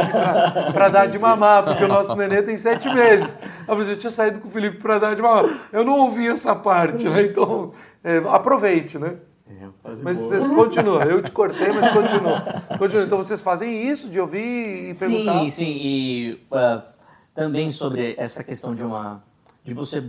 para 0.73 0.89
dar 0.89 1.07
de 1.07 1.19
mamar, 1.19 1.65
porque 1.65 1.83
o 1.83 1.89
nosso 1.89 2.15
nenê 2.15 2.41
tem 2.45 2.57
sete 2.57 2.89
meses. 2.89 3.41
Ela 3.43 3.67
falou 3.67 3.83
assim, 3.83 3.91
eu 3.91 3.97
tinha 3.97 4.11
saído 4.13 4.39
com 4.39 4.47
o 4.47 4.51
Felipe 4.53 4.79
para 4.79 5.01
dar 5.01 5.17
de 5.17 5.21
mamar. 5.21 5.45
Eu 5.73 5.85
não 5.85 5.99
ouvi 5.99 6.29
essa 6.29 6.55
parte, 6.55 7.09
né? 7.09 7.23
Então, 7.27 7.73
é, 8.05 8.19
aproveite, 8.29 9.01
né? 9.01 9.17
É, 9.49 9.67
mas 9.83 10.01
boa. 10.01 10.15
vocês 10.15 10.47
continuam, 10.47 11.03
eu 11.03 11.21
te 11.21 11.33
cortei, 11.33 11.73
mas 11.73 11.93
continua. 11.93 12.41
continua. 12.79 13.03
Então 13.03 13.19
vocês 13.19 13.43
fazem 13.43 13.85
isso 13.91 14.09
de 14.09 14.21
ouvir 14.21 14.93
e 14.93 14.95
perguntar? 14.97 15.41
Sim, 15.41 15.51
sim. 15.51 15.77
E 15.77 16.47
uh, 16.53 16.83
também 17.35 17.73
sobre 17.73 18.15
essa 18.17 18.45
questão 18.45 18.77
de 18.77 18.85
uma. 18.85 19.25
de 19.65 19.75
você 19.75 20.05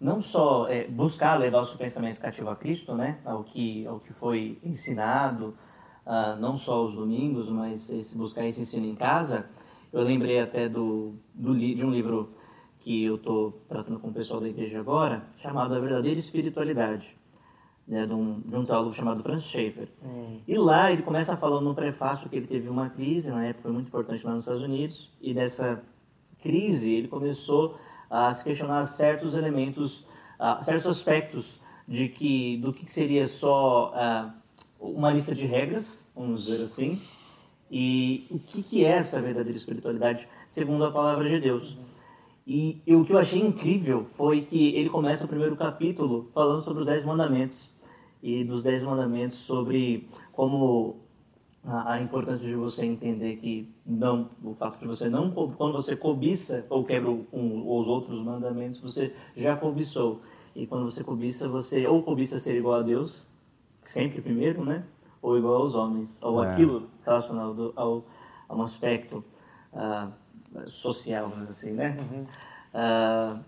não 0.00 0.22
só 0.22 0.66
é, 0.70 0.84
buscar 0.84 1.38
levar 1.38 1.60
o 1.60 1.66
seu 1.66 1.76
pensamento 1.76 2.18
cativo 2.18 2.48
a 2.48 2.56
Cristo, 2.56 2.94
né? 2.94 3.18
Ao 3.26 3.44
que, 3.44 3.86
ao 3.86 4.00
que 4.00 4.14
foi 4.14 4.58
ensinado 4.64 5.54
uh, 6.06 6.40
não 6.40 6.56
só 6.56 6.84
os 6.84 6.96
domingos, 6.96 7.48
mas 7.48 7.88
esse, 7.90 8.16
buscar 8.16 8.46
esse 8.46 8.60
ensino 8.60 8.86
em 8.86 8.94
casa. 8.94 9.46
Eu 9.92 10.02
lembrei 10.02 10.40
até 10.40 10.68
do, 10.68 11.14
do 11.34 11.56
de 11.56 11.84
um 11.84 11.90
livro 11.90 12.30
que 12.78 13.04
eu 13.04 13.16
estou 13.16 13.62
tratando 13.68 14.00
com 14.00 14.08
o 14.08 14.12
pessoal 14.12 14.40
da 14.40 14.48
igreja 14.48 14.80
agora, 14.80 15.24
chamado 15.38 15.74
A 15.74 15.78
Verdadeira 15.78 16.18
Espiritualidade, 16.18 17.16
né, 17.86 18.06
de, 18.06 18.14
um, 18.14 18.40
de 18.40 18.56
um 18.56 18.64
teólogo 18.64 18.92
chamado 18.92 19.22
Franz 19.22 19.44
Schaeffer. 19.44 19.88
É. 20.02 20.36
E 20.48 20.58
lá 20.58 20.90
ele 20.90 21.02
começa 21.02 21.36
falando 21.36 21.64
no 21.64 21.74
prefácio 21.74 22.28
que 22.28 22.36
ele 22.36 22.46
teve 22.46 22.68
uma 22.68 22.90
crise, 22.90 23.30
na 23.30 23.44
época 23.44 23.62
foi 23.62 23.72
muito 23.72 23.86
importante 23.86 24.26
lá 24.26 24.32
nos 24.32 24.42
Estados 24.42 24.62
Unidos, 24.62 25.10
e 25.20 25.32
dessa 25.32 25.82
crise 26.40 26.90
ele 26.92 27.06
começou 27.06 27.76
a 28.10 28.32
se 28.32 28.42
questionar 28.42 28.82
certos 28.84 29.34
elementos, 29.34 30.00
uh, 30.40 30.62
certos 30.62 30.86
aspectos 30.86 31.60
de 31.86 32.08
que 32.08 32.56
do 32.58 32.72
que 32.72 32.90
seria 32.90 33.28
só 33.28 33.92
uh, 33.92 34.41
uma 34.82 35.10
lista 35.10 35.34
de 35.34 35.46
regras, 35.46 36.10
vamos 36.14 36.44
dizer 36.44 36.64
assim, 36.64 37.00
e 37.70 38.26
o 38.30 38.38
que, 38.38 38.62
que 38.62 38.84
é 38.84 38.88
essa 38.88 39.20
verdadeira 39.20 39.56
espiritualidade 39.56 40.28
segundo 40.46 40.84
a 40.84 40.90
palavra 40.90 41.28
de 41.28 41.40
Deus. 41.40 41.78
E, 42.46 42.82
e, 42.86 42.94
o 42.94 43.04
que 43.04 43.12
eu 43.12 43.18
achei 43.18 43.40
incrível 43.40 44.04
foi 44.16 44.42
que 44.42 44.74
ele 44.74 44.90
começa 44.90 45.24
o 45.24 45.28
primeiro 45.28 45.56
capítulo 45.56 46.28
falando 46.34 46.60
sobre 46.62 46.80
os 46.80 46.86
Dez 46.86 47.04
Mandamentos 47.04 47.72
e 48.20 48.42
dos 48.42 48.64
Dez 48.64 48.82
Mandamentos 48.84 49.38
sobre 49.38 50.08
como 50.32 50.96
a, 51.64 51.92
a, 51.92 52.02
importância 52.02 52.46
de 52.46 52.56
você 52.56 52.84
entender 52.84 53.36
que 53.36 53.72
não 53.86 54.28
o 54.42 54.54
fato 54.54 54.80
de 54.80 54.88
você 54.88 55.08
não 55.08 55.30
quando 55.30 55.72
você 55.74 55.94
cobiça 55.94 56.66
ou 56.68 56.84
quebra 56.84 57.10
um, 57.10 57.78
os 57.78 57.86
outros 57.86 58.20
mandamentos 58.24 58.80
você 58.80 59.14
já 59.36 59.56
cobiçou 59.56 60.20
e 60.56 60.66
quando 60.66 60.90
você 60.90 61.04
cobiça 61.04 61.48
você 61.48 61.86
ou 61.86 62.02
cobiça 62.02 62.40
ser 62.40 62.56
igual 62.58 62.80
a 62.80 62.82
Deus 62.82 63.24
sempre 63.82 64.20
primeiro, 64.20 64.64
né? 64.64 64.84
Ou 65.20 65.38
igual 65.38 65.62
aos 65.62 65.74
homens, 65.74 66.22
ou 66.22 66.42
é. 66.42 66.50
aquilo 66.50 66.88
relacionado 67.04 67.72
ao, 67.76 68.04
a 68.48 68.56
um 68.56 68.62
aspecto 68.62 69.24
uh, 69.72 70.12
social, 70.68 71.32
assim, 71.48 71.72
né? 71.72 71.96
Uhum. 71.98 72.26
Uh, 72.74 73.44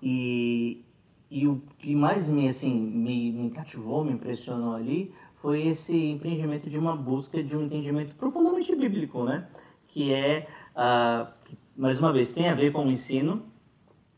e, 0.00 0.84
e 1.30 1.46
o 1.46 1.62
que 1.78 1.94
mais 1.94 2.28
me, 2.28 2.48
assim, 2.48 2.80
me, 2.80 3.32
me 3.32 3.50
cativou, 3.50 4.04
me 4.04 4.12
impressionou 4.12 4.74
ali, 4.74 5.14
foi 5.36 5.66
esse 5.66 6.10
empreendimento 6.10 6.70
de 6.70 6.78
uma 6.78 6.96
busca 6.96 7.42
de 7.42 7.56
um 7.56 7.64
entendimento 7.64 8.14
profundamente 8.14 8.74
bíblico, 8.74 9.24
né? 9.24 9.48
Que 9.88 10.12
é, 10.14 10.48
uh, 10.72 11.30
que, 11.44 11.58
mais 11.76 12.00
uma 12.00 12.12
vez, 12.12 12.32
tem 12.32 12.48
a 12.48 12.54
ver 12.54 12.72
com 12.72 12.86
o 12.86 12.90
ensino 12.90 13.42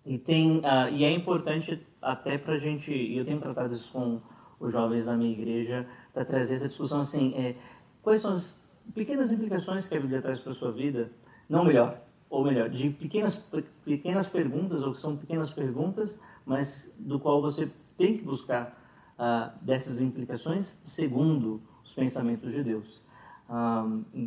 e, 0.05 0.19
tem, 0.19 0.59
uh, 0.59 0.89
e 0.93 1.05
é 1.05 1.11
importante 1.11 1.85
até 2.01 2.37
para 2.37 2.55
a 2.55 2.59
gente, 2.59 2.93
e 2.93 3.17
eu 3.17 3.25
tenho 3.25 3.41
tratado 3.41 3.75
isso 3.75 3.91
com 3.93 4.21
os 4.59 4.73
jovens 4.73 5.07
da 5.07 5.17
minha 5.17 5.33
igreja 5.33 5.87
para 6.13 6.25
trazer 6.25 6.57
essa 6.57 6.69
discussão 6.69 7.01
assim, 7.01 7.35
é, 7.37 7.57
quais 8.03 8.23
são 8.23 8.33
as 8.33 8.59
pequenas 8.95 9.33
implicações 9.33 9.89
que 9.89 9.97
a 9.97 10.01
Bíblia 10.01 10.21
traz 10.21 10.41
para 10.41 10.53
a 10.53 10.55
sua 10.55 10.73
vida, 10.73 11.11
não 11.49 11.65
melhor, 11.65 12.01
ou 12.29 12.45
melhor, 12.45 12.69
de 12.69 12.91
pequenas, 12.91 13.37
pequenas 13.85 14.29
perguntas, 14.29 14.83
ou 14.83 14.93
que 14.93 15.01
são 15.01 15.17
pequenas 15.17 15.53
perguntas, 15.53 16.21
mas 16.45 16.95
do 16.99 17.19
qual 17.21 17.41
você 17.41 17.71
tem 17.97 18.19
que 18.19 18.25
buscar 18.25 18.77
ah, 19.19 19.53
dessas 19.61 20.01
implicações 20.01 20.81
segundo 20.83 21.63
os 21.85 21.95
pensamentos 21.95 22.53
de 22.53 22.63
Deus. 22.63 23.05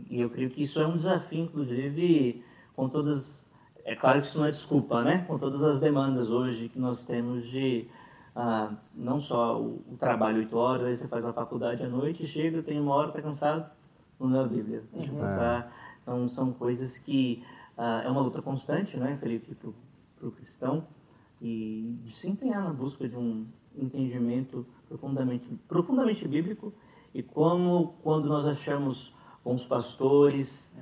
E 0.09 0.21
eu 0.21 0.29
creio 0.29 0.49
que 0.49 0.61
isso 0.61 0.79
é 0.79 0.87
um 0.87 0.95
desafio, 0.95 1.43
inclusive, 1.43 2.43
com 2.75 2.87
todas. 2.87 3.51
É 3.83 3.95
claro 3.95 4.21
que 4.21 4.27
isso 4.27 4.37
não 4.37 4.45
é 4.45 4.51
desculpa, 4.51 5.03
né? 5.03 5.25
Com 5.27 5.37
todas 5.37 5.63
as 5.63 5.81
demandas 5.81 6.29
hoje 6.29 6.69
que 6.69 6.79
nós 6.79 7.03
temos 7.05 7.47
de 7.49 7.87
uh, 8.37 8.77
não 8.93 9.19
só 9.19 9.59
o, 9.59 9.83
o, 9.91 9.97
trabalho 9.97 10.37
oito 10.37 10.55
horas, 10.55 10.85
aí 10.85 10.95
você 10.95 11.07
faz 11.07 11.25
a 11.25 11.33
faculdade 11.33 11.83
à 11.83 11.89
noite, 11.89 12.27
chega, 12.27 12.61
tem 12.61 12.79
uma 12.79 12.93
hora, 12.93 13.09
está 13.09 13.21
cansado, 13.21 13.69
não 14.19 14.29
lê 14.29 14.39
a 14.39 14.43
Bíblia. 14.43 14.83
Deixa 14.93 15.11
uhum. 15.11 15.19
passar. 15.19 15.73
Então, 16.03 16.29
são 16.29 16.53
coisas 16.53 16.99
que 16.99 17.43
uh, 17.77 18.05
é 18.05 18.09
uma 18.09 18.21
luta 18.21 18.41
constante, 18.41 18.95
né? 18.97 19.17
Creio 19.19 19.39
que 19.39 19.55
para 19.55 20.27
o 20.27 20.31
cristão 20.31 20.85
e 21.41 21.97
de 22.03 22.11
se 22.11 22.29
empenhar 22.29 22.63
na 22.63 22.71
busca 22.71 23.07
de 23.09 23.17
um 23.17 23.45
entendimento 23.75 24.65
profundamente, 24.87 25.47
profundamente 25.67 26.27
bíblico 26.27 26.73
e 27.13 27.21
como 27.21 27.95
quando 28.01 28.27
nós 28.27 28.47
achamos 28.47 29.13
bons 29.43 29.67
pastores, 29.67 30.73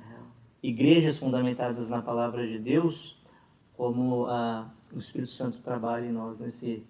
igrejas 0.62 1.18
fundamentadas 1.18 1.90
na 1.90 2.00
palavra 2.00 2.46
de 2.46 2.58
Deus, 2.58 3.22
como 3.76 4.26
ah, 4.26 4.70
o 4.92 4.98
Espírito 4.98 5.30
Santo 5.30 5.60
trabalha 5.60 6.06
em 6.06 6.12
nós 6.12 6.40
nesse, 6.40 6.84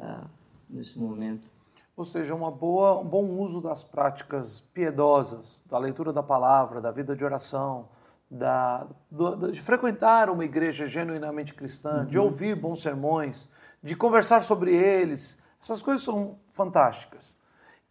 ah, 0.00 0.26
nesse 0.68 0.98
momento. 0.98 1.50
Ou 1.96 2.04
seja, 2.04 2.34
uma 2.34 2.50
boa, 2.50 3.00
um 3.00 3.04
bom 3.04 3.24
uso 3.24 3.60
das 3.60 3.82
práticas 3.82 4.60
piedosas, 4.60 5.64
da 5.66 5.78
leitura 5.78 6.12
da 6.12 6.22
palavra, 6.22 6.80
da 6.80 6.90
vida 6.90 7.16
de 7.16 7.24
oração, 7.24 7.88
da, 8.30 8.86
do, 9.10 9.50
de 9.50 9.60
frequentar 9.60 10.28
uma 10.28 10.44
igreja 10.44 10.86
genuinamente 10.86 11.54
cristã, 11.54 12.00
uhum. 12.00 12.06
de 12.06 12.18
ouvir 12.18 12.54
bons 12.54 12.82
sermões, 12.82 13.48
de 13.82 13.96
conversar 13.96 14.42
sobre 14.42 14.74
eles. 14.74 15.40
Essas 15.60 15.80
coisas 15.80 16.02
são 16.02 16.38
fantásticas. 16.50 17.38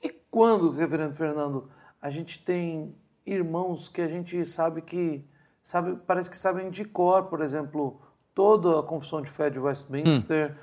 E 0.03 0.09
quando, 0.09 0.69
Reverendo 0.71 1.13
Fernando, 1.13 1.69
a 1.99 2.09
gente 2.09 2.43
tem 2.43 2.95
irmãos 3.25 3.89
que 3.89 4.01
a 4.01 4.07
gente 4.07 4.45
sabe 4.45 4.81
que 4.81 5.25
sabe, 5.63 5.95
parece 6.05 6.29
que 6.29 6.37
sabem 6.37 6.69
de 6.69 6.85
cor, 6.85 7.23
por 7.23 7.41
exemplo, 7.41 7.99
toda 8.35 8.79
a 8.79 8.83
Confissão 8.83 9.19
de 9.21 9.31
Fé 9.31 9.49
de 9.49 9.57
Westminster, 9.57 10.51
hum. 10.51 10.55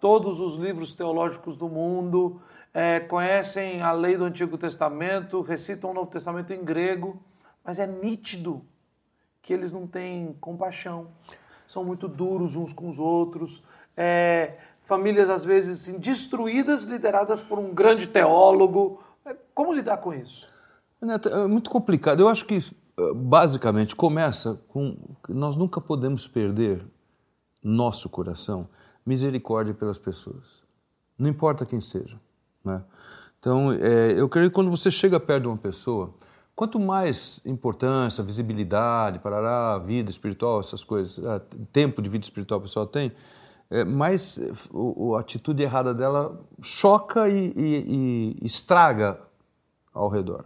Todos 0.00 0.40
os 0.40 0.56
livros 0.56 0.94
teológicos 0.94 1.56
do 1.56 1.68
mundo, 1.68 2.40
é, 2.72 3.00
conhecem 3.00 3.82
a 3.82 3.92
lei 3.92 4.16
do 4.16 4.24
Antigo 4.24 4.56
Testamento, 4.56 5.40
recitam 5.40 5.90
o 5.90 5.94
Novo 5.94 6.10
Testamento 6.10 6.52
em 6.52 6.64
grego, 6.64 7.20
mas 7.64 7.78
é 7.78 7.86
nítido 7.86 8.62
que 9.42 9.52
eles 9.52 9.72
não 9.74 9.86
têm 9.86 10.34
compaixão, 10.40 11.08
são 11.66 11.84
muito 11.84 12.08
duros 12.08 12.56
uns 12.56 12.72
com 12.72 12.88
os 12.88 12.98
outros. 12.98 13.62
É, 13.96 14.56
famílias 14.82 15.30
às 15.30 15.44
vezes 15.44 15.82
assim, 15.82 15.98
destruídas, 15.98 16.84
lideradas 16.84 17.40
por 17.40 17.58
um 17.58 17.74
grande 17.74 18.06
teólogo. 18.06 19.02
É, 19.24 19.36
como 19.54 19.72
lidar 19.72 19.98
com 19.98 20.12
isso? 20.12 20.48
Neto, 21.00 21.28
é 21.28 21.46
muito 21.46 21.70
complicado. 21.70 22.20
Eu 22.20 22.28
acho 22.28 22.44
que 22.46 22.56
eh, 22.56 23.14
basicamente 23.14 23.94
começa 23.94 24.60
com 24.68 24.96
nós 25.28 25.56
nunca 25.56 25.80
podemos 25.80 26.26
perder 26.26 26.84
nosso 27.62 28.08
coração 28.08 28.68
misericórdia 29.04 29.74
pelas 29.74 29.98
pessoas, 29.98 30.62
não 31.18 31.28
importa 31.28 31.66
quem 31.66 31.80
seja. 31.80 32.18
Né? 32.64 32.82
Então, 33.38 33.72
é, 33.72 34.12
eu 34.18 34.28
creio 34.28 34.48
que 34.48 34.54
quando 34.54 34.70
você 34.70 34.90
chega 34.90 35.20
perto 35.20 35.42
de 35.42 35.48
uma 35.48 35.56
pessoa, 35.56 36.14
quanto 36.56 36.78
mais 36.80 37.40
importância, 37.44 38.24
visibilidade, 38.24 39.18
parará, 39.18 39.78
vida 39.78 40.10
espiritual, 40.10 40.60
essas 40.60 40.82
coisas, 40.82 41.24
eh, 41.24 41.40
tempo 41.72 42.00
de 42.00 42.08
vida 42.08 42.24
espiritual 42.24 42.58
a 42.58 42.62
pessoa 42.62 42.86
tem, 42.86 43.12
é, 43.70 43.84
mais 43.84 44.40
a 45.14 45.20
atitude 45.20 45.62
errada 45.62 45.92
dela 45.92 46.40
choca 46.62 47.28
e, 47.28 47.52
e, 47.56 48.38
e 48.40 48.46
estraga 48.46 49.20
ao 49.92 50.08
redor. 50.08 50.44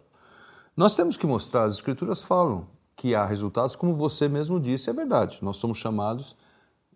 Nós 0.76 0.94
temos 0.94 1.16
que 1.16 1.26
mostrar, 1.26 1.64
as 1.64 1.74
Escrituras 1.74 2.22
falam 2.22 2.66
que 2.96 3.14
há 3.14 3.24
resultados, 3.24 3.76
como 3.76 3.94
você 3.94 4.28
mesmo 4.28 4.58
disse, 4.58 4.90
é 4.90 4.92
verdade. 4.92 5.38
Nós 5.42 5.56
somos 5.56 5.78
chamados 5.78 6.36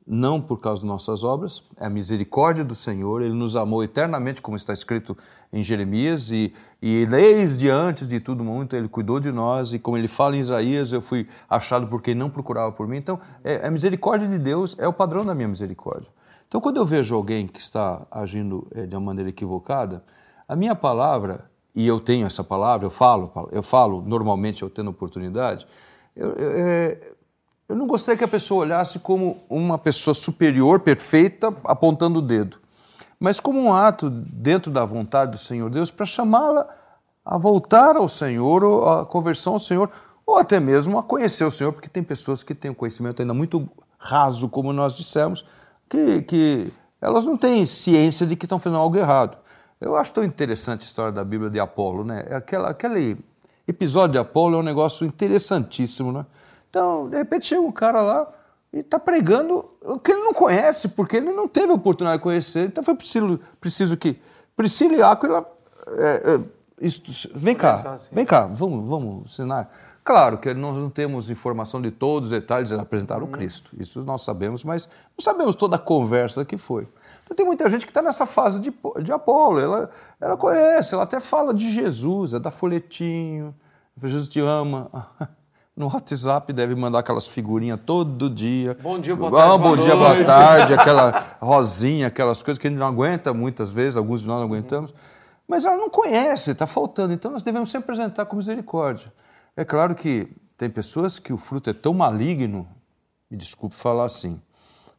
não 0.06 0.40
por 0.40 0.58
causa 0.58 0.82
de 0.82 0.86
nossas 0.86 1.22
obras, 1.22 1.62
é 1.76 1.86
a 1.86 1.90
misericórdia 1.90 2.64
do 2.64 2.74
Senhor, 2.74 3.22
Ele 3.22 3.34
nos 3.34 3.56
amou 3.56 3.84
eternamente, 3.84 4.42
como 4.42 4.56
está 4.56 4.72
escrito 4.72 5.16
em 5.52 5.62
Jeremias, 5.62 6.30
e, 6.30 6.52
e 6.80 7.06
desde 7.06 7.68
antes 7.68 8.08
de 8.08 8.18
tudo 8.18 8.42
muito 8.42 8.74
Ele 8.74 8.88
cuidou 8.88 9.20
de 9.20 9.30
nós, 9.30 9.72
e 9.72 9.78
como 9.78 9.96
Ele 9.96 10.08
fala 10.08 10.36
em 10.36 10.40
Isaías, 10.40 10.92
eu 10.92 11.00
fui 11.00 11.28
achado 11.48 11.86
porque 11.86 12.14
não 12.14 12.28
procurava 12.28 12.72
por 12.72 12.88
mim. 12.88 12.96
Então, 12.96 13.20
é, 13.44 13.66
a 13.66 13.70
misericórdia 13.70 14.26
de 14.26 14.38
Deus 14.38 14.76
é 14.78 14.88
o 14.88 14.92
padrão 14.92 15.24
da 15.24 15.34
minha 15.34 15.48
misericórdia. 15.48 16.08
Então, 16.48 16.60
quando 16.60 16.76
eu 16.76 16.84
vejo 16.84 17.14
alguém 17.14 17.46
que 17.46 17.60
está 17.60 18.06
agindo 18.10 18.66
é, 18.74 18.86
de 18.86 18.94
uma 18.94 19.00
maneira 19.00 19.30
equivocada, 19.30 20.04
a 20.46 20.56
minha 20.56 20.74
palavra, 20.74 21.50
e 21.74 21.86
eu 21.86 21.98
tenho 21.98 22.26
essa 22.26 22.44
palavra, 22.44 22.86
eu 22.86 22.90
falo, 22.90 23.48
eu 23.50 23.62
falo 23.62 24.02
normalmente, 24.02 24.62
eu 24.62 24.68
tendo 24.68 24.90
oportunidade, 24.90 25.66
eu, 26.14 26.32
eu, 26.32 26.50
é, 26.50 27.12
eu 27.72 27.76
não 27.76 27.86
gostaria 27.86 28.18
que 28.18 28.24
a 28.24 28.28
pessoa 28.28 28.66
olhasse 28.66 28.98
como 28.98 29.38
uma 29.48 29.78
pessoa 29.78 30.12
superior, 30.12 30.80
perfeita, 30.80 31.56
apontando 31.64 32.18
o 32.18 32.22
dedo, 32.22 32.58
mas 33.18 33.40
como 33.40 33.58
um 33.58 33.72
ato 33.72 34.10
dentro 34.10 34.70
da 34.70 34.84
vontade 34.84 35.30
do 35.30 35.38
Senhor 35.38 35.70
Deus 35.70 35.90
para 35.90 36.04
chamá-la 36.04 36.68
a 37.24 37.38
voltar 37.38 37.96
ao 37.96 38.10
Senhor, 38.10 38.62
ou 38.62 38.86
a 38.86 39.06
conversão 39.06 39.54
ao 39.54 39.58
Senhor, 39.58 39.90
ou 40.26 40.36
até 40.36 40.60
mesmo 40.60 40.98
a 40.98 41.02
conhecer 41.02 41.44
o 41.44 41.50
Senhor, 41.50 41.72
porque 41.72 41.88
tem 41.88 42.02
pessoas 42.02 42.42
que 42.42 42.54
têm 42.54 42.72
um 42.72 42.74
conhecimento 42.74 43.22
ainda 43.22 43.32
muito 43.32 43.66
raso, 43.96 44.50
como 44.50 44.70
nós 44.70 44.94
dissemos, 44.94 45.42
que, 45.88 46.20
que 46.22 46.70
elas 47.00 47.24
não 47.24 47.38
têm 47.38 47.64
ciência 47.64 48.26
de 48.26 48.36
que 48.36 48.44
estão 48.44 48.58
fazendo 48.58 48.80
algo 48.80 48.98
errado. 48.98 49.38
Eu 49.80 49.96
acho 49.96 50.12
tão 50.12 50.22
interessante 50.22 50.82
a 50.82 50.84
história 50.84 51.10
da 51.12 51.24
Bíblia 51.24 51.48
de 51.48 51.58
Apolo, 51.58 52.04
né? 52.04 52.26
Aquela, 52.32 52.68
aquele 52.68 53.16
episódio 53.66 54.12
de 54.12 54.18
Apolo 54.18 54.56
é 54.56 54.58
um 54.58 54.62
negócio 54.62 55.06
interessantíssimo, 55.06 56.12
né? 56.12 56.26
Então, 56.72 57.10
de 57.10 57.18
repente 57.18 57.44
chega 57.44 57.60
um 57.60 57.70
cara 57.70 58.00
lá 58.00 58.32
e 58.72 58.78
está 58.78 58.98
pregando 58.98 59.70
o 59.82 59.98
que 59.98 60.10
ele 60.10 60.22
não 60.22 60.32
conhece, 60.32 60.88
porque 60.88 61.18
ele 61.18 61.30
não 61.30 61.46
teve 61.46 61.70
a 61.70 61.74
oportunidade 61.74 62.18
de 62.18 62.22
conhecer. 62.22 62.66
Então 62.66 62.82
foi 62.82 62.94
preciso, 62.94 63.38
preciso 63.60 63.94
que 63.94 64.18
Priscila 64.56 64.94
e 64.94 65.02
Áquila. 65.02 65.46
É, 65.98 66.34
é, 66.34 66.40
isto, 66.80 67.12
vem 67.34 67.54
cá, 67.54 67.98
vem 68.10 68.24
cá, 68.24 68.46
vamos, 68.46 68.88
vamos 68.88 69.30
ensinar. 69.30 69.70
Claro 70.02 70.38
que 70.38 70.54
nós 70.54 70.74
não 70.78 70.88
temos 70.88 71.28
informação 71.28 71.80
de 71.82 71.90
todos 71.90 72.32
os 72.32 72.40
detalhes, 72.40 72.70
eles 72.70 72.82
apresentaram 72.82 73.26
uhum. 73.26 73.32
Cristo, 73.32 73.70
isso 73.78 74.02
nós 74.06 74.22
sabemos, 74.22 74.64
mas 74.64 74.88
não 75.16 75.22
sabemos 75.22 75.54
toda 75.54 75.76
a 75.76 75.78
conversa 75.78 76.42
que 76.42 76.56
foi. 76.56 76.88
Então 77.22 77.36
tem 77.36 77.44
muita 77.44 77.68
gente 77.68 77.84
que 77.84 77.90
está 77.90 78.00
nessa 78.00 78.24
fase 78.24 78.58
de, 78.60 78.72
de 79.02 79.12
Apolo, 79.12 79.60
ela, 79.60 79.90
ela 80.18 80.36
conhece, 80.38 80.94
ela 80.94 81.02
até 81.02 81.20
fala 81.20 81.52
de 81.52 81.70
Jesus, 81.70 82.32
é 82.32 82.40
da 82.40 82.50
folhetinho, 82.50 83.54
Jesus 84.00 84.28
te 84.28 84.40
ama. 84.40 84.90
No 85.74 85.86
WhatsApp 85.86 86.52
deve 86.52 86.74
mandar 86.74 86.98
aquelas 86.98 87.26
figurinhas 87.26 87.80
todo 87.84 88.28
dia. 88.28 88.76
Bom 88.82 88.98
dia, 88.98 89.16
boa 89.16 89.30
tarde. 89.30 89.54
Ah, 89.54 89.58
bom 89.58 89.76
dia, 89.76 89.96
boa 89.96 90.24
tarde, 90.24 90.74
aquela 90.74 91.36
rosinha, 91.40 92.08
aquelas 92.08 92.42
coisas 92.42 92.60
que 92.60 92.66
a 92.66 92.70
gente 92.70 92.78
não 92.78 92.86
aguenta 92.86 93.32
muitas 93.32 93.72
vezes, 93.72 93.96
alguns 93.96 94.20
de 94.20 94.26
nós 94.26 94.36
não 94.36 94.44
aguentamos. 94.44 94.92
Mas 95.48 95.64
ela 95.64 95.78
não 95.78 95.88
conhece, 95.88 96.50
está 96.50 96.66
faltando. 96.66 97.14
Então 97.14 97.30
nós 97.30 97.42
devemos 97.42 97.70
sempre 97.70 97.90
apresentar 97.90 98.26
com 98.26 98.36
misericórdia. 98.36 99.10
É 99.56 99.64
claro 99.64 99.94
que 99.94 100.28
tem 100.58 100.68
pessoas 100.68 101.18
que 101.18 101.32
o 101.32 101.38
fruto 101.38 101.70
é 101.70 101.72
tão 101.72 101.94
maligno, 101.94 102.68
me 103.30 103.36
desculpe 103.38 103.74
falar 103.74 104.04
assim, 104.04 104.38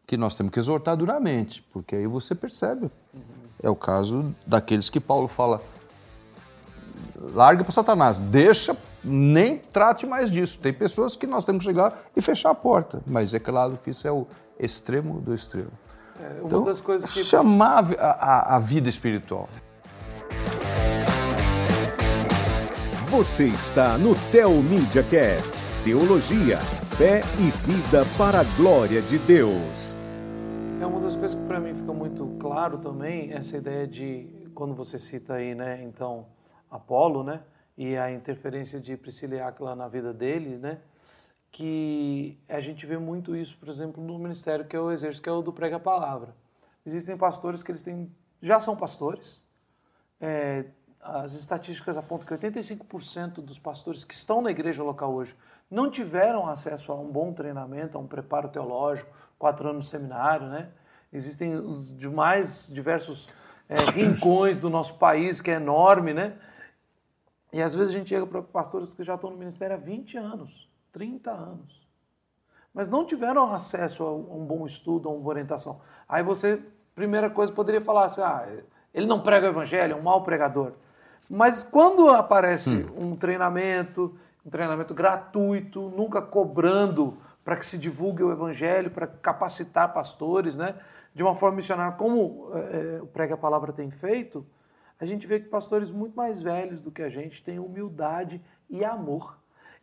que 0.08 0.18
nós 0.18 0.34
temos 0.34 0.52
que 0.52 0.58
exortar 0.58 0.98
duramente, 0.98 1.62
porque 1.72 1.96
aí 1.96 2.08
você 2.08 2.34
percebe. 2.34 2.90
É 3.62 3.70
o 3.70 3.76
caso 3.76 4.34
daqueles 4.46 4.90
que 4.90 5.00
Paulo 5.00 5.28
fala: 5.28 5.62
larga 7.32 7.64
para 7.64 7.72
Satanás, 7.72 8.18
deixa, 8.18 8.76
nem 9.04 9.58
trate 9.58 10.06
mais 10.06 10.32
disso. 10.32 10.60
Tem 10.60 10.74
pessoas 10.74 11.16
que 11.16 11.28
nós 11.28 11.46
temos 11.46 11.66
que 11.66 11.72
chegar 11.72 12.04
e 12.16 12.22
fechar 12.22 12.52
a 12.52 12.56
porta, 12.56 13.02
mas 13.06 13.34
é 13.34 13.40
claro 13.40 13.78
que 13.84 13.90
isso 13.90 14.08
é 14.08 14.12
o 14.12 14.26
extremo 14.60 15.20
do 15.20 15.34
extremo. 15.34 15.72
É, 16.22 16.40
uma 16.40 16.48
então, 16.48 16.64
das 16.64 16.80
coisas 16.80 17.12
que. 17.12 17.24
Chamar 17.24 17.86
a, 18.00 18.12
a, 18.12 18.56
a 18.56 18.60
vida 18.60 18.88
espiritual. 18.88 19.50
Você 23.10 23.46
está 23.46 23.98
no 23.98 24.16
Tel 24.32 24.52
Media 24.64 25.04
Cast, 25.04 25.62
Teologia, 25.84 26.58
fé 26.98 27.22
e 27.38 27.52
vida 27.68 28.04
para 28.18 28.40
a 28.40 28.44
glória 28.58 29.02
de 29.02 29.20
Deus. 29.20 29.96
É 30.82 30.86
uma 30.86 31.00
das 31.00 31.16
coisas 31.16 31.40
que 31.40 31.46
para 31.46 31.60
mim 31.60 31.76
fica 31.76 31.94
muito 31.94 32.26
claro 32.40 32.80
também 32.80 33.32
essa 33.34 33.58
ideia 33.58 33.88
de 33.88 34.28
quando 34.56 34.74
você 34.74 34.98
cita 34.98 35.36
aí, 35.36 35.54
né, 35.54 35.84
então 35.84 36.26
Apolo, 36.72 37.24
né, 37.24 37.42
e 37.78 37.98
a 37.98 38.12
interferência 38.12 38.80
de 38.80 38.96
Priscila 38.96 39.36
e 39.36 39.42
Aquila 39.42 39.76
na 39.76 39.88
vida 39.88 40.14
dele, 40.14 40.58
né, 40.58 40.80
que 41.52 42.40
a 42.50 42.60
gente 42.60 42.86
vê 42.86 42.98
muito 42.98 43.36
isso, 43.36 43.58
por 43.58 43.70
exemplo, 43.70 44.04
no 44.04 44.18
ministério 44.18 44.66
que 44.66 44.76
eu 44.76 44.92
exerço, 44.92 45.22
que 45.22 45.30
é 45.30 45.32
o 45.32 45.42
do 45.42 45.54
prega 45.54 45.80
palavra. 45.80 46.36
Existem 46.86 47.18
pastores 47.18 47.64
que 47.64 47.72
eles 47.72 47.84
têm 47.84 48.12
já 48.44 48.60
são 48.60 48.76
pastores, 48.76 49.42
é, 50.20 50.66
as 51.02 51.34
estatísticas 51.34 51.98
apontam 51.98 52.28
que 52.28 52.48
85% 52.50 53.36
dos 53.36 53.58
pastores 53.58 54.04
que 54.04 54.14
estão 54.14 54.42
na 54.42 54.52
igreja 54.52 54.84
local 54.84 55.14
hoje 55.14 55.34
não 55.72 55.90
tiveram 55.90 56.48
acesso 56.48 56.92
a 56.92 56.96
um 56.96 57.10
bom 57.10 57.32
treinamento, 57.34 57.98
a 57.98 58.02
um 58.02 58.06
preparo 58.06 58.50
teológico, 58.50 59.10
quatro 59.40 59.70
anos 59.70 59.86
de 59.86 59.92
seminário, 59.92 60.48
né? 60.48 60.70
Existem 61.12 61.56
os 61.56 61.96
demais 61.98 62.70
diversos 62.72 63.30
é, 63.70 63.76
rincões 63.94 64.60
do 64.60 64.70
nosso 64.70 64.96
país, 64.96 65.40
que 65.40 65.50
é 65.50 65.56
enorme, 65.56 66.14
né? 66.14 66.38
E 67.54 67.62
às 67.62 67.76
vezes 67.76 67.94
a 67.94 67.98
gente 67.98 68.10
chega 68.10 68.26
para 68.26 68.42
pastores 68.42 68.96
que 68.96 69.04
já 69.04 69.14
estão 69.14 69.30
no 69.30 69.38
ministério 69.38 69.76
há 69.76 69.80
20 69.80 70.18
anos, 70.18 70.68
30 70.92 71.30
anos, 71.30 71.88
mas 72.74 72.90
não 72.90 73.06
tiveram 73.06 73.54
acesso 73.54 74.04
a 74.04 74.12
um 74.12 74.44
bom 74.44 74.66
estudo, 74.66 75.08
a 75.08 75.12
uma 75.12 75.30
orientação. 75.30 75.80
Aí 76.10 76.24
você, 76.24 76.60
primeira 76.96 77.30
coisa, 77.30 77.54
poderia 77.54 77.80
falar 77.80 78.06
assim: 78.06 78.22
ah, 78.22 78.48
ele 78.92 79.06
não 79.06 79.22
prega 79.22 79.46
o 79.46 79.50
evangelho, 79.52 79.94
é 79.94 79.96
um 79.96 80.02
mau 80.02 80.24
pregador. 80.24 80.72
Mas 81.30 81.64
quando 81.64 82.10
aparece 82.10 82.74
hum. 82.76 83.12
um 83.12 83.16
treinamento, 83.16 84.18
um 84.44 84.50
treinamento 84.50 84.96
gratuito, 84.96 85.94
nunca 85.96 86.24
cobrando 86.24 87.16
para 87.46 87.56
que 87.56 87.66
se 87.66 87.78
divulgue 87.78 88.24
o 88.24 88.32
evangelho, 88.32 88.90
para 88.90 89.06
capacitar 89.06 89.94
pastores, 89.94 90.58
né? 90.58 90.76
De 91.14 91.22
uma 91.22 91.36
forma 91.36 91.58
missionária, 91.58 91.96
como 91.96 92.50
é, 92.56 93.00
o 93.00 93.06
Prega 93.06 93.36
a 93.36 93.38
Palavra 93.38 93.72
tem 93.72 93.92
feito, 93.92 94.44
a 95.00 95.06
gente 95.06 95.28
vê 95.28 95.40
que 95.40 95.50
pastores 95.50 95.90
muito 95.90 96.16
mais 96.16 96.42
velhos 96.42 96.80
do 96.80 96.92
que 96.92 97.02
a 97.02 97.10
gente 97.10 97.44
têm 97.44 97.60
humildade 97.60 98.42
e 98.70 98.84
amor. 98.84 99.38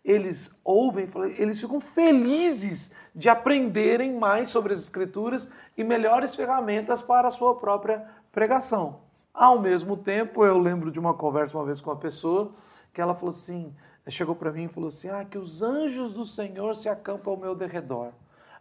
Eles 0.05 0.59
ouvem, 0.65 1.07
eles 1.39 1.61
ficam 1.61 1.79
felizes 1.79 2.95
de 3.15 3.29
aprenderem 3.29 4.15
mais 4.15 4.51
sobre 4.51 4.73
as 4.73 4.81
Escrituras 4.81 5.51
e 5.77 5.85
melhores 5.85 6.35
ferramentas 6.35 7.03
para 7.03 7.29
a 7.29 7.31
sua 7.31 7.57
própria 7.57 8.07
pregação. 8.33 9.01
Ao 9.33 9.61
mesmo 9.61 9.97
tempo, 9.97 10.45
eu 10.45 10.59
lembro 10.59 10.91
de 10.91 10.99
uma 10.99 11.15
conversa 11.15 11.57
uma 11.57 11.65
vez 11.65 11.81
com 11.81 11.91
uma 11.91 11.97
pessoa 11.97 12.53
que 12.93 13.01
ela 13.01 13.15
falou 13.15 13.31
assim, 13.31 13.75
chegou 14.09 14.35
para 14.35 14.51
mim 14.51 14.65
e 14.65 14.69
falou 14.69 14.89
assim, 14.89 15.09
ah, 15.09 15.25
que 15.25 15.39
os 15.39 15.63
anjos 15.63 16.13
do 16.13 16.27
Senhor 16.27 16.75
se 16.75 16.89
acampam 16.89 17.33
ao 17.33 17.37
meu 17.37 17.55
derredor. 17.55 18.13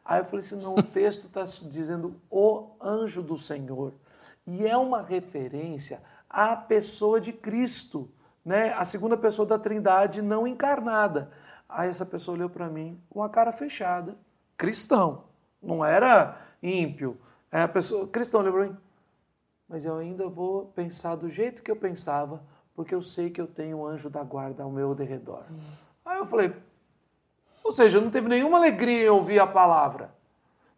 Aí 0.06 0.20
eu 0.20 0.26
falei 0.26 0.39
assim, 0.39 0.62
não, 0.62 0.76
o 0.76 0.84
texto 0.84 1.28
está 1.28 1.43
dizendo 1.43 2.16
o 2.30 2.68
anjo 2.82 3.22
do 3.22 3.38
Senhor. 3.38 3.93
E 4.45 4.66
é 4.66 4.76
uma 4.76 5.02
referência 5.02 6.02
a 6.30 6.56
pessoa 6.56 7.20
de 7.20 7.34
Cristo, 7.34 8.10
né? 8.46 8.74
a 8.74 8.86
segunda 8.86 9.18
pessoa 9.18 9.48
da 9.48 9.58
Trindade 9.58 10.22
não 10.22 10.46
encarnada. 10.46 11.32
Aí 11.68 11.90
essa 11.90 12.06
pessoa 12.06 12.36
olhou 12.36 12.50
para 12.50 12.68
mim 12.68 13.02
com 13.10 13.24
a 13.24 13.30
cara 13.30 13.52
fechada, 13.52 14.18
cristão, 14.56 15.26
não 15.62 15.84
era 15.84 16.40
ímpio. 16.62 17.18
Aí 17.52 17.62
a 17.62 17.68
pessoa, 17.68 18.08
cristão, 18.08 18.42
olhou 18.42 18.54
para 18.54 18.66
mim, 18.68 18.78
mas 19.68 19.86
eu 19.86 19.98
ainda 19.98 20.28
vou 20.28 20.66
pensar 20.76 21.16
do 21.16 21.30
jeito 21.30 21.64
que 21.64 21.72
eu 21.72 21.76
pensava, 21.76 22.44
porque 22.76 22.94
eu 22.94 23.02
sei 23.02 23.30
que 23.30 23.42
eu 23.42 23.48
tenho 23.48 23.80
um 23.80 23.86
anjo 23.86 24.10
da 24.10 24.24
guarda 24.24 24.64
ao 24.64 24.72
meu 24.72 24.94
derredor. 24.96 25.44
Hum. 25.52 25.60
Aí 26.06 26.18
eu 26.18 26.26
falei, 26.26 26.54
ou 27.64 27.72
seja, 27.72 28.02
não 28.02 28.10
teve 28.10 28.28
nenhuma 28.28 28.58
alegria 28.58 29.06
em 29.06 29.10
ouvir 29.10 29.40
a 29.40 29.48
palavra. 29.48 30.12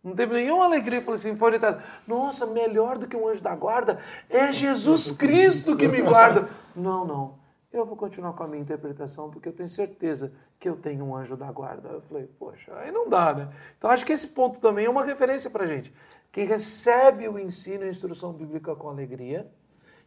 Não 0.04 0.16
teve 0.16 0.34
nenhuma 0.34 0.66
alegria, 0.66 1.02
falei 1.02 1.16
assim, 1.16 1.36
foi 1.36 1.50
orientado. 1.50 1.84
Nossa, 2.08 2.46
melhor 2.48 2.98
do 2.98 3.08
que 3.08 3.16
um 3.16 3.28
anjo 3.28 3.42
da 3.42 3.56
guarda 3.56 4.00
é 4.30 4.52
Jesus 4.52 5.12
Cristo 5.12 5.78
que 5.78 5.88
me 5.88 6.02
guarda. 6.02 6.50
Não, 6.76 7.06
não. 7.06 7.40
Eu 7.72 7.86
vou 7.86 7.96
continuar 7.96 8.34
com 8.34 8.44
a 8.44 8.48
minha 8.48 8.62
interpretação 8.62 9.30
porque 9.30 9.48
eu 9.48 9.54
tenho 9.54 9.70
certeza 9.70 10.34
que 10.60 10.68
eu 10.68 10.76
tenho 10.76 11.06
um 11.06 11.16
anjo 11.16 11.38
da 11.38 11.52
guarda. 11.52 11.90
Eu 11.90 12.02
falei, 12.02 12.28
poxa, 12.38 12.76
aí 12.78 12.92
não 12.92 13.08
dá, 13.08 13.34
né? 13.34 13.50
Então 13.78 13.90
acho 13.90 14.06
que 14.06 14.12
esse 14.12 14.28
ponto 14.28 14.60
também 14.60 14.86
é 14.86 14.90
uma 14.90 15.06
referência 15.06 15.50
para 15.50 15.66
gente. 15.66 15.94
Quem 16.32 16.46
recebe 16.46 17.30
o 17.30 17.40
ensino 17.40 17.84
e 17.84 17.88
a 17.88 17.90
instrução 17.90 18.34
bíblica 18.34 18.76
com 18.76 18.90
alegria 18.90 19.50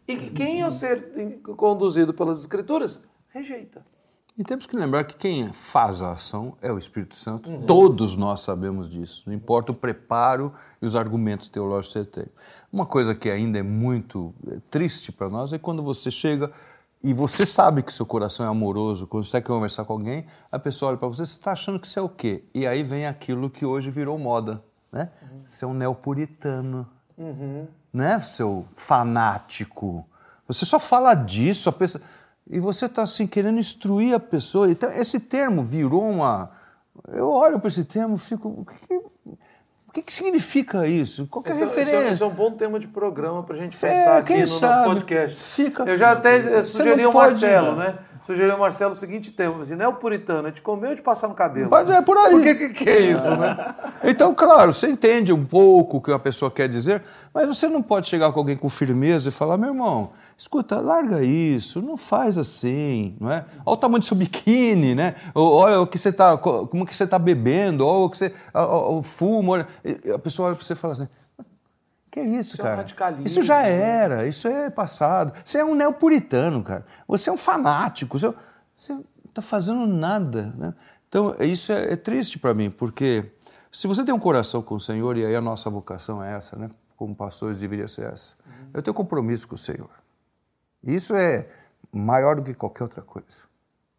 e 0.07 0.17
que 0.17 0.31
quem 0.31 0.61
ao 0.61 0.71
ser 0.71 1.41
conduzido 1.57 2.13
pelas 2.13 2.41
escrituras 2.41 3.09
rejeita. 3.29 3.85
E 4.37 4.43
temos 4.43 4.67
que 4.67 4.77
lembrar 4.77 5.05
que 5.05 5.15
quem 5.15 5.53
faz 5.53 6.03
a 6.03 6.11
ação 6.11 6.57
é 6.61 6.73
o 6.73 6.77
Espírito 6.77 7.15
Santo. 7.15 7.49
Uhum. 7.49 7.63
Todos 7.63 8.17
nós 8.17 8.41
sabemos 8.41 8.91
disso. 8.91 9.23
Não 9.27 9.35
importa 9.35 9.71
o 9.71 9.75
preparo 9.75 10.53
e 10.83 10.87
os 10.87 10.97
argumentos 10.97 11.49
teológicos 11.49 11.93
que 11.93 11.99
você 12.01 12.05
tem. 12.05 12.27
Uma 12.73 12.85
coisa 12.85 13.15
que 13.15 13.31
ainda 13.31 13.61
é 13.61 13.63
muito 13.63 14.35
é, 14.49 14.57
triste 14.69 15.13
para 15.13 15.29
nós 15.29 15.53
é 15.53 15.59
quando 15.59 15.85
você 15.85 16.11
chega 16.11 16.51
e 17.01 17.13
você 17.15 17.47
sabe 17.47 17.83
que 17.83 17.93
seu 17.93 18.05
coração 18.05 18.45
é 18.45 18.49
amoroso, 18.49 19.07
quando 19.07 19.25
você 19.25 19.41
quer 19.41 19.47
conversar 19.47 19.85
com 19.85 19.93
alguém, 19.93 20.27
a 20.51 20.59
pessoa 20.59 20.89
olha 20.89 20.99
para 20.99 21.07
você, 21.07 21.25
você 21.27 21.33
está 21.35 21.53
achando 21.53 21.79
que 21.79 21.87
você 21.87 21.99
é 21.99 22.03
o 22.03 22.09
quê? 22.09 22.43
E 22.53 22.67
aí 22.67 22.83
vem 22.83 23.07
aquilo 23.07 23.51
que 23.51 23.65
hoje 23.65 23.91
virou 23.91 24.19
moda, 24.19 24.65
né? 24.91 25.11
Uhum. 25.23 25.43
Você 25.47 25.65
é 25.65 25.69
um 25.69 25.75
neopuritano, 25.75 26.89
uhum. 27.17 27.69
né? 27.93 28.19
Seu 28.21 28.67
fanático. 28.75 30.05
Você 30.49 30.65
só 30.65 30.79
fala 30.79 31.15
disso, 31.15 31.69
a 31.69 31.73
pessoa 31.73 32.03
e 32.49 32.61
você 32.61 32.87
está 32.87 33.03
assim 33.03 33.27
querendo 33.27 33.59
instruir 33.59 34.15
a 34.15 34.21
pessoa. 34.21 34.71
Então, 34.71 34.91
esse 34.93 35.19
termo 35.21 35.63
virou 35.63 36.09
uma. 36.09 36.51
Eu 37.09 37.29
olho 37.31 37.59
para 37.59 37.69
esse 37.69 37.85
termo 37.85 38.17
e 38.17 38.19
fico. 38.19 38.49
O 38.49 38.65
que, 38.65 38.97
o 39.89 39.93
que, 39.93 40.03
que 40.03 40.13
significa 40.13 40.87
isso? 40.87 41.27
Qual 41.29 41.45
é 41.47 41.53
a 41.53 41.55
referência? 41.55 42.09
Esse 42.11 42.23
é, 42.23 42.27
um 42.27 42.31
bom 42.31 42.53
tema 42.53 42.79
de 42.81 42.89
programa 42.89 43.43
para 43.45 43.57
a 43.57 43.59
gente 43.59 43.77
é, 43.77 43.89
pensar 43.89 44.17
é, 44.17 44.19
aqui 44.19 44.37
no 44.37 44.47
sabe, 44.47 44.75
nosso 44.75 44.91
podcast. 44.91 45.41
Fica, 45.41 45.85
eu 45.85 45.97
já 45.97 46.13
até 46.13 46.63
sugeri 46.63 47.05
ao 47.05 47.13
Marcelo, 47.13 47.77
né? 47.77 47.99
Sugeriu 48.25 48.53
ao 48.53 48.59
Marcelo 48.59 48.93
o 48.93 48.95
seguinte 48.95 49.31
tema, 49.31 49.61
assim, 49.61 49.75
não 49.75 49.85
é 49.85 49.89
o 49.89 49.93
puritano, 49.93 50.49
é 50.49 50.51
de 50.51 50.63
comer 50.63 50.89
ou 50.89 50.95
de 50.95 51.03
passar 51.03 51.29
no 51.29 51.35
cabelo? 51.35 51.69
Pode, 51.69 51.93
é 51.93 52.01
por 52.01 52.17
aí. 52.17 52.31
Por 52.31 52.43
que, 52.43 52.69
que, 52.71 52.89
é 52.89 53.01
isso, 53.01 53.37
né? 53.37 53.75
Então, 54.03 54.35
claro, 54.35 54.73
você 54.73 54.89
entende 54.89 55.31
um 55.31 55.45
pouco 55.45 55.99
o 55.99 56.01
que 56.01 56.11
a 56.11 56.19
pessoa 56.19 56.51
quer 56.51 56.67
dizer, 56.67 57.03
mas 57.35 57.47
você 57.47 57.69
não 57.69 57.83
pode 57.83 58.07
chegar 58.07 58.33
com 58.33 58.39
alguém 58.39 58.57
com 58.57 58.69
firmeza 58.71 59.29
e 59.29 59.33
falar, 59.33 59.59
meu 59.59 59.69
irmão, 59.69 60.13
escuta, 60.39 60.81
larga 60.81 61.23
isso, 61.23 61.83
não 61.83 61.99
faz 61.99 62.39
assim, 62.39 63.15
não 63.21 63.31
é? 63.31 63.45
Olha 63.65 63.75
o 63.75 63.77
tamanho 63.77 64.01
do 64.01 64.07
seu 64.07 64.17
biquíni, 64.17 64.95
né? 64.95 65.17
Olha 65.35 65.81
o 65.83 65.87
que 65.87 65.99
você 65.99 66.11
tá, 66.11 66.35
como 66.39 66.87
que 66.87 66.97
você 66.97 67.05
está 67.05 67.19
bebendo, 67.19 67.87
olha 67.87 68.07
o 68.07 68.11
que 68.11 68.17
você, 68.17 68.33
o 68.55 69.03
fumo, 69.03 69.53
olha. 69.53 69.69
a 70.15 70.19
pessoa 70.19 70.49
olha 70.49 70.57
para 70.57 70.65
você 70.65 70.73
e 70.73 70.77
fala 70.77 70.95
assim, 70.95 71.09
que 72.15 72.21
é 72.21 72.25
isso, 72.25 72.55
isso 72.55 72.63
cara? 72.63 72.87
É 72.97 73.11
um 73.11 73.23
isso 73.25 73.43
já 73.43 73.61
né? 73.61 73.73
era, 73.73 74.27
isso 74.29 74.47
é 74.47 74.71
passado. 74.71 75.33
Você 75.45 75.59
é 75.59 75.65
um 75.65 75.75
neopuritano, 75.75 76.63
cara. 76.63 76.87
Você 77.09 77.29
é 77.29 77.33
um 77.33 77.37
fanático. 77.37 78.17
Você 78.17 78.33
não 78.93 79.05
está 79.27 79.43
fazendo 79.43 79.85
nada, 79.85 80.55
né? 80.57 80.75
Então, 81.09 81.35
isso 81.41 81.73
é, 81.73 81.95
é 81.95 81.97
triste 81.97 82.39
para 82.39 82.55
mim, 82.55 82.71
porque 82.71 83.33
se 83.69 83.89
você 83.89 84.05
tem 84.05 84.15
um 84.15 84.19
coração 84.21 84.63
com 84.63 84.77
o 84.77 84.81
Senhor, 84.81 85.17
e 85.17 85.27
aí 85.27 85.35
a 85.35 85.41
nossa 85.41 85.69
vocação 85.69 86.23
é 86.23 86.37
essa, 86.37 86.57
né? 86.57 86.71
Como 86.97 87.17
pastores 87.17 87.59
deveria 87.59 87.89
ser 87.89 88.07
essa. 88.07 88.37
Uhum. 88.47 88.71
Eu 88.75 88.83
tenho 88.83 88.95
compromisso 88.95 89.49
com 89.49 89.57
o 89.57 89.59
Senhor. 89.59 89.91
Isso 90.85 91.17
é 91.17 91.49
maior 91.93 92.37
do 92.37 92.43
que 92.45 92.55
qualquer 92.55 92.85
outra 92.85 93.03
coisa. 93.03 93.49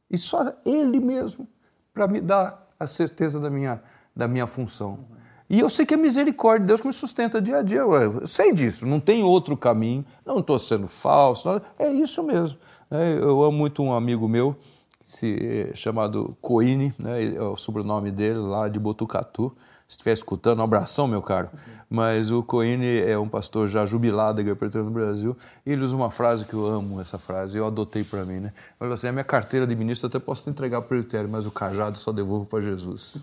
E 0.09 0.17
só 0.17 0.53
Ele 0.65 1.01
mesmo 1.01 1.45
para 1.93 2.07
me 2.07 2.21
dar 2.21 2.65
a 2.79 2.87
certeza 2.87 3.41
da 3.41 3.49
minha, 3.49 3.83
da 4.15 4.25
minha 4.25 4.47
função. 4.47 4.91
Uhum. 4.91 5.15
E 5.49 5.59
eu 5.59 5.69
sei 5.69 5.85
que 5.85 5.93
é 5.93 5.97
misericórdia 5.97 6.61
de 6.61 6.67
Deus 6.67 6.81
que 6.81 6.87
me 6.87 6.93
sustenta 6.93 7.41
dia 7.41 7.57
a 7.57 7.61
dia. 7.61 7.79
Eu 7.79 8.25
sei 8.25 8.51
disso, 8.51 8.85
não 8.85 8.99
tem 8.99 9.23
outro 9.23 9.55
caminho, 9.55 10.03
não 10.25 10.39
estou 10.39 10.57
sendo 10.57 10.87
falso, 10.87 11.47
não, 11.47 11.61
é 11.77 11.91
isso 11.91 12.23
mesmo. 12.23 12.57
É, 12.89 13.13
eu 13.13 13.43
amo 13.43 13.57
muito 13.57 13.83
um 13.83 13.93
amigo 13.93 14.27
meu, 14.27 14.55
se, 15.03 15.71
chamado 15.75 16.35
Coine, 16.41 16.93
né, 16.97 17.35
é 17.35 17.41
o 17.41 17.55
sobrenome 17.55 18.11
dele, 18.11 18.39
lá 18.39 18.67
de 18.67 18.79
Botucatu. 18.79 19.55
Se 19.87 19.91
estiver 19.91 20.13
escutando, 20.13 20.59
um 20.59 20.63
abração, 20.63 21.07
meu 21.07 21.21
caro. 21.21 21.49
Mas 21.87 22.31
o 22.31 22.41
Coine 22.41 23.01
é 23.01 23.15
um 23.19 23.29
pastor 23.29 23.67
já 23.67 23.85
jubilado 23.85 24.41
da 24.43 24.51
Igreja 24.51 24.81
no 24.81 24.89
Brasil, 24.89 25.37
e 25.63 25.71
ele 25.71 25.83
usa 25.83 25.95
uma 25.95 26.09
frase 26.09 26.43
que 26.43 26.55
eu 26.55 26.65
amo, 26.65 26.99
essa 26.99 27.19
frase, 27.19 27.55
eu 27.55 27.67
adotei 27.67 28.03
para 28.03 28.25
mim. 28.25 28.39
Né? 28.39 28.53
Ele 28.81 28.91
assim: 28.91 29.07
a 29.07 29.11
minha 29.11 29.23
carteira 29.23 29.67
de 29.67 29.75
ministro 29.75 30.07
eu 30.07 30.09
até 30.09 30.17
posso 30.17 30.49
entregar 30.49 30.81
para 30.81 30.85
o 30.85 30.89
presbitério, 30.89 31.29
mas 31.29 31.45
o 31.45 31.51
cajado 31.51 31.99
só 31.99 32.11
devolvo 32.11 32.47
para 32.47 32.61
Jesus. 32.61 33.15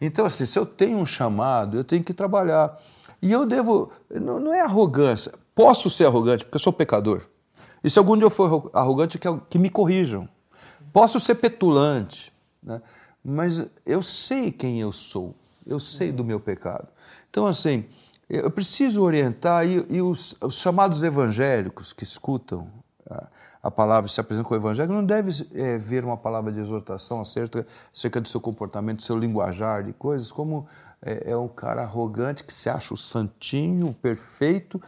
É. 0.00 0.06
Então, 0.06 0.26
assim, 0.26 0.46
se 0.46 0.58
eu 0.58 0.66
tenho 0.66 0.98
um 0.98 1.06
chamado, 1.06 1.76
eu 1.76 1.84
tenho 1.84 2.04
que 2.04 2.14
trabalhar. 2.14 2.78
E 3.20 3.32
eu 3.32 3.46
devo. 3.46 3.90
Não, 4.10 4.38
não 4.38 4.54
é 4.54 4.60
arrogância. 4.60 5.32
Posso 5.54 5.88
ser 5.88 6.06
arrogante, 6.06 6.44
porque 6.44 6.56
eu 6.56 6.60
sou 6.60 6.72
pecador. 6.72 7.22
E 7.82 7.90
se 7.90 7.98
algum 7.98 8.16
dia 8.16 8.26
eu 8.26 8.30
for 8.30 8.70
arrogante, 8.72 9.18
que, 9.18 9.28
que 9.48 9.58
me 9.58 9.70
corrijam. 9.70 10.28
Posso 10.92 11.20
ser 11.20 11.34
petulante, 11.36 12.32
né? 12.62 12.80
mas 13.22 13.64
eu 13.84 14.02
sei 14.02 14.50
quem 14.50 14.80
eu 14.80 14.92
sou. 14.92 15.34
Eu 15.66 15.78
sei 15.78 16.12
do 16.12 16.24
meu 16.24 16.40
pecado. 16.40 16.88
Então, 17.28 17.46
assim, 17.46 17.84
eu 18.28 18.50
preciso 18.50 19.02
orientar, 19.02 19.66
e, 19.66 19.84
e 19.88 20.02
os, 20.02 20.36
os, 20.40 20.56
chamados 20.56 21.02
evangélicos 21.02 21.92
que 21.92 22.02
escutam 22.02 22.68
a 23.66 23.70
palavra 23.70 24.08
se 24.08 24.20
apresenta 24.20 24.46
com 24.46 24.54
o 24.54 24.56
evangelho, 24.56 24.92
não 24.92 25.04
deve 25.04 25.44
é, 25.52 25.76
ver 25.76 26.04
uma 26.04 26.16
palavra 26.16 26.52
de 26.52 26.60
exortação 26.60 27.20
acerca, 27.20 27.66
acerca 27.92 28.20
do 28.20 28.28
seu 28.28 28.40
comportamento, 28.40 28.98
do 28.98 29.02
seu 29.02 29.18
linguajar, 29.18 29.82
de 29.82 29.92
coisas, 29.92 30.30
como 30.30 30.68
é, 31.02 31.32
é 31.32 31.36
um 31.36 31.48
cara 31.48 31.82
arrogante 31.82 32.44
que 32.44 32.54
se 32.54 32.70
acha 32.70 32.94
o 32.94 32.96
santinho, 32.96 33.88
o 33.88 33.94
perfeito. 33.94 34.80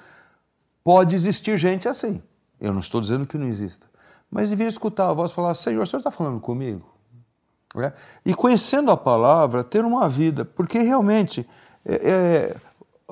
Pode 0.84 1.16
existir 1.16 1.56
gente 1.56 1.88
assim. 1.88 2.22
Eu 2.60 2.72
não 2.72 2.78
estou 2.78 3.00
dizendo 3.00 3.26
que 3.26 3.36
não 3.36 3.48
exista. 3.48 3.84
Mas 4.30 4.48
devia 4.48 4.68
escutar 4.68 5.10
a 5.10 5.12
voz 5.12 5.32
falar: 5.32 5.54
Senhor, 5.54 5.82
o 5.82 5.86
senhor 5.86 5.98
está 5.98 6.12
falando 6.12 6.38
comigo? 6.38 6.88
É? 7.76 7.92
E 8.24 8.32
conhecendo 8.32 8.92
a 8.92 8.96
palavra, 8.96 9.64
ter 9.64 9.84
uma 9.84 10.08
vida, 10.08 10.44
porque 10.44 10.78
realmente 10.78 11.46
é, 11.84 11.94
é 11.94 12.56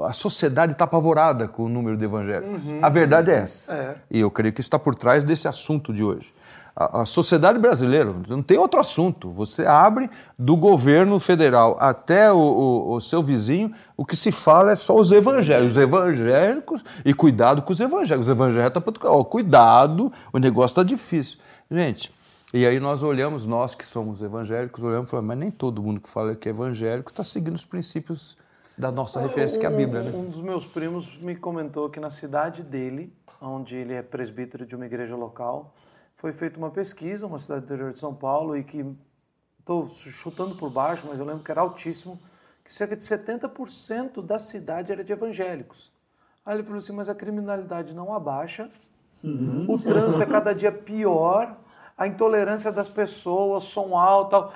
a 0.05 0.12
sociedade 0.12 0.72
está 0.72 0.84
apavorada 0.84 1.49
com 1.49 1.64
o 1.64 1.68
número 1.68 1.97
de 1.97 2.05
evangélicos. 2.05 2.66
Uhum. 2.66 2.80
A 2.82 2.88
verdade 2.88 3.30
é 3.30 3.36
essa. 3.36 3.72
É. 3.72 3.94
E 4.11 4.20
eu 4.20 4.30
creio 4.30 4.53
que 4.53 4.61
isso 4.61 4.68
está 4.68 4.78
por 4.78 4.94
trás 4.94 5.24
desse 5.24 5.49
assunto 5.49 5.92
de 5.92 6.05
hoje. 6.05 6.34
A, 6.74 7.01
a, 7.01 7.07
sociedade 7.07 7.59
brasileira 7.59 8.14
não 8.28 8.42
tem 8.42 8.59
outro 8.59 8.78
assunto. 8.78 9.30
Você 9.30 9.64
abre 9.64 10.11
do 10.38 10.55
governo 10.55 11.18
federal 11.18 11.78
até 11.80 12.30
o, 12.30 12.36
o, 12.36 12.94
o 12.97 13.01
seu 13.01 13.22
vizinho, 13.22 13.72
o 13.97 14.05
que 14.05 14.14
se 14.14 14.30
fala 14.30 14.72
é 14.72 14.76
só 14.76 14.94
os 14.94 15.11
evangélicos. 15.11 15.72
Os 15.72 15.78
evangélicos 15.78 16.84
e 17.03 17.14
cuidado 17.14 17.62
com 17.62 17.72
os 17.72 17.80
evangélicos. 17.80 18.26
Os 18.26 18.30
evangélicos 18.30 18.76
estão 18.76 18.82
para 18.82 19.24
cuidado, 19.24 20.12
o 20.30 20.38
negócio 20.38 20.74
está 20.74 20.82
difícil. 20.82 21.38
Gente, 21.70 22.12
e 22.53 22.66
aí 22.66 22.78
nós 22.78 23.03
olhamos, 23.03 23.47
nós 23.47 23.74
que 23.74 23.84
somos 23.84 24.20
evangélicos, 24.20 24.84
olhamos 24.84 25.09
e 25.09 25.11
falamos, 25.11 25.28
mas 25.28 25.38
nem 25.38 25.51
todo 25.51 25.82
mundo 25.82 26.01
que 26.01 26.11
fala 26.11 26.34
que 26.34 26.49
é 26.49 26.51
evangélico 26.51 27.11
está 27.11 27.24
seguindo 27.24 27.55
os 27.55 27.64
princípios 27.64 28.36
da 28.77 28.93
nossa 28.93 29.20
referência, 29.20 29.59
que 29.59 29.64
é 29.64 29.68
a 29.68 29.72
Bíblia. 29.72 30.03
Né? 30.03 30.11
Um 30.11 30.29
dos 30.29 30.43
meus 30.43 30.66
primos 30.66 31.16
me 31.18 31.35
comentou 31.35 31.89
que 31.89 31.99
na 31.99 32.11
cidade 32.11 32.62
dele, 32.62 33.12
onde 33.41 33.74
ele 33.74 33.95
é 33.95 34.03
presbítero 34.03 34.66
de 34.66 34.77
uma 34.77 34.85
igreja 34.85 35.16
local, 35.16 35.74
foi 36.16 36.33
feita 36.33 36.59
uma 36.59 36.70
pesquisa, 36.70 37.27
uma 37.27 37.39
cidade 37.39 37.62
do 37.62 37.64
interior 37.64 37.93
de 37.93 37.99
São 37.99 38.14
Paulo, 38.14 38.57
e 38.57 38.62
que 38.62 38.85
estou 39.59 39.89
chutando 39.89 40.55
por 40.57 40.70
baixo, 40.70 41.07
mas 41.09 41.18
eu 41.18 41.24
lembro 41.24 41.43
que 41.43 41.51
era 41.51 41.61
altíssimo, 41.61 42.20
que 42.64 42.72
cerca 42.72 42.97
de 42.97 43.03
70% 43.03 44.24
da 44.24 44.39
cidade 44.39 44.93
era 44.93 45.03
de 45.03 45.12
evangélicos. 45.12 45.91
Aí 46.45 46.57
ele 46.57 46.62
falou 46.62 46.79
assim, 46.79 46.93
mas 46.93 47.09
a 47.09 47.14
criminalidade 47.14 47.95
não 47.95 48.14
abaixa, 48.14 48.70
uhum. 49.22 49.66
o 49.68 49.79
trânsito 49.79 50.22
é 50.22 50.27
cada 50.27 50.53
dia 50.53 50.70
pior, 50.70 51.57
a 51.97 52.07
intolerância 52.07 52.70
das 52.70 52.88
pessoas, 52.88 53.64
som 53.64 53.97
alto, 53.97 54.51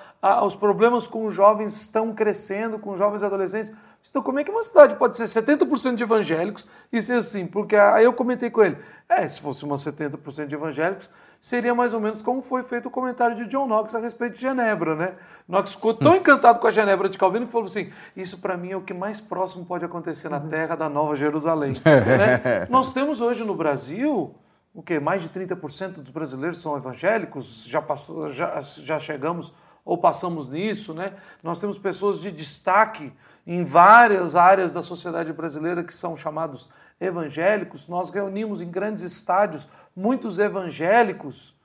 os 0.44 0.54
problemas 0.54 1.06
com 1.06 1.24
os 1.24 1.34
jovens 1.34 1.80
estão 1.80 2.12
crescendo, 2.12 2.78
com 2.78 2.90
os 2.90 2.98
jovens 2.98 3.22
adolescentes. 3.22 3.72
Então, 4.08 4.22
como 4.22 4.38
é 4.38 4.44
que 4.44 4.50
uma 4.50 4.62
cidade 4.62 4.94
pode 4.96 5.16
ser 5.16 5.24
70% 5.24 5.94
de 5.94 6.02
evangélicos 6.02 6.66
e 6.92 7.00
ser 7.00 7.14
assim? 7.14 7.46
Porque 7.46 7.76
aí 7.76 8.04
eu 8.04 8.12
comentei 8.12 8.50
com 8.50 8.62
ele, 8.62 8.78
é, 9.08 9.26
se 9.26 9.40
fosse 9.40 9.64
uma 9.64 9.76
70% 9.76 10.46
de 10.46 10.54
evangélicos, 10.54 11.10
seria 11.38 11.74
mais 11.74 11.94
ou 11.94 12.00
menos 12.00 12.20
como 12.22 12.42
foi 12.42 12.62
feito 12.62 12.86
o 12.86 12.90
comentário 12.90 13.36
de 13.36 13.46
John 13.46 13.66
Knox 13.66 13.94
a 13.94 13.98
respeito 13.98 14.34
de 14.34 14.42
Genebra, 14.42 14.94
né? 14.94 15.14
Knox 15.48 15.72
ficou 15.72 15.94
tão 15.94 16.16
encantado 16.16 16.60
com 16.60 16.66
a 16.66 16.70
Genebra 16.70 17.08
de 17.08 17.18
Calvino 17.18 17.46
que 17.46 17.52
falou 17.52 17.66
assim: 17.66 17.90
isso 18.14 18.38
para 18.40 18.56
mim 18.56 18.72
é 18.72 18.76
o 18.76 18.82
que 18.82 18.94
mais 18.94 19.20
próximo 19.20 19.64
pode 19.64 19.84
acontecer 19.84 20.28
na 20.28 20.40
terra 20.40 20.76
da 20.76 20.88
Nova 20.88 21.14
Jerusalém. 21.14 21.74
né? 21.84 22.66
Nós 22.68 22.92
temos 22.92 23.20
hoje 23.20 23.44
no 23.44 23.54
Brasil 23.54 24.34
o 24.74 24.82
que 24.82 25.00
mais 25.00 25.22
de 25.22 25.28
30% 25.28 25.94
dos 25.94 26.10
brasileiros 26.10 26.60
são 26.60 26.76
evangélicos, 26.76 27.64
já, 27.64 27.82
passou, 27.82 28.28
já, 28.28 28.60
já 28.60 28.98
chegamos 28.98 29.52
ou 29.84 29.98
passamos 29.98 30.48
nisso, 30.48 30.94
né? 30.94 31.14
Nós 31.42 31.60
temos 31.60 31.78
pessoas 31.78 32.20
de 32.20 32.30
destaque 32.30 33.12
em 33.46 33.64
várias 33.64 34.36
áreas 34.36 34.72
da 34.72 34.82
sociedade 34.82 35.32
brasileira 35.32 35.82
que 35.82 35.94
são 35.94 36.16
chamados 36.16 36.68
evangélicos. 37.00 37.88
Nós 37.88 38.10
reunimos 38.10 38.60
em 38.60 38.70
grandes 38.70 39.02
estádios 39.02 39.66
muitos 39.96 40.38
evangélicos, 40.38 41.56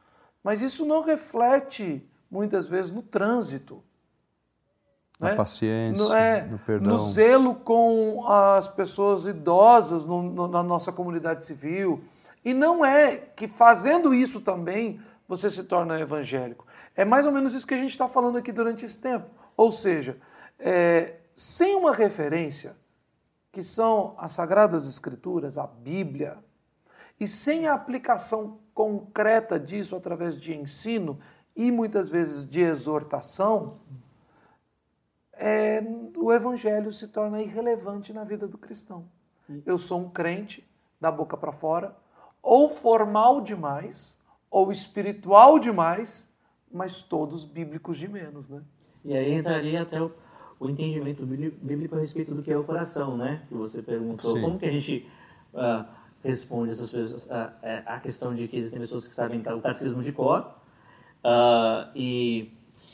mas 0.43 0.61
isso 0.61 0.85
não 0.85 1.03
reflete 1.03 2.03
muitas 2.31 2.67
vezes 2.67 2.91
no 2.91 3.01
trânsito. 3.01 3.83
Na 5.21 5.29
né? 5.29 5.35
paciência, 5.35 6.03
no, 6.03 6.13
é, 6.13 6.43
no 6.43 6.59
perdão. 6.59 6.93
No 6.93 6.97
zelo 6.99 7.55
com 7.55 8.27
as 8.27 8.67
pessoas 8.67 9.27
idosas 9.27 10.05
no, 10.05 10.21
no, 10.21 10.47
na 10.47 10.61
nossa 10.61 10.91
comunidade 10.91 11.45
civil. 11.45 12.03
E 12.45 12.53
não 12.53 12.85
é 12.85 13.17
que 13.17 13.47
fazendo 13.47 14.13
isso 14.13 14.39
também 14.39 15.01
você 15.27 15.49
se 15.49 15.63
torna 15.63 15.99
evangélico. 15.99 16.65
É 16.95 17.03
mais 17.03 17.25
ou 17.25 17.31
menos 17.31 17.53
isso 17.53 17.65
que 17.65 17.73
a 17.73 17.77
gente 17.77 17.89
está 17.89 18.07
falando 18.07 18.37
aqui 18.37 18.51
durante 18.51 18.85
esse 18.85 19.01
tempo. 19.01 19.27
Ou 19.57 19.71
seja, 19.71 20.17
é, 20.59 21.15
sem 21.35 21.75
uma 21.75 21.91
referência, 21.91 22.77
que 23.51 23.63
são 23.63 24.13
as 24.19 24.33
Sagradas 24.33 24.87
Escrituras, 24.87 25.57
a 25.57 25.65
Bíblia, 25.65 26.37
e 27.19 27.27
sem 27.27 27.67
a 27.67 27.73
aplicação 27.73 28.59
concreta 28.73 29.59
disso 29.59 29.95
através 29.95 30.39
de 30.39 30.53
ensino 30.55 31.19
e 31.55 31.71
muitas 31.71 32.09
vezes 32.09 32.45
de 32.45 32.61
exortação, 32.61 33.79
é, 35.33 35.81
o 36.15 36.31
evangelho 36.31 36.91
se 36.91 37.07
torna 37.07 37.41
irrelevante 37.41 38.13
na 38.13 38.23
vida 38.23 38.47
do 38.47 38.57
cristão. 38.57 39.05
Eu 39.65 39.77
sou 39.77 40.01
um 40.01 40.09
crente 40.09 40.67
da 40.99 41.09
boca 41.09 41.37
para 41.37 41.51
fora, 41.51 41.95
ou 42.45 42.69
formal 42.69 43.41
demais, 43.41 44.21
ou 44.51 44.71
espiritual 44.71 45.57
demais, 45.57 46.31
mas 46.71 47.01
todos 47.01 47.43
bíblicos 47.43 47.97
de 47.97 48.07
menos, 48.07 48.47
né? 48.47 48.61
E 49.03 49.17
aí 49.17 49.33
entraria 49.33 49.81
até 49.81 49.99
o, 49.99 50.11
o 50.59 50.69
entendimento 50.69 51.25
bíblico 51.25 51.95
a 51.95 51.99
respeito 51.99 52.35
do 52.35 52.43
que 52.43 52.51
é 52.51 52.57
o 52.57 52.63
coração, 52.63 53.17
né? 53.17 53.41
Que 53.49 53.55
você 53.55 53.81
perguntou. 53.81 54.35
Sim. 54.35 54.41
Como 54.41 54.59
que 54.59 54.65
a 54.65 54.71
gente 54.71 55.09
uh, 55.53 55.85
responde 56.23 56.71
essas 56.71 56.91
pessoas, 56.91 57.29
a, 57.31 57.51
a, 57.87 57.99
questão 57.99 58.35
de 58.35 58.47
que 58.47 58.57
existem 58.57 58.79
pessoas 58.79 59.07
que 59.07 59.13
sabem 59.13 59.39
o 59.39 59.61
catecismo 59.61 60.03
de 60.03 60.11
cor 60.11 60.41
uh, 61.23 61.89
e 61.95 62.53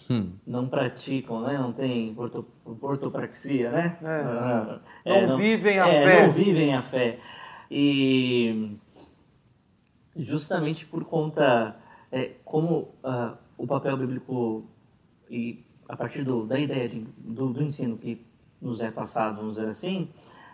hum. 0.10 0.32
não 0.48 0.68
praticam, 0.70 1.42
né? 1.42 1.58
Não 1.58 1.74
tem 1.74 2.14
orto, 2.18 2.46
ortopraxia, 2.82 3.70
né? 3.70 3.98
É. 4.02 5.10
Uh, 5.10 5.20
não, 5.24 5.28
não, 5.28 5.38
vivem 5.38 5.78
a 5.78 5.88
é, 5.90 6.04
fé. 6.04 6.28
Não 6.28 6.34
vivem 6.34 6.74
a 6.74 6.82
fé. 6.82 7.20
E 7.70 8.78
justamente 10.24 10.86
por 10.86 11.04
conta 11.04 11.76
é, 12.12 12.34
como 12.46 12.94
uh, 13.04 13.38
o 13.58 13.66
papel 13.66 13.98
bíblico 13.98 14.66
e 15.30 15.64
a 15.88 15.96
partir 15.96 16.24
do, 16.24 16.46
da 16.46 16.60
ideia 16.60 16.88
de, 16.88 17.06
do, 17.18 17.52
do 17.52 17.64
ensino 17.64 17.98
que 17.98 18.26
nos 18.62 18.82
é 18.82 18.92
passado, 18.92 19.38
vamos 19.38 19.56
dizer 19.56 19.68
assim, 19.68 20.10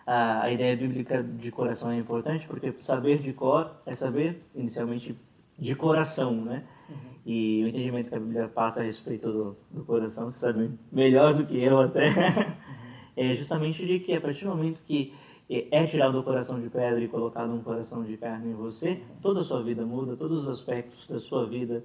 a, 0.06 0.42
a 0.42 0.50
ideia 0.50 0.76
bíblica 0.76 1.22
de 1.22 1.50
coração 1.52 1.90
é 1.90 1.98
importante 1.98 2.48
porque 2.48 2.74
saber 2.80 3.18
de 3.18 3.32
cor 3.32 3.70
é 3.84 3.94
saber 3.94 4.42
inicialmente 4.54 5.16
de 5.58 5.74
coração, 5.74 6.34
né? 6.34 6.64
Uhum. 6.88 6.96
E 7.26 7.64
o 7.64 7.68
entendimento 7.68 8.08
que 8.08 8.14
a 8.14 8.20
Bíblia 8.20 8.48
passa 8.48 8.80
a 8.80 8.84
respeito 8.84 9.30
do, 9.30 9.56
do 9.70 9.84
coração, 9.84 10.30
você 10.30 10.38
sabe 10.38 10.70
melhor 10.90 11.34
do 11.34 11.44
que 11.44 11.62
eu 11.62 11.80
até, 11.80 12.56
é 13.14 13.34
justamente 13.34 13.86
de 13.86 14.00
que 14.00 14.14
a 14.14 14.20
partir 14.20 14.44
do 14.44 14.50
momento 14.50 14.80
que 14.86 15.12
é 15.48 15.86
tirado 15.86 16.12
do 16.12 16.22
coração 16.22 16.60
de 16.60 16.68
pedra 16.68 17.00
e 17.00 17.08
colocado 17.08 17.50
um 17.52 17.62
coração 17.62 18.04
de 18.04 18.16
carne 18.18 18.50
em 18.50 18.54
você, 18.54 19.02
toda 19.22 19.40
a 19.40 19.42
sua 19.42 19.62
vida 19.62 19.84
muda, 19.84 20.14
todos 20.14 20.42
os 20.42 20.48
aspectos 20.48 21.08
da 21.08 21.18
sua 21.18 21.46
vida 21.46 21.82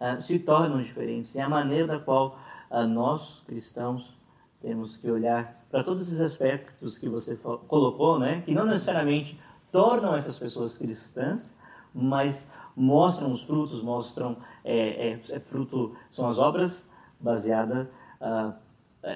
uh, 0.00 0.20
se 0.20 0.38
tornam 0.38 0.82
diferentes. 0.82 1.34
E 1.34 1.40
a 1.40 1.48
maneira 1.48 1.86
da 1.86 1.98
qual 1.98 2.38
uh, 2.70 2.86
nós, 2.86 3.42
cristãos, 3.46 4.14
temos 4.60 4.96
que 4.96 5.10
olhar 5.10 5.64
para 5.70 5.82
todos 5.82 6.06
esses 6.06 6.20
aspectos 6.20 6.98
que 6.98 7.08
você 7.08 7.36
colocou, 7.66 8.18
né? 8.18 8.42
que 8.42 8.54
não 8.54 8.66
necessariamente 8.66 9.40
tornam 9.72 10.14
essas 10.14 10.38
pessoas 10.38 10.76
cristãs, 10.76 11.56
mas 11.94 12.50
mostram 12.74 13.32
os 13.32 13.44
frutos, 13.44 13.82
mostram 13.82 14.36
é, 14.62 15.12
é, 15.12 15.20
é 15.30 15.40
fruto, 15.40 15.96
são 16.10 16.28
as 16.28 16.38
obras 16.38 16.90
baseadas, 17.18 17.86
uh, 18.20 18.52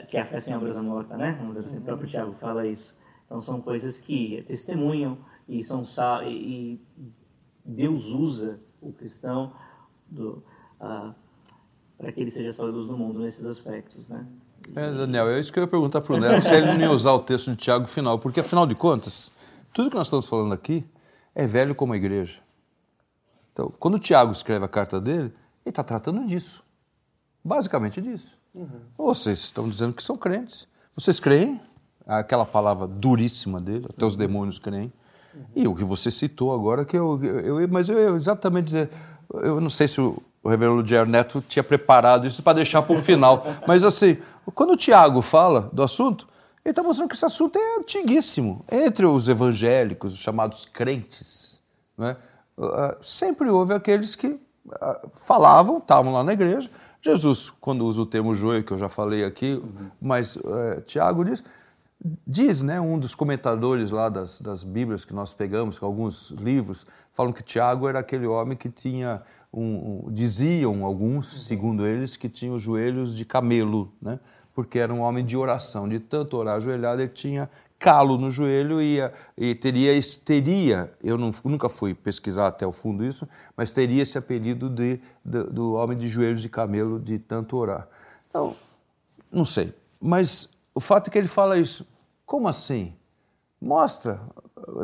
que 0.08 0.16
a 0.16 0.24
fé 0.24 0.38
sem 0.38 0.56
obras 0.56 0.76
é 0.76 0.80
morta, 0.80 1.16
né? 1.16 1.36
Vamos 1.38 1.56
dizer 1.56 1.66
assim, 1.66 1.78
o 1.78 1.82
próprio 1.82 2.08
Tiago 2.08 2.32
fala 2.34 2.66
isso. 2.66 2.96
Então 3.30 3.40
são 3.40 3.60
coisas 3.60 4.00
que 4.00 4.44
testemunham 4.48 5.16
e 5.48 5.62
são 5.62 5.84
e 6.26 6.80
Deus 7.64 8.06
usa 8.06 8.58
o 8.80 8.92
cristão 8.92 9.52
uh, 10.12 10.42
para 11.96 12.10
que 12.10 12.20
ele 12.20 12.30
seja 12.32 12.52
só 12.52 12.64
luz 12.64 12.88
no 12.88 12.98
mundo 12.98 13.20
nesses 13.20 13.46
aspectos, 13.46 14.08
né? 14.08 14.26
É, 14.74 14.90
Daniel, 14.92 15.30
é 15.30 15.38
isso 15.38 15.52
que 15.52 15.60
eu 15.60 15.62
ia 15.62 15.68
perguntar 15.68 16.00
para 16.00 16.16
o 16.16 16.18
Neto, 16.18 16.42
se 16.42 16.52
ele 16.52 16.66
não 16.66 16.80
ia 16.80 16.90
usar 16.90 17.12
o 17.12 17.20
texto 17.20 17.52
de 17.52 17.56
Tiago 17.56 17.86
final, 17.86 18.18
porque 18.18 18.40
afinal 18.40 18.66
de 18.66 18.74
contas, 18.74 19.30
tudo 19.72 19.90
que 19.90 19.96
nós 19.96 20.08
estamos 20.08 20.28
falando 20.28 20.52
aqui 20.52 20.84
é 21.32 21.46
velho 21.46 21.74
como 21.74 21.92
a 21.92 21.96
igreja. 21.96 22.40
Então, 23.52 23.72
quando 23.78 23.94
o 23.94 23.98
Tiago 24.00 24.32
escreve 24.32 24.64
a 24.64 24.68
carta 24.68 25.00
dele, 25.00 25.32
ele 25.64 25.68
está 25.68 25.84
tratando 25.84 26.26
disso. 26.26 26.64
Basicamente 27.44 28.02
disso. 28.02 28.36
Uhum. 28.52 28.80
Vocês 28.98 29.38
estão 29.38 29.68
dizendo 29.68 29.94
que 29.94 30.02
são 30.02 30.16
crentes. 30.16 30.66
Vocês 30.96 31.20
creem? 31.20 31.60
Aquela 32.18 32.44
palavra 32.44 32.86
duríssima 32.86 33.60
dele, 33.60 33.86
até 33.88 34.04
os 34.04 34.16
demônios 34.16 34.58
creem. 34.58 34.92
Uhum. 35.34 35.44
E 35.54 35.68
o 35.68 35.74
que 35.74 35.84
você 35.84 36.10
citou 36.10 36.52
agora, 36.52 36.84
que 36.84 36.96
eu, 36.96 37.22
eu, 37.22 37.60
eu 37.60 37.68
mas 37.68 37.88
eu 37.88 37.98
ia 37.98 38.16
exatamente 38.16 38.64
dizer, 38.66 38.90
eu 39.32 39.60
não 39.60 39.70
sei 39.70 39.86
se 39.86 40.00
o, 40.00 40.20
o 40.42 40.48
reverendo 40.48 40.84
Jair 40.84 41.06
Neto 41.06 41.42
tinha 41.46 41.62
preparado 41.62 42.26
isso 42.26 42.42
para 42.42 42.54
deixar 42.54 42.82
para 42.82 42.96
o 42.96 42.98
final, 42.98 43.46
mas 43.66 43.84
assim, 43.84 44.18
quando 44.54 44.72
o 44.72 44.76
Tiago 44.76 45.22
fala 45.22 45.70
do 45.72 45.82
assunto, 45.82 46.26
ele 46.64 46.72
está 46.72 46.82
mostrando 46.82 47.08
que 47.08 47.14
esse 47.14 47.24
assunto 47.24 47.58
é 47.58 47.78
antiguíssimo. 47.78 48.64
Entre 48.70 49.06
os 49.06 49.28
evangélicos, 49.28 50.12
os 50.12 50.18
chamados 50.18 50.64
crentes, 50.64 51.62
né, 51.96 52.16
sempre 53.02 53.48
houve 53.48 53.72
aqueles 53.72 54.14
que 54.14 54.38
falavam, 55.14 55.78
estavam 55.78 56.12
lá 56.12 56.22
na 56.22 56.32
igreja. 56.32 56.70
Jesus, 57.02 57.50
quando 57.60 57.86
usa 57.86 58.02
o 58.02 58.06
termo 58.06 58.34
joio, 58.34 58.62
que 58.62 58.72
eu 58.72 58.78
já 58.78 58.88
falei 58.88 59.24
aqui, 59.24 59.54
uhum. 59.54 59.90
mas 60.00 60.36
é, 60.36 60.80
Tiago 60.82 61.24
diz, 61.24 61.42
diz, 62.26 62.62
né, 62.62 62.80
um 62.80 62.98
dos 62.98 63.14
comentadores 63.14 63.90
lá 63.90 64.08
das, 64.08 64.40
das 64.40 64.64
Bíblias 64.64 65.04
que 65.04 65.12
nós 65.12 65.34
pegamos, 65.34 65.78
com 65.78 65.86
alguns 65.86 66.30
livros, 66.30 66.86
falam 67.12 67.32
que 67.32 67.42
Tiago 67.42 67.88
era 67.88 67.98
aquele 67.98 68.26
homem 68.26 68.56
que 68.56 68.70
tinha 68.70 69.22
um, 69.52 70.06
um, 70.06 70.12
diziam 70.12 70.84
alguns, 70.84 71.46
segundo 71.46 71.86
eles, 71.86 72.16
que 72.16 72.28
tinha 72.28 72.52
os 72.52 72.62
joelhos 72.62 73.14
de 73.14 73.24
camelo, 73.24 73.92
né? 74.00 74.18
porque 74.54 74.78
era 74.78 74.92
um 74.92 75.00
homem 75.00 75.24
de 75.24 75.36
oração. 75.36 75.88
De 75.88 75.98
tanto 75.98 76.36
orar 76.36 76.56
ajoelhado, 76.56 77.02
ele 77.02 77.10
tinha 77.10 77.50
calo 77.78 78.18
no 78.18 78.30
joelho 78.30 78.80
e, 78.80 78.98
e 79.36 79.54
teria, 79.54 79.98
teria, 80.22 80.92
eu 81.02 81.16
não, 81.16 81.32
nunca 81.42 81.68
fui 81.68 81.94
pesquisar 81.94 82.48
até 82.48 82.66
o 82.66 82.72
fundo 82.72 83.04
isso, 83.04 83.26
mas 83.56 83.72
teria 83.72 84.02
esse 84.02 84.18
apelido 84.18 84.68
de, 84.68 85.00
de, 85.24 85.44
do 85.44 85.72
homem 85.72 85.96
de 85.96 86.06
joelhos 86.06 86.42
de 86.42 86.48
camelo 86.50 87.00
de 87.00 87.18
tanto 87.18 87.56
orar. 87.56 87.88
Então, 88.28 88.54
não 89.32 89.46
sei. 89.46 89.72
Mas 89.98 90.48
o 90.74 90.80
fato 90.80 91.08
é 91.08 91.10
que 91.10 91.18
ele 91.18 91.28
fala 91.28 91.58
isso. 91.58 91.86
Como 92.24 92.48
assim? 92.48 92.94
Mostra. 93.60 94.20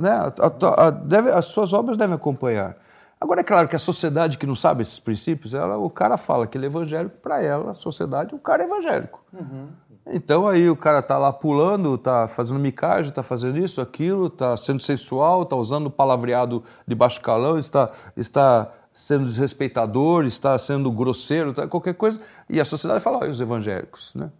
Né? 0.00 0.10
A, 0.10 0.26
a, 0.26 0.86
a, 0.86 0.90
deve, 0.90 1.30
as 1.30 1.46
suas 1.46 1.72
obras 1.72 1.96
devem 1.96 2.14
acompanhar. 2.14 2.76
Agora, 3.20 3.40
é 3.40 3.44
claro 3.44 3.66
que 3.66 3.74
a 3.74 3.78
sociedade 3.78 4.36
que 4.36 4.46
não 4.46 4.54
sabe 4.54 4.82
esses 4.82 4.98
princípios, 4.98 5.54
ela, 5.54 5.78
o 5.78 5.88
cara 5.88 6.18
fala 6.18 6.46
que 6.46 6.58
ele 6.58 6.66
é 6.66 6.68
evangélico, 6.68 7.16
para 7.16 7.40
ela, 7.40 7.70
a 7.70 7.74
sociedade, 7.74 8.34
o 8.34 8.38
cara 8.38 8.62
é 8.62 8.66
evangélico. 8.66 9.24
Uhum. 9.32 9.68
Então 10.08 10.46
aí 10.46 10.68
o 10.68 10.76
cara 10.76 11.02
tá 11.02 11.18
lá 11.18 11.32
pulando, 11.32 11.96
tá 11.98 12.28
fazendo 12.28 12.60
micagem, 12.60 13.12
tá 13.12 13.22
fazendo 13.22 13.58
isso, 13.58 13.80
aquilo, 13.80 14.30
tá 14.30 14.56
sendo 14.56 14.80
sensual, 14.82 15.44
tá 15.44 15.56
usando 15.56 15.90
palavreado 15.90 16.62
de 16.86 16.94
baixo 16.94 17.20
calão, 17.20 17.58
está, 17.58 17.90
está 18.16 18.70
sendo 18.92 19.24
desrespeitador, 19.24 20.24
está 20.24 20.56
sendo 20.58 20.92
grosseiro, 20.92 21.52
tá, 21.52 21.66
qualquer 21.66 21.94
coisa. 21.94 22.20
E 22.48 22.60
a 22.60 22.64
sociedade 22.64 23.02
fala, 23.02 23.18
olha 23.18 23.30
os 23.30 23.40
evangélicos, 23.40 24.14
né? 24.14 24.30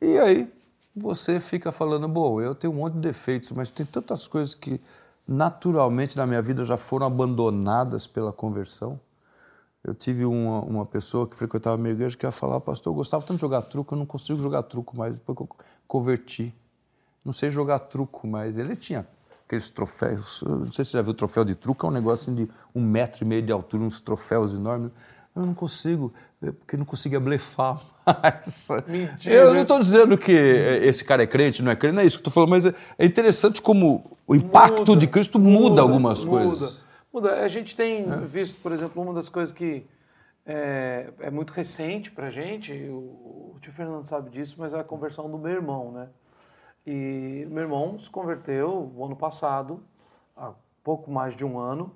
E 0.00 0.18
aí 0.18 0.52
você 0.94 1.40
fica 1.40 1.72
falando, 1.72 2.06
bom, 2.06 2.40
eu 2.40 2.54
tenho 2.54 2.72
um 2.72 2.76
monte 2.76 2.94
de 2.94 3.00
defeitos, 3.00 3.50
mas 3.52 3.70
tem 3.70 3.84
tantas 3.86 4.26
coisas 4.26 4.54
que 4.54 4.80
naturalmente 5.26 6.16
na 6.16 6.26
minha 6.26 6.42
vida 6.42 6.64
já 6.64 6.76
foram 6.76 7.06
abandonadas 7.06 8.06
pela 8.06 8.32
conversão. 8.32 9.00
Eu 9.82 9.94
tive 9.94 10.24
uma, 10.24 10.60
uma 10.60 10.86
pessoa 10.86 11.26
que 11.26 11.34
frequentava 11.34 11.74
a 11.74 11.78
minha 11.78 11.92
igreja 11.92 12.16
que 12.16 12.26
ia 12.26 12.30
falar, 12.30 12.60
pastor, 12.60 12.92
eu 12.92 12.96
gostava 12.96 13.24
tanto 13.24 13.36
de 13.36 13.40
jogar 13.40 13.62
truco, 13.62 13.94
eu 13.94 13.98
não 13.98 14.06
consigo 14.06 14.40
jogar 14.40 14.62
truco 14.64 14.96
mais, 14.96 15.18
depois 15.18 15.36
que 15.36 15.42
eu 15.42 15.48
converti. 15.88 16.54
Não 17.24 17.32
sei 17.32 17.50
jogar 17.50 17.78
truco 17.78 18.26
mais. 18.26 18.56
Ele 18.58 18.76
tinha 18.76 19.06
aqueles 19.44 19.70
troféus, 19.70 20.42
não 20.46 20.70
sei 20.70 20.84
se 20.84 20.92
você 20.92 20.98
já 20.98 21.02
viu 21.02 21.10
o 21.10 21.14
troféu 21.14 21.44
de 21.44 21.54
truco, 21.54 21.86
é 21.86 21.88
um 21.88 21.92
negócio 21.92 22.32
de 22.34 22.48
um 22.74 22.82
metro 22.82 23.24
e 23.24 23.26
meio 23.26 23.42
de 23.42 23.52
altura, 23.52 23.82
uns 23.82 24.00
troféus 24.00 24.52
enormes. 24.52 24.92
Eu 25.34 25.46
não 25.46 25.54
consigo, 25.54 26.12
porque 26.40 26.76
não 26.76 26.84
conseguia 26.84 27.18
blefar 27.18 27.80
mais. 28.04 28.68
Mentira. 28.86 29.34
Eu 29.34 29.54
não 29.54 29.62
estou 29.62 29.78
dizendo 29.78 30.18
que 30.18 30.32
esse 30.32 31.02
cara 31.04 31.22
é 31.22 31.26
crente, 31.26 31.62
não 31.62 31.72
é 31.72 31.76
crente, 31.76 31.94
não 31.94 32.02
é 32.02 32.06
isso 32.06 32.16
que 32.18 32.20
estou 32.28 32.32
falando, 32.32 32.50
mas 32.50 32.66
é 32.66 33.06
interessante 33.06 33.62
como 33.62 34.16
o 34.26 34.34
impacto 34.34 34.90
muda, 34.90 34.96
de 34.96 35.06
Cristo 35.06 35.38
muda, 35.38 35.58
muda 35.58 35.82
algumas 35.82 36.24
muda. 36.24 36.44
coisas. 36.44 36.84
Muda. 37.12 37.42
A 37.42 37.48
gente 37.48 37.74
tem 37.74 38.04
é. 38.10 38.16
visto, 38.26 38.60
por 38.60 38.72
exemplo, 38.72 39.02
uma 39.02 39.14
das 39.14 39.28
coisas 39.28 39.54
que 39.54 39.86
é, 40.44 41.12
é 41.20 41.30
muito 41.30 41.52
recente 41.52 42.10
para 42.10 42.26
a 42.26 42.30
gente, 42.30 42.72
o, 42.72 43.54
o 43.54 43.58
tio 43.60 43.72
Fernando 43.72 44.04
sabe 44.04 44.30
disso, 44.30 44.56
mas 44.58 44.74
é 44.74 44.80
a 44.80 44.84
conversão 44.84 45.30
do 45.30 45.38
meu 45.38 45.52
irmão, 45.52 45.92
né? 45.92 46.08
E 46.86 47.46
meu 47.48 47.62
irmão 47.62 47.98
se 47.98 48.10
converteu 48.10 48.92
o 48.94 49.04
ano 49.04 49.14
passado, 49.14 49.82
há 50.36 50.52
pouco 50.82 51.10
mais 51.10 51.36
de 51.36 51.44
um 51.44 51.58
ano, 51.58 51.94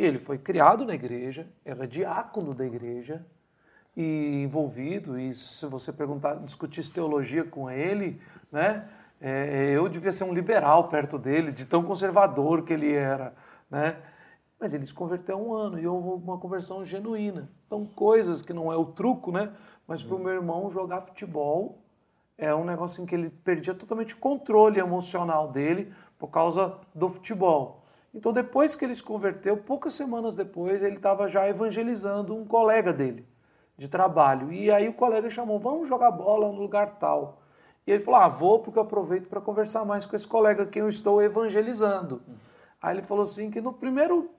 e 0.00 0.02
ele 0.02 0.18
foi 0.18 0.38
criado 0.38 0.86
na 0.86 0.94
igreja, 0.94 1.46
era 1.62 1.86
diácono 1.86 2.54
da 2.54 2.64
igreja, 2.64 3.22
e 3.94 4.42
envolvido, 4.42 5.18
e 5.18 5.34
se 5.34 5.66
você 5.66 5.92
perguntar, 5.92 6.36
discutisse 6.36 6.90
teologia 6.90 7.44
com 7.44 7.70
ele, 7.70 8.18
né? 8.50 8.88
É, 9.20 9.72
eu 9.72 9.86
devia 9.90 10.10
ser 10.10 10.24
um 10.24 10.32
liberal 10.32 10.88
perto 10.88 11.18
dele, 11.18 11.52
de 11.52 11.66
tão 11.66 11.82
conservador 11.82 12.62
que 12.62 12.72
ele 12.72 12.90
era, 12.90 13.34
né? 13.70 13.98
Mas 14.58 14.72
ele 14.72 14.86
se 14.86 14.94
converteu 14.94 15.36
há 15.36 15.38
um 15.38 15.52
ano 15.52 15.78
e 15.78 15.86
houve 15.86 16.24
uma 16.24 16.38
conversão 16.38 16.82
genuína. 16.82 17.50
Então, 17.66 17.84
coisas 17.84 18.40
que 18.40 18.54
não 18.54 18.72
é 18.72 18.76
o 18.76 18.86
truco, 18.86 19.30
né? 19.30 19.52
Mas 19.86 20.02
para 20.02 20.16
o 20.16 20.18
meu 20.18 20.32
irmão 20.32 20.70
jogar 20.70 21.02
futebol 21.02 21.82
é 22.38 22.54
um 22.54 22.64
negócio 22.64 23.02
em 23.02 23.06
que 23.06 23.14
ele 23.14 23.28
perdia 23.28 23.74
totalmente 23.74 24.14
o 24.14 24.18
controle 24.18 24.80
emocional 24.80 25.52
dele 25.52 25.92
por 26.18 26.28
causa 26.28 26.78
do 26.94 27.10
futebol. 27.10 27.79
Então, 28.14 28.32
depois 28.32 28.74
que 28.74 28.84
ele 28.84 28.94
se 28.94 29.02
converteu, 29.02 29.56
poucas 29.56 29.94
semanas 29.94 30.34
depois, 30.34 30.82
ele 30.82 30.96
estava 30.96 31.28
já 31.28 31.48
evangelizando 31.48 32.36
um 32.36 32.44
colega 32.44 32.92
dele 32.92 33.24
de 33.78 33.88
trabalho. 33.88 34.52
E 34.52 34.70
aí 34.70 34.88
o 34.88 34.94
colega 34.94 35.30
chamou: 35.30 35.58
vamos 35.58 35.88
jogar 35.88 36.10
bola 36.10 36.48
no 36.48 36.58
lugar 36.58 36.98
tal. 36.98 37.42
E 37.86 37.92
ele 37.92 38.02
falou: 38.02 38.20
ah, 38.20 38.28
vou 38.28 38.58
porque 38.58 38.78
eu 38.78 38.82
aproveito 38.82 39.28
para 39.28 39.40
conversar 39.40 39.84
mais 39.84 40.04
com 40.04 40.16
esse 40.16 40.26
colega 40.26 40.66
que 40.66 40.80
eu 40.80 40.88
estou 40.88 41.22
evangelizando. 41.22 42.20
Aí 42.82 42.96
ele 42.96 43.06
falou 43.06 43.24
assim 43.24 43.50
que 43.50 43.60
no 43.60 43.72
primeiro 43.72 44.30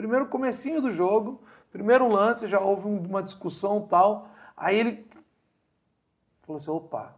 Primeiro 0.00 0.24
comecinho 0.24 0.80
do 0.80 0.90
jogo, 0.90 1.42
primeiro 1.70 2.08
lance, 2.08 2.48
já 2.48 2.58
houve 2.58 2.88
uma 2.88 3.22
discussão 3.22 3.82
tal. 3.82 4.30
Aí 4.56 4.78
ele 4.78 5.06
falou 6.40 6.56
assim, 6.56 6.70
opa, 6.70 7.14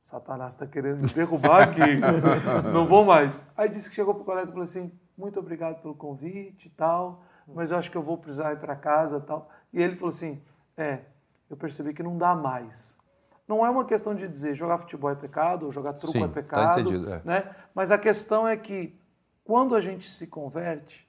Satanás 0.00 0.54
está 0.54 0.66
querendo 0.66 1.02
me 1.02 1.08
derrubar 1.08 1.64
aqui, 1.64 2.00
não 2.72 2.86
vou 2.86 3.04
mais. 3.04 3.42
Aí 3.54 3.68
disse 3.68 3.90
que 3.90 3.94
chegou 3.94 4.14
para 4.14 4.22
o 4.22 4.24
colega 4.24 4.48
e 4.48 4.50
falou 4.50 4.64
assim, 4.64 4.90
muito 5.16 5.38
obrigado 5.38 5.80
pelo 5.80 5.94
convite 5.94 6.68
e 6.68 6.70
tal, 6.70 7.22
mas 7.46 7.70
eu 7.70 7.78
acho 7.78 7.90
que 7.90 7.96
eu 7.96 8.02
vou 8.02 8.18
precisar 8.18 8.52
ir 8.52 8.58
para 8.58 8.76
casa 8.76 9.20
tal. 9.20 9.48
E 9.72 9.80
ele 9.80 9.96
falou 9.96 10.10
assim, 10.10 10.40
é, 10.76 11.00
eu 11.48 11.56
percebi 11.56 11.94
que 11.94 12.02
não 12.02 12.18
dá 12.18 12.34
mais. 12.34 12.98
Não 13.46 13.64
é 13.64 13.70
uma 13.70 13.84
questão 13.84 14.14
de 14.14 14.26
dizer 14.26 14.54
jogar 14.54 14.78
futebol 14.78 15.10
é 15.10 15.14
pecado, 15.14 15.66
ou 15.66 15.72
jogar 15.72 15.92
truco 15.94 16.12
Sim, 16.12 16.24
é 16.24 16.26
tá 16.26 16.32
pecado, 16.32 16.74
tá 16.74 16.80
entendido, 16.80 17.12
é. 17.12 17.22
né? 17.24 17.54
mas 17.74 17.92
a 17.92 17.98
questão 17.98 18.46
é 18.46 18.56
que 18.56 18.98
quando 19.44 19.74
a 19.76 19.80
gente 19.80 20.08
se 20.08 20.26
converte, 20.26 21.06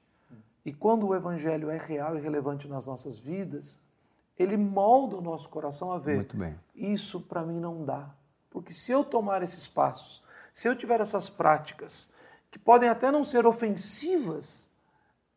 e 0.68 0.74
quando 0.74 1.08
o 1.08 1.16
Evangelho 1.16 1.70
é 1.70 1.78
real 1.78 2.18
e 2.18 2.22
relevante 2.22 2.68
nas 2.68 2.86
nossas 2.86 3.18
vidas, 3.18 3.80
ele 4.38 4.58
molda 4.58 5.16
o 5.16 5.22
nosso 5.22 5.48
coração 5.48 5.94
a 5.94 5.98
ver. 5.98 6.18
Muito 6.18 6.36
bem. 6.36 6.60
Isso 6.76 7.22
para 7.22 7.42
mim 7.42 7.58
não 7.58 7.86
dá. 7.86 8.10
Porque 8.50 8.74
se 8.74 8.92
eu 8.92 9.02
tomar 9.02 9.42
esses 9.42 9.66
passos, 9.66 10.22
se 10.54 10.68
eu 10.68 10.76
tiver 10.76 11.00
essas 11.00 11.30
práticas, 11.30 12.12
que 12.58 12.64
podem 12.64 12.90
até 12.90 13.12
não 13.12 13.24
ser 13.24 13.46
ofensivas, 13.46 14.70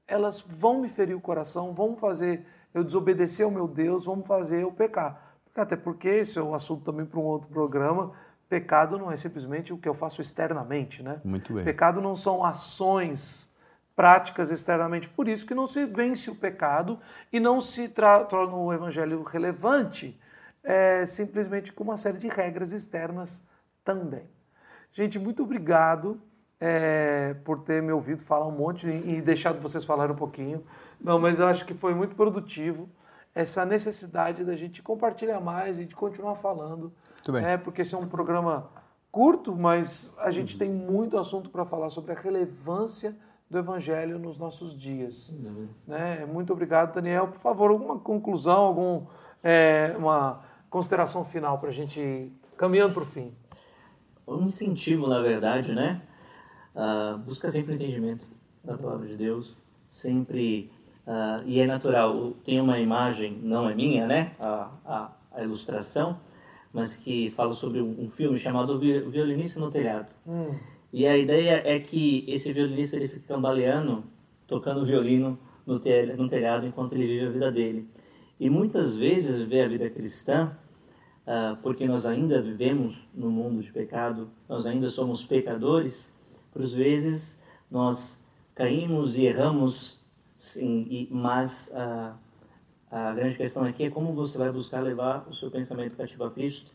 elas 0.08 0.40
vão 0.40 0.80
me 0.80 0.88
ferir 0.88 1.14
o 1.14 1.20
coração, 1.20 1.74
vão 1.74 1.94
fazer 1.94 2.46
eu 2.72 2.82
desobedecer 2.82 3.44
ao 3.44 3.52
meu 3.52 3.68
Deus, 3.68 4.06
vão 4.06 4.22
fazer 4.22 4.62
eu 4.62 4.72
pecar. 4.72 5.36
Até 5.54 5.76
porque, 5.76 6.20
isso 6.20 6.38
é 6.38 6.42
um 6.42 6.54
assunto 6.54 6.84
também 6.84 7.04
para 7.04 7.20
um 7.20 7.24
outro 7.24 7.48
programa, 7.48 8.12
pecado 8.48 8.98
não 8.98 9.12
é 9.12 9.16
simplesmente 9.16 9.72
o 9.72 9.78
que 9.78 9.88
eu 9.88 9.94
faço 9.94 10.20
externamente, 10.20 11.02
né? 11.02 11.20
Muito 11.22 11.52
bem. 11.52 11.62
Pecado 11.62 12.00
não 12.00 12.16
são 12.16 12.44
ações 12.44 13.54
práticas 13.94 14.50
externamente. 14.50 15.08
Por 15.08 15.28
isso 15.28 15.44
que 15.44 15.54
não 15.54 15.66
se 15.66 15.84
vence 15.84 16.30
o 16.30 16.34
pecado 16.34 16.98
e 17.32 17.38
não 17.38 17.60
se 17.60 17.88
torna 17.88 18.56
o 18.56 18.72
evangelho 18.72 19.22
relevante 19.22 20.18
é, 20.64 21.04
simplesmente 21.04 21.72
com 21.72 21.84
uma 21.84 21.96
série 21.96 22.18
de 22.18 22.28
regras 22.28 22.72
externas 22.72 23.46
também. 23.84 24.24
Gente, 24.92 25.18
muito 25.18 25.42
obrigado 25.42 26.20
é, 26.60 27.34
por 27.44 27.60
ter 27.60 27.82
me 27.82 27.90
ouvido 27.92 28.22
falar 28.22 28.46
um 28.46 28.52
monte 28.52 28.88
e 28.88 29.20
deixado 29.22 29.60
vocês 29.60 29.84
falarem 29.84 30.14
um 30.14 30.18
pouquinho. 30.18 30.62
Não, 31.00 31.18
mas 31.18 31.40
eu 31.40 31.46
acho 31.46 31.64
que 31.64 31.72
foi 31.72 31.94
muito 31.94 32.14
produtivo 32.14 32.88
essa 33.34 33.64
necessidade 33.64 34.44
da 34.44 34.54
gente 34.54 34.82
compartilhar 34.82 35.40
mais 35.40 35.80
e 35.80 35.86
de 35.86 35.94
continuar 35.94 36.34
falando. 36.34 36.92
Muito 37.14 37.32
bem. 37.32 37.44
É, 37.44 37.56
porque 37.56 37.82
esse 37.82 37.94
é 37.94 37.98
um 37.98 38.06
programa 38.06 38.68
curto, 39.10 39.56
mas 39.56 40.16
a 40.18 40.30
gente 40.30 40.54
uhum. 40.54 40.58
tem 40.58 40.70
muito 40.70 41.16
assunto 41.16 41.48
para 41.48 41.64
falar 41.64 41.90
sobre 41.90 42.12
a 42.12 42.14
relevância 42.14 43.16
do 43.48 43.58
Evangelho 43.58 44.18
nos 44.18 44.38
nossos 44.38 44.78
dias. 44.78 45.30
Uhum. 45.30 45.68
Né? 45.86 46.26
Muito 46.26 46.52
obrigado, 46.52 46.94
Daniel. 46.94 47.28
Por 47.28 47.40
favor, 47.40 47.70
alguma 47.70 47.98
conclusão, 47.98 48.58
alguma 48.58 49.06
é, 49.42 49.94
uma 49.98 50.42
consideração 50.68 51.24
final 51.24 51.58
para 51.58 51.70
a 51.70 51.72
gente 51.72 51.98
ir 51.98 52.32
caminhando 52.56 52.94
para 52.94 53.02
o 53.02 53.06
fim? 53.06 53.34
Um 54.26 54.44
incentivo, 54.44 55.08
na 55.08 55.20
verdade, 55.20 55.74
né? 55.74 56.02
Uh, 56.74 57.18
busca 57.18 57.50
sempre 57.50 57.72
o 57.72 57.74
entendimento 57.74 58.26
da 58.62 58.76
palavra 58.76 59.06
de 59.06 59.16
Deus, 59.16 59.56
sempre 59.88 60.70
uh, 61.06 61.42
e 61.46 61.60
é 61.60 61.66
natural. 61.66 62.32
Tem 62.44 62.60
uma 62.60 62.78
imagem, 62.78 63.38
não 63.42 63.68
é 63.68 63.74
minha, 63.74 64.06
né? 64.06 64.32
A, 64.38 64.70
a, 64.84 65.12
a 65.32 65.42
ilustração, 65.42 66.18
mas 66.72 66.96
que 66.96 67.30
fala 67.30 67.54
sobre 67.54 67.80
um, 67.80 68.04
um 68.04 68.10
filme 68.10 68.38
chamado 68.38 68.74
O 68.74 68.78
Violinista 68.78 69.58
no 69.58 69.70
Telhado. 69.70 70.08
Hum. 70.26 70.54
E 70.92 71.06
a 71.06 71.16
ideia 71.16 71.62
é 71.64 71.78
que 71.78 72.24
esse 72.28 72.52
violinista 72.52 72.96
ele 72.96 73.06
fica 73.06 73.34
cambaleando, 73.34 74.02
tocando 74.46 74.84
violino 74.84 75.38
no, 75.64 75.78
telhado, 75.78 76.20
no 76.20 76.28
telhado 76.28 76.66
enquanto 76.66 76.94
ele 76.94 77.06
vive 77.06 77.26
a 77.26 77.30
vida 77.30 77.52
dele. 77.52 77.88
E 78.38 78.50
muitas 78.50 78.98
vezes 78.98 79.38
viver 79.38 79.62
a 79.62 79.68
vida 79.68 79.90
cristã, 79.90 80.56
uh, 81.26 81.56
porque 81.62 81.86
nós 81.86 82.06
ainda 82.06 82.42
vivemos 82.42 82.96
no 83.14 83.30
mundo 83.30 83.62
de 83.62 83.72
pecado, 83.72 84.30
nós 84.48 84.66
ainda 84.66 84.88
somos 84.88 85.24
pecadores, 85.24 86.12
por 86.52 86.66
vezes 86.66 87.40
nós 87.70 88.22
caímos 88.54 89.16
e 89.16 89.24
erramos, 89.24 89.98
sim, 90.36 90.86
e, 90.90 91.08
mas 91.10 91.72
uh, 91.72 92.14
a 92.90 93.14
grande 93.14 93.36
questão 93.36 93.64
aqui 93.64 93.84
é 93.84 93.90
como 93.90 94.12
você 94.12 94.36
vai 94.36 94.50
buscar 94.50 94.80
levar 94.80 95.26
o 95.28 95.34
seu 95.34 95.50
pensamento 95.50 95.96
cativo 95.96 96.24
a 96.24 96.30
Cristo 96.30 96.72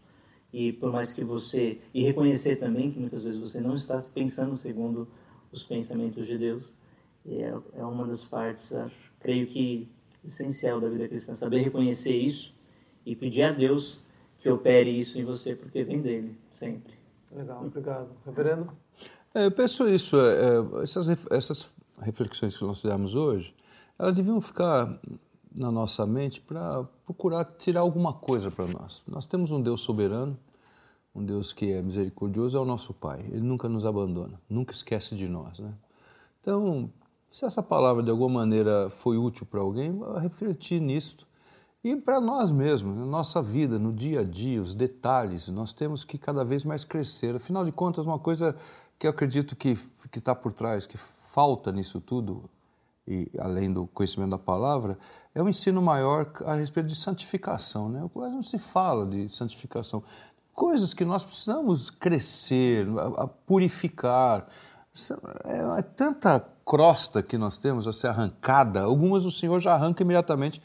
e 0.53 0.71
por 0.71 0.91
mais 0.91 1.13
que 1.13 1.23
você 1.23 1.79
e 1.93 2.03
reconhecer 2.03 2.55
também 2.55 2.91
que 2.91 2.99
muitas 2.99 3.23
vezes 3.25 3.39
você 3.39 3.59
não 3.59 3.75
está 3.75 4.01
pensando 4.13 4.55
segundo 4.55 5.07
os 5.51 5.65
pensamentos 5.65 6.25
de 6.25 6.37
Deus 6.37 6.73
é, 7.27 7.53
é 7.77 7.83
uma 7.83 8.07
das 8.07 8.25
partes 8.25 8.73
acho 8.73 9.13
creio 9.19 9.47
que 9.47 9.89
essencial 10.23 10.79
da 10.79 10.87
vida 10.87 11.07
cristã 11.07 11.35
saber 11.35 11.59
reconhecer 11.59 12.15
isso 12.15 12.55
e 13.05 13.15
pedir 13.15 13.43
a 13.43 13.51
Deus 13.51 13.99
que 14.39 14.49
opere 14.49 14.89
isso 14.89 15.19
em 15.19 15.25
você 15.25 15.55
porque 15.55 15.83
vem 15.83 16.01
dele 16.01 16.37
sempre. 16.53 16.93
Legal 17.31 17.65
obrigado. 17.65 18.09
Reverendo 18.25 18.71
eu 19.43 19.51
penso 19.51 19.87
isso 19.89 20.17
é, 20.17 20.79
é 20.79 20.83
essas 20.83 21.07
essas 21.31 21.69
reflexões 21.99 22.57
que 22.57 22.63
nós 22.63 22.81
fizemos 22.81 23.15
hoje 23.15 23.53
elas 23.97 24.15
deviam 24.15 24.41
ficar 24.41 24.99
na 25.55 25.71
nossa 25.71 26.05
mente 26.05 26.41
para 26.41 26.83
procurar 27.05 27.45
tirar 27.57 27.79
alguma 27.79 28.13
coisa 28.13 28.51
para 28.51 28.67
nós. 28.67 29.01
Nós 29.07 29.25
temos 29.25 29.51
um 29.51 29.61
Deus 29.61 29.81
soberano, 29.81 30.37
um 31.13 31.23
Deus 31.23 31.53
que 31.53 31.71
é 31.71 31.81
misericordioso, 31.81 32.57
é 32.57 32.61
o 32.61 32.65
nosso 32.65 32.93
Pai. 32.93 33.21
Ele 33.29 33.41
nunca 33.41 33.69
nos 33.69 33.85
abandona, 33.85 34.39
nunca 34.49 34.73
esquece 34.73 35.15
de 35.15 35.29
nós. 35.29 35.59
Né? 35.59 35.73
Então, 36.41 36.91
se 37.31 37.45
essa 37.45 37.63
palavra 37.63 38.03
de 38.03 38.11
alguma 38.11 38.41
maneira 38.41 38.89
foi 38.89 39.17
útil 39.17 39.45
para 39.45 39.61
alguém, 39.61 39.97
refletir 40.21 40.81
nisto. 40.81 41.25
E 41.81 41.95
para 41.95 42.19
nós 42.19 42.51
mesmos, 42.51 42.97
na 42.97 43.05
nossa 43.05 43.41
vida, 43.41 43.77
no 43.77 43.93
dia 43.93 44.21
a 44.21 44.23
dia, 44.23 44.61
os 44.61 44.73
detalhes, 44.73 45.47
nós 45.47 45.73
temos 45.73 46.03
que 46.03 46.17
cada 46.17 46.43
vez 46.43 46.65
mais 46.65 46.83
crescer. 46.83 47.35
Afinal 47.35 47.63
de 47.63 47.71
contas, 47.71 48.05
uma 48.07 48.17
coisa 48.17 48.55
que 48.97 49.07
eu 49.07 49.11
acredito 49.11 49.55
que 49.55 49.77
está 50.13 50.33
por 50.33 50.53
trás, 50.53 50.85
que 50.85 50.97
falta 50.97 51.71
nisso 51.71 51.99
tudo, 51.99 52.49
e 53.07 53.29
além 53.37 53.71
do 53.71 53.85
conhecimento 53.87 54.31
da 54.31 54.37
palavra, 54.37 54.97
é 55.33 55.43
um 55.43 55.49
ensino 55.49 55.81
maior 55.81 56.31
a 56.45 56.55
respeito 56.55 56.87
de 56.87 56.95
santificação. 56.95 57.89
Né? 57.89 58.09
Quase 58.13 58.33
não 58.33 58.41
se 58.41 58.57
fala 58.57 59.05
de 59.05 59.29
santificação. 59.29 60.03
Coisas 60.53 60.93
que 60.93 61.05
nós 61.05 61.23
precisamos 61.23 61.91
crescer, 61.91 62.87
a, 62.97 63.23
a 63.23 63.27
purificar. 63.27 64.47
É, 65.43 65.79
é, 65.79 65.81
tanta 65.81 66.39
crosta 66.65 67.21
que 67.21 67.37
nós 67.37 67.57
temos 67.57 67.87
a 67.87 67.93
ser 67.93 68.07
arrancada. 68.07 68.81
Algumas 68.81 69.25
o 69.25 69.31
Senhor 69.31 69.59
já 69.59 69.73
arranca 69.73 70.01
imediatamente, 70.01 70.61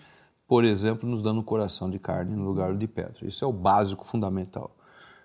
por 0.47 0.65
exemplo, 0.65 1.09
nos 1.09 1.23
dando 1.23 1.41
um 1.41 1.45
coração 1.45 1.91
de 1.91 1.99
carne 1.99 2.35
no 2.35 2.45
lugar 2.45 2.75
de 2.75 2.87
pedra. 2.87 3.27
Isso 3.27 3.45
é 3.45 3.49
o 3.49 3.53
básico, 3.53 4.07
fundamental. 4.07 4.71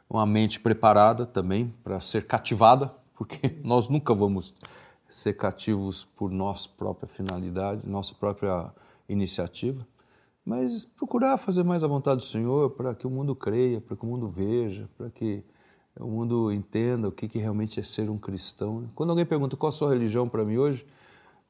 Uma 0.10 0.26
mente 0.26 0.60
preparada 0.60 1.26
também 1.26 1.74
para 1.84 2.00
ser 2.00 2.28
cativada, 2.28 2.94
porque 3.16 3.58
nós 3.64 3.90
nunca 3.90 4.14
vamos 4.14 4.54
ser 5.10 5.34
cativos 5.34 6.06
por 6.16 6.32
nossa 6.32 6.70
própria 6.70 7.08
finalidade, 7.08 7.88
nossa 7.88 8.14
própria 8.14 8.72
iniciativa, 9.08 9.86
mas 10.46 10.86
procurar 10.86 11.38
fazer 11.38 11.64
mais 11.64 11.84
a 11.84 11.88
vontade 11.88 12.18
do 12.18 12.24
Senhor 12.24 12.72
para 12.72 12.94
que 12.94 13.08
o 13.08 13.10
mundo 13.10 13.36
creia, 13.36 13.82
para 13.82 13.96
que 13.96 14.04
o 14.04 14.08
mundo 14.08 14.28
veja, 14.28 14.88
para 14.98 15.10
que 15.10 15.44
o 16.00 16.08
mundo 16.08 16.52
entenda 16.52 17.08
o 17.08 17.12
que, 17.12 17.28
que 17.28 17.40
realmente 17.40 17.80
é 17.80 17.84
ser 17.84 18.10
um 18.10 18.18
cristão. 18.18 18.90
Quando 18.94 19.12
alguém 19.12 19.26
pergunta 19.26 19.56
qual 19.56 19.70
a 19.70 19.72
sua 19.72 19.90
religião 19.90 20.28
para 20.28 20.44
mim 20.44 20.58
hoje, 20.58 20.86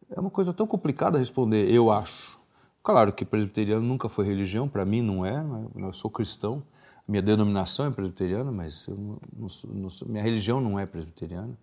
é 0.09 0.19
uma 0.19 0.29
coisa 0.29 0.53
tão 0.53 0.67
complicada 0.67 1.17
responder, 1.17 1.69
eu 1.69 1.91
acho. 1.91 2.39
Claro 2.83 3.11
que 3.11 3.25
presbiteriano 3.25 3.81
nunca 3.81 4.07
foi 4.07 4.25
religião, 4.25 4.69
para 4.69 4.85
mim 4.85 5.01
não 5.01 5.25
é, 5.25 5.43
eu 5.81 5.91
sou 5.91 6.11
cristão, 6.11 6.61
minha 7.07 7.21
denominação 7.21 7.87
é 7.87 7.91
presbiteriana, 7.91 8.51
mas 8.51 8.87
não, 8.87 9.19
não, 9.37 9.87
minha 10.07 10.23
religião 10.23 10.59
não 10.59 10.79
é 10.79 10.85
presbiteriana. 10.85 11.53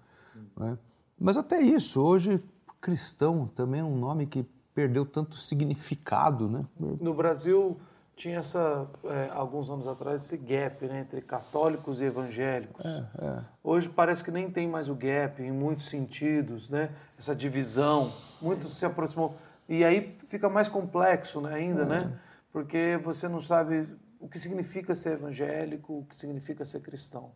Não 0.57 0.69
é? 0.69 0.79
Mas 1.19 1.37
até 1.37 1.61
isso, 1.61 2.01
hoje 2.01 2.43
cristão 2.81 3.49
também 3.55 3.81
é 3.81 3.85
um 3.85 3.97
nome 3.97 4.27
que 4.27 4.45
perdeu 4.75 5.07
tanto 5.07 5.37
significado, 5.37 6.49
né? 6.49 6.65
No 7.01 7.15
Brasil 7.15 7.79
tinha 8.17 8.39
essa 8.39 8.87
é, 9.05 9.31
alguns 9.33 9.71
anos 9.71 9.87
atrás 9.87 10.23
esse 10.23 10.37
gap 10.37 10.85
né, 10.87 11.01
entre 11.01 11.21
católicos 11.21 12.01
e 12.01 12.05
evangélicos. 12.05 12.85
É, 12.85 13.05
é. 13.21 13.39
Hoje 13.63 13.89
parece 13.89 14.23
que 14.23 14.31
nem 14.31 14.51
tem 14.51 14.69
mais 14.69 14.89
o 14.89 14.95
gap 14.95 15.43
em 15.43 15.51
muitos 15.51 15.89
sentidos, 15.89 16.69
né? 16.69 16.91
Essa 17.19 17.35
divisão, 17.35 18.13
muitos 18.41 18.77
se 18.77 18.85
aproximam 18.85 19.35
e 19.69 19.85
aí 19.85 20.17
fica 20.27 20.49
mais 20.49 20.69
complexo 20.69 21.41
né, 21.41 21.55
ainda, 21.55 21.85
né? 21.85 22.13
É. 22.13 22.33
Porque 22.53 23.01
você 23.03 23.29
não 23.29 23.41
sabe 23.41 23.87
o 24.23 24.29
que 24.29 24.39
significa 24.39 24.95
ser 24.95 25.15
evangélico, 25.15 25.99
o 25.99 26.05
que 26.05 26.19
significa 26.19 26.65
ser 26.65 26.81
cristão. 26.81 27.33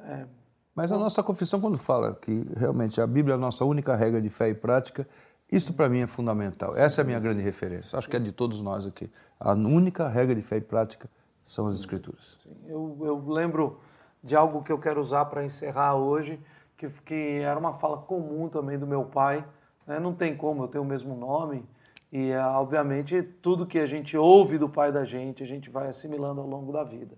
É. 0.00 0.26
Mas 0.74 0.90
a 0.90 0.98
nossa 0.98 1.22
confissão, 1.22 1.60
quando 1.60 1.78
fala 1.78 2.14
que 2.16 2.44
realmente 2.56 3.00
a 3.00 3.06
Bíblia 3.06 3.34
é 3.34 3.36
a 3.36 3.40
nossa 3.40 3.64
única 3.64 3.94
regra 3.94 4.20
de 4.20 4.28
fé 4.28 4.48
e 4.48 4.54
prática, 4.54 5.06
isso 5.50 5.72
para 5.72 5.88
mim 5.88 6.00
é 6.00 6.06
fundamental. 6.08 6.76
Essa 6.76 7.00
é 7.00 7.02
a 7.02 7.06
minha 7.06 7.20
grande 7.20 7.40
referência. 7.42 7.96
Acho 7.96 8.08
que 8.08 8.16
é 8.16 8.18
de 8.18 8.32
todos 8.32 8.60
nós 8.60 8.86
aqui. 8.86 9.08
A 9.38 9.52
única 9.52 10.08
regra 10.08 10.34
de 10.34 10.42
fé 10.42 10.56
e 10.56 10.60
prática 10.60 11.08
são 11.46 11.68
as 11.68 11.76
Escrituras. 11.76 12.38
Sim. 12.42 12.56
Eu, 12.66 12.98
eu 13.02 13.24
lembro 13.28 13.80
de 14.22 14.34
algo 14.34 14.62
que 14.62 14.72
eu 14.72 14.78
quero 14.78 15.00
usar 15.00 15.26
para 15.26 15.44
encerrar 15.44 15.94
hoje, 15.94 16.40
que, 16.76 16.88
que 17.04 17.40
era 17.40 17.58
uma 17.58 17.74
fala 17.74 17.98
comum 17.98 18.48
também 18.48 18.78
do 18.78 18.86
meu 18.86 19.04
pai. 19.04 19.44
Né? 19.86 20.00
Não 20.00 20.12
tem 20.12 20.36
como, 20.36 20.64
eu 20.64 20.68
tenho 20.68 20.82
o 20.82 20.86
mesmo 20.86 21.14
nome. 21.14 21.64
E, 22.12 22.32
obviamente, 22.34 23.22
tudo 23.22 23.66
que 23.66 23.78
a 23.78 23.86
gente 23.86 24.16
ouve 24.16 24.58
do 24.58 24.68
pai 24.68 24.90
da 24.90 25.04
gente, 25.04 25.42
a 25.42 25.46
gente 25.46 25.70
vai 25.70 25.88
assimilando 25.88 26.40
ao 26.40 26.46
longo 26.46 26.72
da 26.72 26.82
vida. 26.82 27.16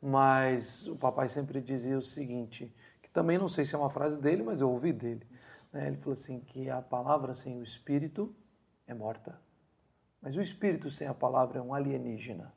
Mas 0.00 0.86
o 0.86 0.96
papai 0.96 1.28
sempre 1.28 1.60
dizia 1.60 1.98
o 1.98 2.02
seguinte, 2.02 2.74
que 3.02 3.10
também 3.10 3.36
não 3.36 3.48
sei 3.48 3.64
se 3.64 3.74
é 3.74 3.78
uma 3.78 3.90
frase 3.90 4.18
dele, 4.18 4.42
mas 4.42 4.60
eu 4.60 4.70
ouvi 4.70 4.92
dele. 4.92 5.26
Né? 5.72 5.88
Ele 5.88 5.96
falou 5.98 6.14
assim 6.14 6.40
que 6.40 6.70
a 6.70 6.80
palavra 6.80 7.34
sem 7.34 7.58
o 7.58 7.62
espírito 7.62 8.34
é 8.86 8.94
morta, 8.94 9.38
mas 10.22 10.36
o 10.36 10.40
espírito 10.40 10.90
sem 10.90 11.06
a 11.06 11.14
palavra 11.14 11.58
é 11.58 11.62
um 11.62 11.74
alienígena. 11.74 12.52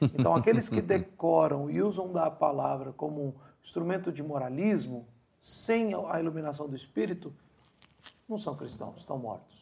Então 0.00 0.34
aqueles 0.34 0.68
que 0.68 0.80
decoram 0.82 1.70
e 1.70 1.82
usam 1.82 2.12
da 2.12 2.30
palavra 2.30 2.92
como 2.92 3.22
um 3.22 3.34
instrumento 3.62 4.12
de 4.12 4.22
moralismo, 4.22 5.06
sem 5.40 5.92
a 5.94 6.20
iluminação 6.20 6.68
do 6.68 6.76
espírito, 6.76 7.34
não 8.28 8.36
são 8.36 8.54
cristãos, 8.54 9.00
estão 9.00 9.18
mortos. 9.18 9.61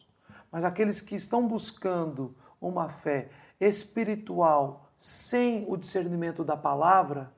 Mas 0.51 0.63
aqueles 0.63 1.01
que 1.01 1.15
estão 1.15 1.47
buscando 1.47 2.35
uma 2.59 2.89
fé 2.89 3.29
espiritual 3.59 4.89
sem 4.97 5.65
o 5.67 5.77
discernimento 5.77 6.43
da 6.43 6.57
palavra, 6.57 7.31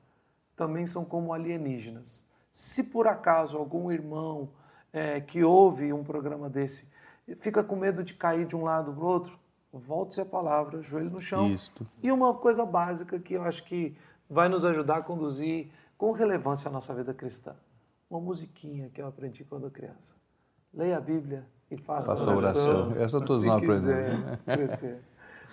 também 0.56 0.86
são 0.86 1.04
como 1.04 1.32
alienígenas. 1.32 2.26
Se 2.50 2.84
por 2.84 3.06
acaso 3.06 3.56
algum 3.56 3.90
irmão 3.90 4.50
é, 4.92 5.20
que 5.20 5.42
ouve 5.42 5.92
um 5.92 6.04
programa 6.04 6.48
desse 6.48 6.92
fica 7.36 7.64
com 7.64 7.76
medo 7.76 8.02
de 8.02 8.14
cair 8.14 8.46
de 8.46 8.54
um 8.54 8.64
lado 8.64 8.92
para 8.92 9.02
o 9.02 9.06
outro, 9.06 9.38
volte-se 9.72 10.20
a 10.20 10.24
palavra, 10.26 10.82
joelho 10.82 11.10
no 11.10 11.22
chão. 11.22 11.50
Isto. 11.50 11.86
E 12.02 12.12
uma 12.12 12.34
coisa 12.34 12.64
básica 12.66 13.18
que 13.18 13.34
eu 13.34 13.42
acho 13.42 13.64
que 13.64 13.96
vai 14.28 14.48
nos 14.48 14.64
ajudar 14.64 14.98
a 14.98 15.02
conduzir 15.02 15.70
com 15.96 16.12
relevância 16.12 16.68
a 16.68 16.72
nossa 16.72 16.94
vida 16.94 17.14
cristã. 17.14 17.56
Uma 18.10 18.20
musiquinha 18.20 18.90
que 18.90 19.00
eu 19.00 19.06
aprendi 19.06 19.44
quando 19.44 19.70
criança. 19.70 20.14
Leia 20.72 20.98
a 20.98 21.00
Bíblia 21.00 21.46
e 21.70 21.76
faça, 21.76 22.14
faça 22.14 22.30
oração. 22.30 22.86
oração. 22.88 23.02
Essa 23.02 23.20
todos 23.20 23.44
nós 23.44 23.62
aprendemos. 23.62 24.84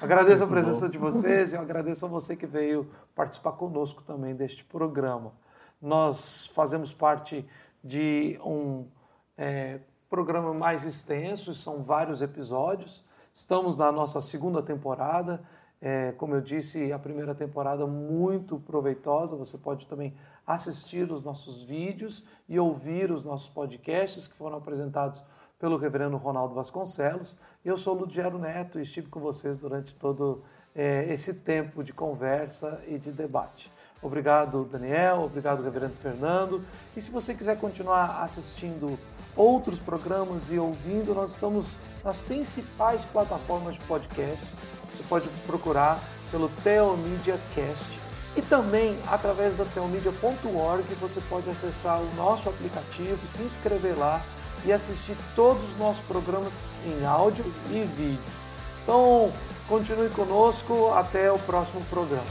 Agradeço 0.01 0.43
a 0.43 0.47
presença 0.47 0.89
de 0.89 0.97
vocês 0.97 1.53
e 1.53 1.57
agradeço 1.57 2.05
a 2.05 2.09
você 2.09 2.35
que 2.35 2.47
veio 2.47 2.89
participar 3.13 3.51
conosco 3.51 4.01
também 4.03 4.33
deste 4.35 4.63
programa. 4.63 5.31
Nós 5.79 6.47
fazemos 6.55 6.91
parte 6.91 7.45
de 7.83 8.39
um 8.43 8.85
é, 9.37 9.79
programa 10.09 10.53
mais 10.53 10.85
extenso, 10.85 11.53
são 11.53 11.83
vários 11.83 12.21
episódios. 12.21 13.03
Estamos 13.31 13.77
na 13.77 13.91
nossa 13.91 14.19
segunda 14.21 14.61
temporada. 14.61 15.41
É, 15.79 16.11
como 16.13 16.35
eu 16.35 16.41
disse, 16.41 16.91
a 16.91 16.99
primeira 16.99 17.33
temporada 17.33 17.87
muito 17.87 18.59
proveitosa. 18.59 19.35
Você 19.35 19.57
pode 19.57 19.87
também 19.87 20.13
assistir 20.45 21.11
os 21.11 21.23
nossos 21.23 21.61
vídeos 21.61 22.25
e 22.49 22.59
ouvir 22.59 23.11
os 23.11 23.23
nossos 23.23 23.49
podcasts 23.49 24.27
que 24.27 24.35
foram 24.35 24.57
apresentados 24.57 25.23
pelo 25.61 25.77
reverendo 25.77 26.17
Ronaldo 26.17 26.55
Vasconcelos. 26.55 27.37
Eu 27.63 27.77
sou 27.77 27.93
Ludiero 27.93 28.39
Neto 28.39 28.79
e 28.79 28.81
estive 28.81 29.07
com 29.07 29.19
vocês 29.19 29.59
durante 29.59 29.95
todo 29.95 30.43
é, 30.75 31.05
esse 31.13 31.35
tempo 31.35 31.83
de 31.83 31.93
conversa 31.93 32.81
e 32.87 32.97
de 32.97 33.11
debate. 33.11 33.71
Obrigado, 34.01 34.65
Daniel. 34.65 35.21
Obrigado, 35.25 35.61
Reverendo 35.61 35.93
Fernando. 36.01 36.65
E 36.97 37.01
se 37.01 37.11
você 37.11 37.35
quiser 37.35 37.59
continuar 37.59 38.23
assistindo 38.23 38.97
outros 39.35 39.79
programas 39.79 40.51
e 40.51 40.57
ouvindo, 40.57 41.13
nós 41.13 41.33
estamos 41.33 41.77
nas 42.03 42.19
principais 42.19 43.05
plataformas 43.05 43.75
de 43.75 43.81
podcast. 43.81 44.55
Você 44.91 45.03
pode 45.07 45.29
procurar 45.45 45.99
pelo 46.31 46.49
Teomedia 46.63 47.39
Cast. 47.53 47.99
E 48.35 48.41
também, 48.41 48.97
através 49.07 49.55
da 49.55 49.65
teomedia.org, 49.65 50.95
você 50.95 51.21
pode 51.29 51.47
acessar 51.51 52.01
o 52.01 52.15
nosso 52.15 52.49
aplicativo, 52.49 53.19
se 53.27 53.43
inscrever 53.43 53.95
lá 53.95 54.23
e 54.65 54.71
assistir 54.71 55.15
todos 55.35 55.63
os 55.63 55.77
nossos 55.77 56.03
programas 56.05 56.59
em 56.85 57.05
áudio 57.05 57.45
e 57.69 57.83
vídeo. 57.95 58.19
Então, 58.83 59.31
continue 59.67 60.09
conosco. 60.09 60.91
Até 60.93 61.31
o 61.31 61.39
próximo 61.39 61.81
programa. 61.89 62.25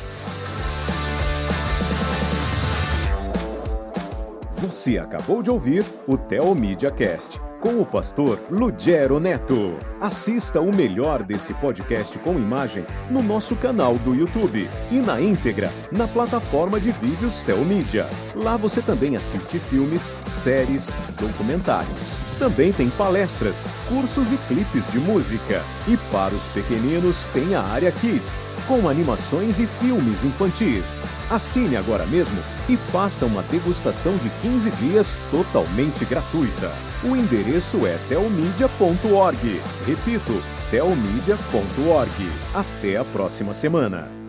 Você 4.51 4.99
acabou 4.99 5.43
de 5.43 5.51
ouvir 5.51 5.85
o 6.07 6.19
Teomídia 6.19 6.91
Cast 6.91 7.41
com 7.61 7.81
o 7.81 7.87
pastor 7.87 8.39
Lugero 8.51 9.21
Neto. 9.21 9.79
Assista 10.01 10.61
o 10.61 10.75
melhor 10.75 11.23
desse 11.23 11.53
podcast 11.55 12.19
com 12.21 12.33
imagem 12.33 12.87
no 13.11 13.23
nosso 13.23 13.55
canal 13.55 13.99
do 13.99 14.15
YouTube 14.15 14.69
e 14.91 15.01
na 15.01 15.21
íntegra 15.21 15.71
na 15.93 16.09
plataforma 16.09 16.81
de 16.81 16.91
vídeos 16.91 17.43
Teomídia. 17.43 18.09
Lá 18.35 18.57
você 18.57 18.81
também 18.81 19.15
assiste 19.15 19.59
filmes, 19.59 20.15
séries, 20.25 20.95
documentários. 21.21 22.19
Também 22.39 22.73
tem 22.73 22.89
palestras, 22.91 23.69
cursos 23.89 24.33
e 24.33 24.39
clipes 24.49 24.91
de 24.91 24.99
música. 24.99 25.63
E 25.87 25.97
para 26.11 26.35
os 26.35 26.49
pequeninos 26.49 27.25
tem 27.25 27.55
a 27.55 27.63
área 27.63 27.93
Kids 27.93 28.41
com 28.67 28.89
animações 28.89 29.61
e 29.61 29.67
filmes 29.67 30.25
infantis. 30.25 31.05
Assine 31.29 31.77
agora 31.77 32.07
mesmo 32.07 32.39
e 32.69 32.77
faça 32.77 33.27
uma 33.27 33.43
degustação 33.43 34.17
de 34.17 34.31
15 34.41 34.71
dias 34.71 35.19
totalmente 35.31 36.05
gratuita. 36.05 36.90
O 37.03 37.17
endereço 37.17 37.87
é 37.87 37.97
telmedia.org. 38.09 39.61
Repito, 39.87 40.43
telmedia.org. 40.71 42.29
Até 42.55 42.99
a 42.99 43.05
próxima 43.05 43.55
semana. 43.55 44.20